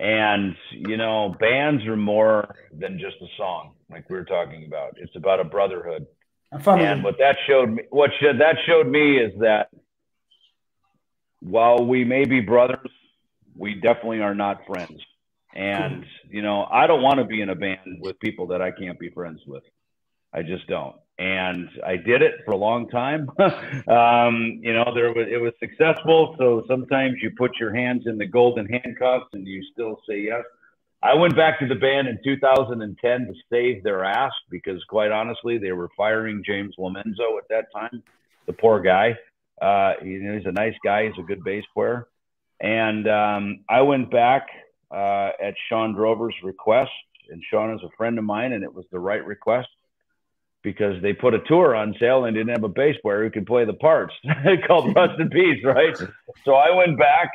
And, 0.00 0.56
you 0.70 0.96
know, 0.96 1.36
bands 1.38 1.84
are 1.84 1.94
more 1.94 2.56
than 2.72 2.98
just 2.98 3.16
a 3.20 3.26
song, 3.36 3.74
like 3.90 4.08
we 4.08 4.16
were 4.16 4.24
talking 4.24 4.64
about. 4.64 4.94
It's 4.96 5.14
about 5.14 5.40
a 5.40 5.44
brotherhood. 5.44 6.06
And 6.94 7.04
what 7.04 7.18
that 7.18 7.36
showed 7.46 7.68
me, 7.68 7.82
what 7.90 8.10
should, 8.18 8.40
that 8.40 8.56
showed 8.66 8.86
me 8.86 9.18
is 9.18 9.38
that 9.40 9.68
while 11.40 11.84
we 11.84 12.04
may 12.04 12.24
be 12.24 12.40
brothers, 12.40 12.90
we 13.54 13.74
definitely 13.74 14.20
are 14.20 14.34
not 14.34 14.64
friends. 14.66 15.02
And, 15.54 16.06
you 16.30 16.40
know, 16.40 16.64
I 16.64 16.86
don't 16.86 17.02
want 17.02 17.18
to 17.18 17.26
be 17.26 17.42
in 17.42 17.50
a 17.50 17.54
band 17.54 17.98
with 18.00 18.18
people 18.20 18.46
that 18.48 18.62
I 18.62 18.70
can't 18.70 18.98
be 18.98 19.10
friends 19.10 19.42
with. 19.46 19.64
I 20.32 20.42
just 20.42 20.66
don't 20.66 20.96
and 21.20 21.68
I 21.86 21.96
did 21.96 22.22
it 22.22 22.36
for 22.46 22.52
a 22.52 22.56
long 22.56 22.88
time. 22.88 23.28
um, 23.38 24.58
you 24.62 24.72
know, 24.72 24.90
there 24.94 25.12
was 25.12 25.26
it 25.30 25.36
was 25.36 25.52
successful. 25.60 26.34
So 26.38 26.64
sometimes 26.66 27.16
you 27.20 27.30
put 27.36 27.58
your 27.60 27.74
hands 27.74 28.04
in 28.06 28.16
the 28.16 28.26
golden 28.26 28.66
handcuffs 28.66 29.26
and 29.34 29.46
you 29.46 29.62
still 29.70 30.00
say 30.08 30.20
yes. 30.22 30.42
I 31.02 31.14
went 31.14 31.36
back 31.36 31.58
to 31.60 31.68
the 31.68 31.74
band 31.74 32.08
in 32.08 32.18
2010 32.24 33.26
to 33.26 33.34
save 33.50 33.82
their 33.82 34.04
ass 34.04 34.32
because, 34.50 34.82
quite 34.84 35.10
honestly, 35.10 35.58
they 35.58 35.72
were 35.72 35.88
firing 35.96 36.42
James 36.44 36.74
Lomenzo 36.78 37.38
at 37.38 37.48
that 37.48 37.66
time. 37.72 38.02
The 38.46 38.52
poor 38.54 38.80
guy. 38.80 39.16
Uh, 39.60 39.94
he's 40.02 40.46
a 40.46 40.52
nice 40.52 40.74
guy. 40.82 41.06
He's 41.06 41.18
a 41.18 41.22
good 41.22 41.44
bass 41.44 41.64
player. 41.74 42.08
And 42.60 43.08
um, 43.08 43.64
I 43.68 43.80
went 43.82 44.10
back 44.10 44.46
uh, 44.90 45.30
at 45.42 45.54
Shawn 45.68 45.94
Drover's 45.94 46.34
request, 46.42 46.90
and 47.30 47.42
Shawn 47.50 47.74
is 47.74 47.80
a 47.82 47.96
friend 47.96 48.18
of 48.18 48.24
mine, 48.24 48.52
and 48.52 48.62
it 48.62 48.74
was 48.74 48.84
the 48.90 48.98
right 48.98 49.24
request 49.24 49.68
because 50.62 51.00
they 51.02 51.12
put 51.12 51.34
a 51.34 51.40
tour 51.40 51.74
on 51.74 51.94
sale 51.98 52.24
and 52.24 52.36
didn't 52.36 52.52
have 52.52 52.64
a 52.64 52.68
bass 52.68 52.96
player 53.02 53.24
who 53.24 53.30
could 53.30 53.46
play 53.46 53.64
the 53.64 53.72
parts 53.74 54.14
called 54.66 54.94
Rust 54.96 55.20
in 55.20 55.30
Peace, 55.30 55.64
right? 55.64 55.96
So 56.44 56.54
I 56.54 56.74
went 56.74 56.98
back 56.98 57.30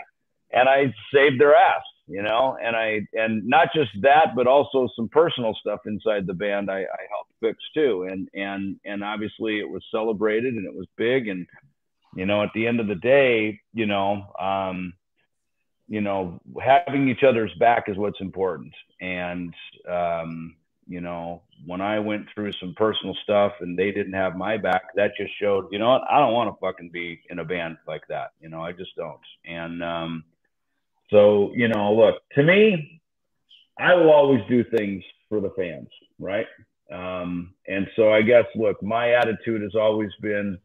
and 0.52 0.70
I 0.70 0.94
saved 1.14 1.40
their 1.40 1.56
ass, 1.56 1.82
you 2.08 2.22
know, 2.22 2.58
and 2.62 2.76
I 2.76 3.02
and 3.14 3.46
not 3.46 3.70
just 3.74 3.92
that, 4.02 4.36
but 4.36 4.48
also 4.48 4.88
some 4.96 5.10
personal 5.10 5.56
stuff 5.60 5.80
inside 5.86 6.28
the 6.28 6.34
band 6.34 6.70
I, 6.70 6.80
I 6.80 7.04
helped 7.10 7.34
fix 7.40 7.58
too. 7.74 8.08
And 8.10 8.30
and 8.34 8.80
and 8.86 9.04
obviously 9.04 9.60
it 9.60 9.70
was 9.70 9.84
celebrated 9.92 10.54
and 10.54 10.66
it 10.66 10.76
was 10.76 10.88
big 10.98 11.28
and 11.28 11.48
you 12.16 12.26
know, 12.26 12.42
at 12.42 12.52
the 12.56 12.66
end 12.66 12.80
of 12.80 12.88
the 12.88 12.96
day, 12.96 13.60
you 13.74 13.86
know, 13.86 14.24
um, 14.40 14.94
you 15.88 16.02
know, 16.02 16.40
having 16.64 17.10
each 17.10 17.24
other's 17.24 17.54
back 17.60 17.86
is 17.88 17.98
what's 17.98 18.22
important. 18.22 18.74
And 19.02 19.54
um, 19.88 20.56
you 20.88 21.02
know, 21.02 21.42
when 21.66 21.82
I 21.82 22.00
went 22.00 22.28
through 22.34 22.52
some 22.54 22.74
personal 22.76 23.16
stuff 23.24 23.54
and 23.60 23.78
they 23.78 23.92
didn't 23.92 24.14
have 24.14 24.36
my 24.36 24.58
back, 24.58 24.94
that 24.96 25.12
just 25.18 25.32
showed, 25.40 25.68
you 25.72 25.80
know 25.80 25.90
what, 25.90 26.04
I 26.10 26.20
don't 26.20 26.34
want 26.34 26.54
to 26.54 26.60
fucking 26.60 26.90
be 26.90 27.22
in 27.30 27.40
a 27.40 27.46
band 27.46 27.78
like 27.88 28.08
that. 28.10 28.32
You 28.40 28.50
know, 28.50 28.62
I 28.62 28.72
just 28.72 28.96
don't. 28.96 29.20
And 29.46 29.84
um, 29.84 30.24
so, 31.10 31.52
you 31.56 31.68
know, 31.68 31.94
look, 31.94 32.22
to 32.36 32.44
me, 32.44 33.02
I 33.80 33.94
will 33.96 34.12
always 34.12 34.42
do 34.48 34.64
things 34.64 35.04
for 35.28 35.42
the 35.42 35.52
fans, 35.58 35.90
right? 36.20 36.48
Um, 36.92 37.54
and 37.68 37.88
so 37.96 38.14
I 38.14 38.22
guess, 38.22 38.46
look, 38.56 38.82
my 38.84 39.14
attitude 39.14 39.62
has 39.64 39.76
always 39.76 40.12
been 40.22 40.60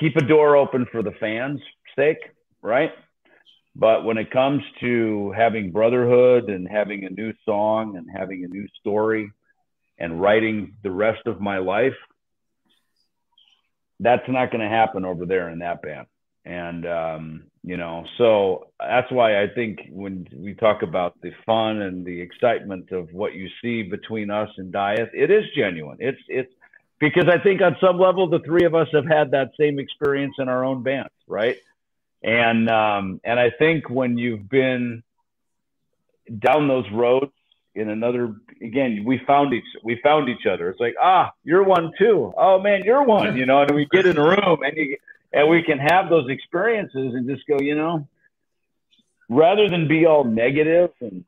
keep 0.00 0.16
a 0.16 0.24
door 0.24 0.56
open 0.56 0.86
for 0.90 1.02
the 1.02 1.12
fans' 1.20 1.60
sake, 1.96 2.18
right? 2.62 2.92
But 3.76 4.04
when 4.04 4.18
it 4.18 4.30
comes 4.30 4.62
to 4.80 5.32
having 5.36 5.72
brotherhood 5.72 6.48
and 6.48 6.68
having 6.68 7.04
a 7.04 7.10
new 7.10 7.32
song 7.44 7.96
and 7.96 8.06
having 8.14 8.44
a 8.44 8.48
new 8.48 8.68
story 8.80 9.32
and 9.98 10.20
writing 10.20 10.76
the 10.82 10.90
rest 10.90 11.26
of 11.26 11.40
my 11.40 11.58
life, 11.58 11.96
that's 14.00 14.28
not 14.28 14.50
going 14.50 14.60
to 14.60 14.68
happen 14.68 15.04
over 15.04 15.26
there 15.26 15.48
in 15.48 15.60
that 15.60 15.82
band. 15.82 16.06
And, 16.44 16.86
um, 16.86 17.42
you 17.62 17.76
know, 17.76 18.04
so 18.18 18.68
that's 18.78 19.10
why 19.10 19.42
I 19.42 19.48
think 19.48 19.80
when 19.90 20.28
we 20.36 20.54
talk 20.54 20.82
about 20.82 21.20
the 21.22 21.32
fun 21.46 21.80
and 21.80 22.04
the 22.04 22.20
excitement 22.20 22.92
of 22.92 23.12
what 23.12 23.34
you 23.34 23.48
see 23.62 23.82
between 23.82 24.30
us 24.30 24.50
and 24.58 24.72
Dieth, 24.72 25.10
it 25.14 25.30
is 25.30 25.44
genuine. 25.56 25.96
It's, 26.00 26.20
it's 26.28 26.52
because 27.00 27.28
I 27.28 27.38
think 27.38 27.62
on 27.62 27.76
some 27.80 27.98
level, 27.98 28.28
the 28.28 28.40
three 28.40 28.64
of 28.64 28.74
us 28.74 28.88
have 28.92 29.06
had 29.06 29.30
that 29.30 29.52
same 29.58 29.78
experience 29.78 30.34
in 30.38 30.48
our 30.48 30.64
own 30.64 30.82
bands, 30.82 31.12
right? 31.26 31.56
And, 32.24 32.68
um, 32.68 33.20
and 33.22 33.38
I 33.38 33.50
think 33.50 33.88
when 33.88 34.18
you've 34.18 34.48
been 34.48 35.04
down 36.38 36.66
those 36.66 36.90
roads 36.90 37.30
in 37.74 37.90
another 37.90 38.36
again 38.62 39.02
we 39.04 39.20
found 39.26 39.52
each 39.52 39.64
we 39.82 40.00
found 40.02 40.28
each 40.28 40.46
other. 40.46 40.70
It's 40.70 40.80
like 40.80 40.94
ah 41.00 41.32
you're 41.42 41.64
one 41.64 41.90
too. 41.98 42.32
Oh 42.36 42.60
man 42.60 42.82
you're 42.84 43.02
one 43.02 43.36
you 43.36 43.46
know 43.46 43.62
and 43.62 43.74
we 43.74 43.86
get 43.90 44.06
in 44.06 44.16
a 44.16 44.22
room 44.22 44.62
and 44.62 44.76
you 44.76 44.96
and 45.32 45.50
we 45.50 45.62
can 45.62 45.78
have 45.78 46.08
those 46.08 46.30
experiences 46.30 47.14
and 47.14 47.28
just 47.28 47.46
go 47.46 47.58
you 47.60 47.74
know 47.74 48.06
rather 49.28 49.68
than 49.68 49.88
be 49.88 50.06
all 50.06 50.24
negative 50.24 50.90
and 51.00 51.24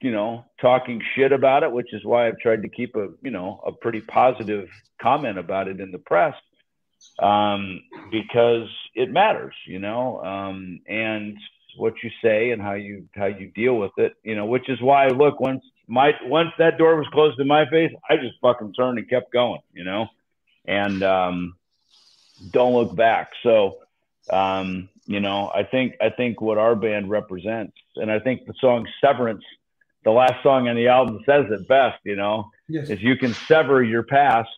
you 0.00 0.12
know 0.12 0.44
talking 0.60 1.02
shit 1.14 1.32
about 1.32 1.62
it 1.62 1.72
which 1.72 1.92
is 1.94 2.04
why 2.04 2.28
i've 2.28 2.38
tried 2.38 2.62
to 2.62 2.68
keep 2.68 2.94
a 2.96 3.08
you 3.22 3.30
know 3.30 3.60
a 3.66 3.72
pretty 3.72 4.00
positive 4.00 4.68
comment 5.00 5.38
about 5.38 5.68
it 5.68 5.80
in 5.80 5.90
the 5.90 5.98
press 5.98 6.34
um 7.18 7.80
because 8.10 8.68
it 8.94 9.10
matters 9.10 9.54
you 9.66 9.78
know 9.78 10.22
um 10.22 10.80
and 10.86 11.38
what 11.76 11.94
you 12.02 12.10
say 12.22 12.50
and 12.50 12.60
how 12.60 12.74
you 12.74 13.08
how 13.14 13.26
you 13.26 13.48
deal 13.48 13.76
with 13.76 13.92
it. 13.98 14.14
You 14.22 14.34
know, 14.34 14.46
which 14.46 14.68
is 14.68 14.80
why 14.80 15.08
look 15.08 15.40
once 15.40 15.62
my 15.86 16.12
once 16.24 16.50
that 16.58 16.78
door 16.78 16.96
was 16.96 17.06
closed 17.12 17.38
in 17.38 17.46
my 17.46 17.68
face, 17.68 17.92
I 18.08 18.16
just 18.16 18.34
fucking 18.40 18.72
turned 18.72 18.98
and 18.98 19.08
kept 19.08 19.32
going. 19.32 19.60
You 19.72 19.84
know, 19.84 20.06
and 20.66 21.02
um, 21.02 21.56
don't 22.50 22.74
look 22.74 22.94
back. 22.94 23.30
So. 23.42 23.78
Um, 24.28 24.88
you 25.04 25.20
know, 25.20 25.52
I 25.54 25.62
think 25.62 25.94
I 26.00 26.10
think 26.10 26.40
what 26.40 26.58
our 26.58 26.74
band 26.74 27.08
represents, 27.08 27.76
and 27.94 28.10
I 28.10 28.18
think 28.18 28.44
the 28.44 28.54
song 28.60 28.88
"Severance," 29.00 29.44
the 30.02 30.10
last 30.10 30.42
song 30.42 30.66
on 30.66 30.74
the 30.74 30.88
album, 30.88 31.20
says 31.24 31.44
it 31.48 31.68
best. 31.68 32.00
You 32.02 32.16
know, 32.16 32.50
yes. 32.68 32.90
is 32.90 33.00
you 33.00 33.14
can 33.14 33.32
sever 33.32 33.84
your 33.84 34.02
past. 34.02 34.48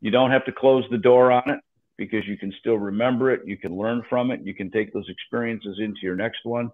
You 0.00 0.10
don't 0.10 0.30
have 0.30 0.44
to 0.44 0.52
close 0.52 0.84
the 0.90 0.98
door 0.98 1.32
on 1.32 1.48
it 1.50 1.60
because 1.96 2.26
you 2.26 2.36
can 2.36 2.52
still 2.60 2.78
remember 2.78 3.30
it, 3.32 3.42
you 3.44 3.56
can 3.56 3.76
learn 3.76 4.02
from 4.08 4.30
it, 4.30 4.40
you 4.42 4.54
can 4.54 4.70
take 4.70 4.92
those 4.92 5.08
experiences 5.08 5.78
into 5.80 5.98
your 6.02 6.14
next 6.14 6.44
one. 6.44 6.70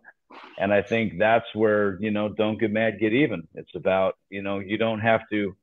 And 0.58 0.72
I 0.72 0.82
think 0.82 1.18
that's 1.18 1.46
where, 1.54 1.98
you 2.00 2.10
know, 2.10 2.28
don't 2.28 2.58
get 2.58 2.70
mad, 2.70 3.00
get 3.00 3.12
even. 3.12 3.46
It's 3.54 3.74
about, 3.74 4.16
you 4.30 4.42
know, 4.42 4.58
you 4.58 4.76
don't 4.76 5.00
have 5.00 5.22
to, 5.30 5.56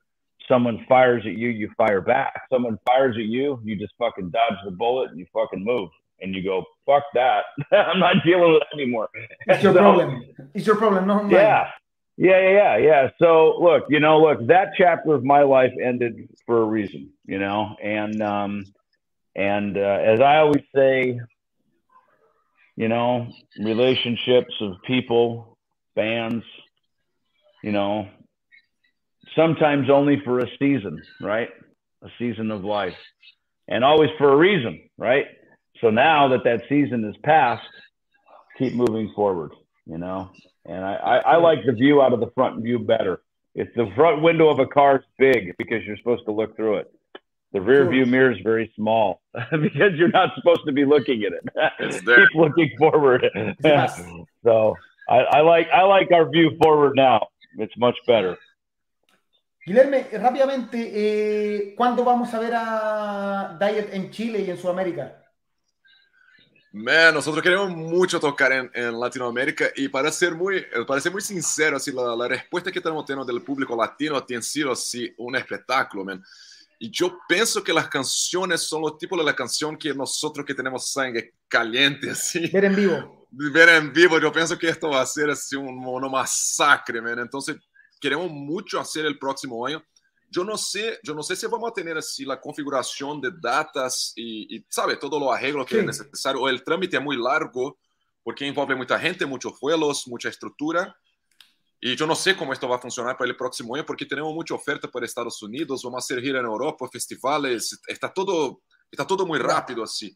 someone 0.48 0.86
fires 0.90 1.24
at 1.26 1.34
you, 1.34 1.50
you 1.50 1.70
fire 1.78 2.02
back. 2.02 2.42
Someone 2.52 2.80
fires 2.86 3.16
at 3.18 3.26
you, 3.26 3.60
you 3.64 3.76
just 3.76 3.94
fucking 4.00 4.32
dodge 4.32 4.58
the 4.66 4.72
bullet 4.72 5.12
and 5.12 5.20
you 5.20 5.28
fucking 5.34 5.64
move. 5.64 5.90
And 6.22 6.36
you 6.36 6.44
go, 6.44 6.64
fuck 6.86 7.04
that. 7.14 7.44
I'm 7.72 8.00
not 8.00 8.18
dealing 8.26 8.54
with 8.54 8.62
it 8.62 8.68
anymore. 8.74 9.10
It's 9.48 9.64
your 9.64 9.74
so, 9.74 9.80
problem. 9.80 10.26
It's 10.54 10.66
your 10.66 10.76
problem, 10.76 11.08
no 11.08 11.24
mine. 11.24 11.32
Yeah. 11.32 11.70
Yeah, 12.18 12.40
yeah, 12.50 12.78
yeah. 12.78 13.10
So 13.20 13.58
look, 13.60 13.86
you 13.90 14.00
know, 14.00 14.20
look, 14.22 14.48
that 14.48 14.74
chapter 14.78 15.14
of 15.14 15.24
my 15.24 15.42
life 15.44 15.72
ended 15.82 16.30
for 16.46 16.62
a 16.62 16.66
reason, 16.66 17.12
you 17.26 17.40
know, 17.40 17.76
and 17.82 18.22
um, 18.22 18.66
and 19.36 19.78
uh, 19.78 20.00
as 20.04 20.20
I 20.20 20.38
always 20.38 20.64
say, 20.76 21.20
you 22.76 22.88
know, 22.88 23.28
relationships 23.60 24.54
of 24.62 24.74
people, 24.86 25.58
bands, 25.96 26.44
you 27.64 27.72
know, 27.72 28.08
sometimes 29.36 29.90
only 29.90 30.22
for 30.24 30.40
a 30.40 30.48
season, 30.60 31.02
right? 31.22 31.50
A 32.04 32.10
season 32.20 32.52
of 32.52 32.64
life, 32.64 32.96
and 33.68 33.84
always 33.84 34.10
for 34.18 34.32
a 34.32 34.36
reason, 34.36 34.90
right? 34.98 35.26
So 35.80 35.90
now 35.90 36.30
that 36.30 36.44
that 36.44 36.64
season 36.70 37.04
is 37.06 37.16
past, 37.24 37.64
keep 38.58 38.74
moving 38.74 39.12
forward, 39.16 39.54
you 39.86 39.98
know. 39.98 40.30
And 40.66 40.86
I, 40.86 40.94
I, 40.94 41.18
I 41.18 41.36
like 41.38 41.60
the 41.66 41.74
view 41.74 42.02
out 42.02 42.14
of 42.14 42.20
the 42.20 42.32
front 42.36 42.62
view 42.62 42.80
better. 42.80 43.22
If 43.56 43.74
the 43.76 43.92
front 43.96 44.22
window 44.22 44.50
of 44.50 44.60
a 44.60 44.66
car 44.66 44.98
is 44.98 45.06
big 45.18 45.58
because 45.58 45.84
you're 45.86 45.98
supposed 45.98 46.26
to 46.26 46.32
look 46.32 46.56
through 46.56 46.78
it 46.78 46.94
the 47.54 47.62
rear 47.62 47.90
view 47.90 48.06
mirror 48.06 48.32
is 48.32 48.40
very 48.44 48.72
small 48.76 49.22
because 49.52 49.94
you're 49.96 50.12
not 50.12 50.34
supposed 50.36 50.62
to 50.66 50.72
be 50.72 50.86
looking 50.86 51.24
at 51.24 51.34
it. 51.34 52.04
Keep 52.06 52.36
looking 52.36 52.72
forward. 52.78 53.26
so 54.44 54.76
I, 55.10 55.18
I, 55.18 55.42
like 55.42 55.68
I 55.70 55.84
like 55.84 56.12
our 56.12 56.30
view 56.30 56.58
forward 56.62 56.94
now. 56.96 57.28
It's 57.58 57.76
much 57.78 57.96
better. 58.08 58.38
Guilherme, 59.68 60.08
rápidamente, 60.14 60.80
eh, 60.94 61.76
¿cuándo 61.76 62.04
vamos 62.04 62.34
a 62.34 62.40
ver 62.40 62.54
a 62.56 63.58
Dieth 63.60 63.94
en 63.94 64.10
Chile 64.10 64.44
y 64.48 64.50
en 64.50 64.58
Sudamérica? 64.58 65.22
Man, 66.74 67.14
nosotros 67.14 67.44
queremos 67.44 67.70
mucho 67.70 68.18
tocar 68.20 68.54
en, 68.54 68.72
en, 68.74 68.98
Latinoamérica 68.98 69.72
y 69.76 69.90
para 69.90 70.10
ser 70.10 70.34
muy, 70.34 70.66
para 70.88 71.02
ser 71.02 71.12
muy 71.12 71.22
sincero, 71.22 71.76
así, 71.76 71.92
la, 71.92 72.16
la 72.16 72.28
respuesta 72.30 72.72
que 72.72 72.80
estamos 72.80 73.06
teniendo 73.06 73.26
del 73.32 73.44
público 73.44 73.76
latino 73.76 74.16
ha 74.16 74.42
sido 74.42 74.72
así, 74.72 75.14
un 75.18 75.36
espectáculo, 75.36 76.06
man. 76.06 76.24
Y 76.80 76.90
yo 76.90 77.20
pienso 77.28 77.64
que 77.64 77.74
las 77.74 77.90
canciones 77.90 78.62
son 78.62 78.82
los 78.82 78.98
tipos 78.98 79.20
de 79.20 79.26
la 79.26 79.36
canción 79.36 79.78
que 79.78 79.94
nosotros 79.94 80.46
que 80.46 80.56
tenemos 80.56 80.92
sangre 80.92 81.36
caliente, 81.48 82.10
así. 82.12 82.48
Ver 82.48 82.66
en 82.66 82.76
vivo. 82.76 83.28
Ver 83.30 83.70
en 83.70 83.94
vivo, 83.94 84.20
yo 84.20 84.32
pienso 84.32 84.58
que 84.58 84.70
esto 84.70 84.90
va 84.90 85.02
a 85.02 85.06
ser 85.06 85.30
así 85.30 85.56
un, 85.56 85.78
una 85.86 86.08
masacre, 86.10 87.02
man. 87.02 87.20
Entonces, 87.20 87.58
queremos 88.00 88.32
mucho 88.32 88.80
hacer 88.80 89.06
el 89.06 89.20
próximo 89.20 89.64
año. 89.66 89.84
Yo 90.34 90.46
no 90.46 90.58
sé, 90.58 90.98
yo 91.04 91.14
no 91.14 91.22
sé 91.22 91.36
si 91.36 91.46
vamos 91.46 91.70
a 91.70 91.74
tener 91.74 91.98
así 91.98 92.24
la 92.24 92.40
configuración 92.40 93.20
de 93.20 93.32
datas 93.38 94.14
y, 94.16 94.56
y 94.56 94.66
sabe, 94.70 94.96
todo 94.96 95.20
lo 95.20 95.32
arreglo 95.32 95.66
que 95.66 95.76
sí. 95.76 95.80
es 95.82 95.86
necesario. 95.86 96.42
O 96.42 96.48
el 96.48 96.64
trámite 96.64 96.96
es 96.96 97.04
muy 97.04 97.18
largo 97.18 97.78
porque 98.24 98.48
envolve 98.48 98.76
mucha 98.76 98.98
gente, 98.98 99.26
muchos 99.26 99.60
vuelos, 99.60 100.08
mucha 100.08 100.30
estructura. 100.30 100.96
E 101.84 101.96
eu 102.00 102.08
não 102.08 102.16
sei 102.16 102.36
como 102.36 102.54
isso 102.54 102.68
vai 102.68 102.80
funcionar 102.80 103.16
para 103.16 103.32
o 103.32 103.36
próximo 103.36 103.74
ano, 103.74 103.84
porque 103.84 104.06
temos 104.06 104.34
muita 104.34 104.54
oferta 104.54 104.88
para 104.88 105.04
Estados 105.04 105.42
Unidos, 105.42 105.82
vamos 105.82 106.06
fazer 106.06 106.22
gira 106.22 106.42
na 106.42 106.48
Europa, 106.48 106.88
festivais, 106.88 107.70
está 107.90 108.08
todo, 108.08 108.62
está 108.92 109.04
todo 109.04 109.26
muito 109.26 109.44
rápido 109.44 109.82
assim. 109.82 110.12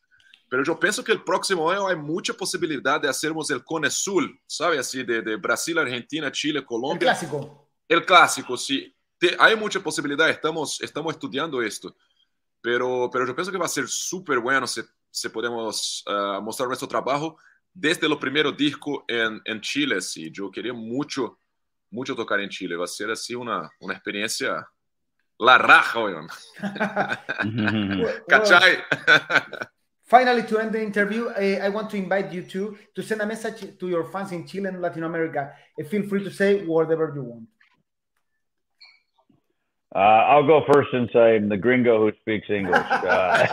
Mas 0.52 0.68
eu 0.68 0.76
penso 0.76 1.04
que 1.04 1.12
o 1.12 1.26
próximo 1.26 1.68
ano 1.68 1.88
há 1.88 1.96
muita 1.96 2.36
possibilidade 2.36 3.02
de 3.02 3.08
fazermos 3.08 3.50
o 3.50 3.64
Cone 3.64 3.90
Sul, 3.90 4.30
sabe, 4.48 4.78
assim, 4.78 5.04
de, 5.04 5.24
de 5.24 5.38
Brasil, 5.38 5.78
Argentina, 5.80 6.32
Chile, 6.32 6.62
Colômbia. 6.62 7.12
O 7.12 7.18
clássico. 7.18 7.68
O 7.92 8.02
clássico, 8.02 8.58
sim. 9.22 9.36
Há 9.38 9.56
muita 9.56 9.80
possibilidade, 9.80 10.32
estamos, 10.32 10.82
estamos 10.82 11.14
estudando 11.14 11.64
isto. 11.64 11.96
Pero, 12.62 13.10
pero 13.12 13.28
eu 13.28 13.36
penso 13.36 13.52
que 13.52 13.58
vai 13.58 13.68
ser 13.68 13.88
super 13.88 14.40
bueno 14.40 14.66
se, 14.66 14.84
se 15.12 15.30
podemos 15.30 16.04
uh, 16.08 16.42
mostrar 16.42 16.68
nosso 16.68 16.88
trabalho 16.88 17.36
desde 17.74 18.08
o 18.08 18.18
primeiro 18.18 18.52
disco 18.52 19.06
em, 19.10 19.40
em 19.46 19.62
Chile. 19.62 19.96
Assim. 19.96 20.32
Eu 20.36 20.50
queria 20.50 20.74
muito 20.74 21.38
mucho 21.92 22.16
tocar 22.16 22.40
en 22.40 22.50
Chile. 22.50 22.76
Va 22.76 22.86
a 22.86 22.88
ser 22.88 23.12
así 23.12 23.36
una, 23.36 23.70
una 23.80 23.94
experiencia 23.94 24.66
la 25.40 25.58
raja, 25.58 26.00
weón. 26.00 26.28
¿Cachai? 28.28 28.84
Finally, 30.06 30.44
to 30.44 30.60
end 30.60 30.72
the 30.72 30.82
interview, 30.82 31.30
uh, 31.30 31.60
I 31.66 31.70
want 31.70 31.90
to 31.90 31.98
invite 31.98 32.32
you 32.32 32.44
to 32.44 32.78
to 32.94 33.02
send 33.02 33.22
a 33.22 33.26
message 33.26 33.78
to 33.80 33.90
your 33.90 34.06
fans 34.06 34.32
in 34.32 34.46
Chile 34.46 34.70
and 34.70 34.82
Latin 34.82 35.04
America. 35.04 35.52
Uh, 35.80 35.84
feel 35.84 36.04
free 36.04 36.24
to 36.24 36.30
say 36.32 36.64
whatever 36.66 37.12
you 37.16 37.24
want. 37.24 37.48
Uh, 39.96 40.26
I'll 40.28 40.46
go 40.46 40.62
first 40.74 40.90
since 40.92 41.10
I'm 41.16 41.48
the 41.48 41.56
gringo 41.56 42.00
who 42.00 42.12
speaks 42.20 42.50
English. 42.50 42.86
Uh, 43.06 43.46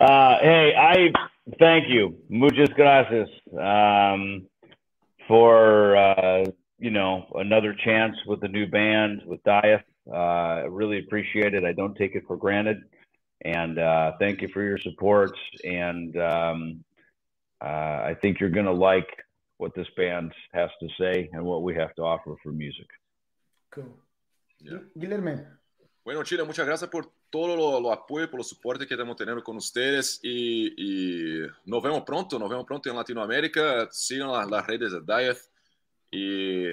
uh, 0.04 0.38
hey, 0.40 0.72
I 0.76 1.12
thank 1.58 1.88
you. 1.88 2.16
Muchas 2.28 2.68
gracias. 2.70 3.28
Um, 3.58 4.46
for 5.28 5.96
uh, 5.96 6.44
you 6.78 6.90
know 6.90 7.26
another 7.36 7.74
chance 7.84 8.16
with 8.26 8.40
the 8.40 8.48
new 8.48 8.66
band 8.66 9.22
with 9.26 9.42
Dieth. 9.44 9.82
Uh, 10.10 10.16
I 10.16 10.60
really 10.68 10.98
appreciate 10.98 11.54
it. 11.54 11.64
I 11.64 11.72
don't 11.72 11.96
take 11.96 12.14
it 12.14 12.24
for 12.26 12.36
granted, 12.36 12.78
and 13.44 13.78
uh, 13.78 14.12
thank 14.18 14.42
you 14.42 14.48
for 14.48 14.62
your 14.62 14.78
support. 14.78 15.32
And 15.64 16.16
um, 16.16 16.84
uh, 17.62 18.10
I 18.10 18.16
think 18.20 18.40
you're 18.40 18.50
going 18.50 18.66
to 18.66 18.72
like 18.72 19.08
what 19.58 19.74
this 19.74 19.88
band 19.96 20.32
has 20.52 20.70
to 20.80 20.88
say 21.00 21.30
and 21.32 21.44
what 21.44 21.62
we 21.62 21.74
have 21.76 21.94
to 21.94 22.02
offer 22.02 22.34
for 22.42 22.52
music. 22.52 22.86
Cool. 23.76 23.94
Yeah. 24.58 24.80
Guilherme. 24.94 25.46
Bueno, 26.02 26.24
Chile, 26.24 26.44
muchas 26.44 26.64
gracias 26.64 26.88
por 26.88 27.12
todo 27.28 27.54
lo, 27.54 27.78
lo, 27.78 27.92
apoyo, 27.92 28.30
por 28.30 28.38
los 28.38 28.48
soporte 28.48 28.86
que 28.86 28.94
estamos 28.94 29.16
teniendo 29.16 29.44
con 29.44 29.56
ustedes 29.58 30.18
y, 30.22 30.72
y, 30.78 31.46
nos 31.66 31.82
vemos 31.82 32.02
pronto, 32.04 32.38
nos 32.38 32.48
vemos 32.48 32.64
pronto 32.64 32.88
en 32.88 32.96
Latinoamérica. 32.96 33.86
Sigan 33.90 34.32
las, 34.32 34.50
las 34.50 34.66
redes 34.66 34.92
de 34.92 35.00
Dieth 35.02 35.38
y, 36.10 36.72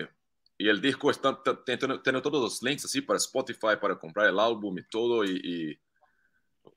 y, 0.57 0.69
el 0.69 0.79
disco 0.79 1.11
está, 1.11 1.37
tiene, 1.65 2.21
todos 2.21 2.41
los 2.41 2.63
links 2.63 2.85
así 2.85 3.01
para 3.01 3.17
Spotify, 3.17 3.75
para 3.81 3.97
comprar 3.97 4.27
el 4.27 4.39
álbum 4.39 4.77
y 4.77 4.83
todo. 4.87 5.25
Y, 5.25 5.41
y 5.43 5.79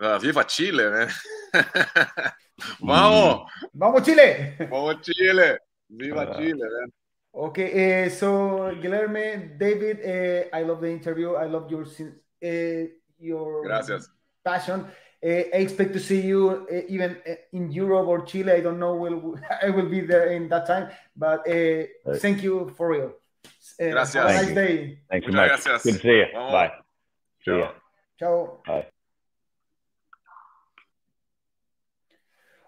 uh, 0.04 0.18
¡Viva 0.20 0.44
Chile! 0.44 1.04
¿eh? 1.04 1.08
¡Vamos! 2.80 3.52
¡Vamos 3.72 4.02
Chile! 4.02 4.56
¡Vamos 4.68 5.02
Chile! 5.02 5.58
¡Viva 5.86 6.32
uh, 6.32 6.36
Chile! 6.36 6.64
Man. 6.80 6.92
Okay, 7.36 8.06
uh, 8.06 8.08
so 8.08 8.28
Guilherme, 8.80 9.58
David, 9.58 10.00
uh, 10.00 10.56
I 10.56 10.62
love 10.62 10.80
the 10.80 10.88
interview. 10.90 11.34
I 11.34 11.44
love 11.46 11.70
your 11.70 11.84
uh, 11.84 12.88
your 13.18 13.62
Gracias. 13.64 14.08
passion. 14.42 14.86
Uh, 15.22 15.28
I 15.52 15.58
expect 15.60 15.92
to 15.92 16.00
see 16.00 16.20
you 16.22 16.66
uh, 16.70 16.80
even 16.88 17.18
uh, 17.28 17.34
in 17.52 17.70
Europe 17.70 18.08
or 18.08 18.24
Chile. 18.24 18.52
I 18.52 18.60
don't 18.60 18.78
know 18.78 18.94
will 18.96 19.36
I 19.62 19.68
will 19.68 19.88
be 19.88 20.00
there 20.00 20.32
in 20.32 20.48
that 20.48 20.66
time, 20.66 20.88
but 21.14 21.40
uh, 21.46 21.84
Right. 22.06 22.20
thank 22.22 22.42
you 22.42 22.72
for 22.76 22.88
real. 22.88 23.12
Uh, 23.80 23.90
Gracias. 23.90 24.14
Have 24.14 24.24
a 24.24 24.28
Thank 24.32 24.40
nice 24.40 24.48
you. 24.48 24.54
day. 24.54 24.98
Thanks 25.10 25.26
so 25.26 25.32
Muchas 25.32 25.36
much. 25.36 25.48
gracias. 25.48 25.82
Good 25.84 25.94
to 25.94 26.00
see 26.00 26.16
you. 26.16 26.26
Vamos. 26.32 26.52
Bye. 26.52 26.72
See 27.44 27.50
Chao. 27.50 27.58
ya. 27.58 27.70
Chao. 28.18 28.62
Bye. 28.66 28.86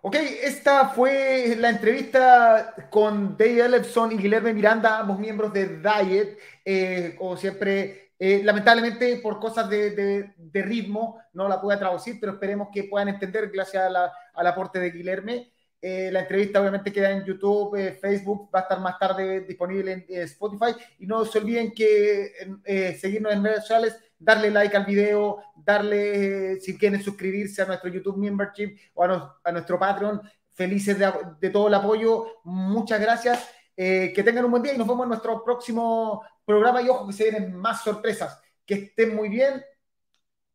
Ok, 0.01 0.15
esta 0.43 0.89
fue 0.91 1.57
la 1.59 1.71
entrevista 1.71 2.75
con 2.91 3.37
Dave 3.37 3.65
Ellefson 3.65 4.13
y 4.13 4.17
Guilherme 4.17 4.55
Miranda, 4.55 5.01
ambos 5.01 5.19
miembros 5.19 5.53
de 5.53 5.79
Diet. 5.81 6.39
Eh, 6.65 7.15
como 7.19 7.37
siempre, 7.37 8.13
eh, 8.19 8.41
lamentablemente 8.45 9.17
por 9.17 9.41
cosas 9.41 9.69
de, 9.69 9.91
de- 9.91 10.35
de 10.37 10.63
ritmo 10.63 11.21
no 11.33 11.49
la 11.49 11.61
pude 11.61 11.77
traducir, 11.77 12.19
pero 12.21 12.33
esperemos 12.35 12.69
que 12.73 12.85
puedan 12.85 13.09
entender 13.09 13.51
gracias 13.51 13.85
a 13.85 13.91
la- 13.91 14.13
al 14.35 14.47
aporte 14.47 14.79
de 14.79 14.91
Guilherme. 14.91 15.53
Eh, 15.81 16.11
la 16.13 16.21
entrevista 16.21 16.61
obviamente 16.61 16.93
queda 16.93 17.11
en 17.11 17.25
YouTube, 17.25 17.77
eh, 17.77 17.93
Facebook, 18.01 18.51
va 18.55 18.61
a 18.61 18.63
estar 18.63 18.81
más 18.81 18.99
tarde 18.99 19.41
disponible 19.43 19.93
en 19.93 20.01
eh, 20.09 20.23
Spotify. 20.23 20.75
Y 21.01 21.07
no 21.07 21.25
se 21.25 21.39
olviden 21.39 21.73
que 21.73 22.33
eh, 22.65 22.97
seguirnos 23.01 23.33
en 23.33 23.43
redes 23.45 23.61
sociales, 23.63 23.97
darle 24.19 24.51
like 24.51 24.77
al 24.77 24.85
video, 24.85 25.43
darle, 25.57 26.53
eh, 26.55 26.61
si 26.61 26.77
quieren 26.77 27.03
suscribirse 27.03 27.63
a 27.63 27.67
nuestro 27.67 27.91
YouTube 27.91 28.17
Membership 28.17 28.77
o 28.95 29.05
a, 29.05 29.53
nuestro 29.53 29.79
Patreon. 29.79 30.21
Felices 30.53 30.99
de, 30.99 31.51
todo 31.51 31.69
el 31.69 31.75
apoyo. 31.75 32.41
Muchas 32.45 33.01
gracias. 33.01 33.49
Eh, 33.77 34.13
que 34.13 34.25
tengan 34.25 34.45
un 34.45 34.51
buen 34.51 34.63
día 34.63 34.75
y 34.75 34.79
nos 34.79 34.89
vemos 34.89 35.05
en 35.05 35.11
nuestro 35.11 35.45
próximo 35.45 36.25
programa. 36.45 36.83
Y 36.83 36.89
ojo 36.89 37.07
que 37.07 37.13
se 37.13 37.31
vienen 37.31 37.55
más 37.55 37.83
sorpresas. 37.83 38.41
Que 38.67 38.75
estén 38.75 39.15
muy 39.15 39.29
bien. 39.29 39.65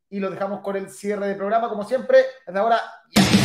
Y 0.10 0.20
lo 0.20 0.30
dejamos 0.30 0.60
con 0.60 0.76
el 0.76 0.90
cierre 0.90 1.28
del 1.28 1.38
programa, 1.38 1.70
como 1.70 1.84
siempre. 1.86 2.20
Hasta 2.46 2.60
ahora. 2.60 2.82
ya. 3.16 3.43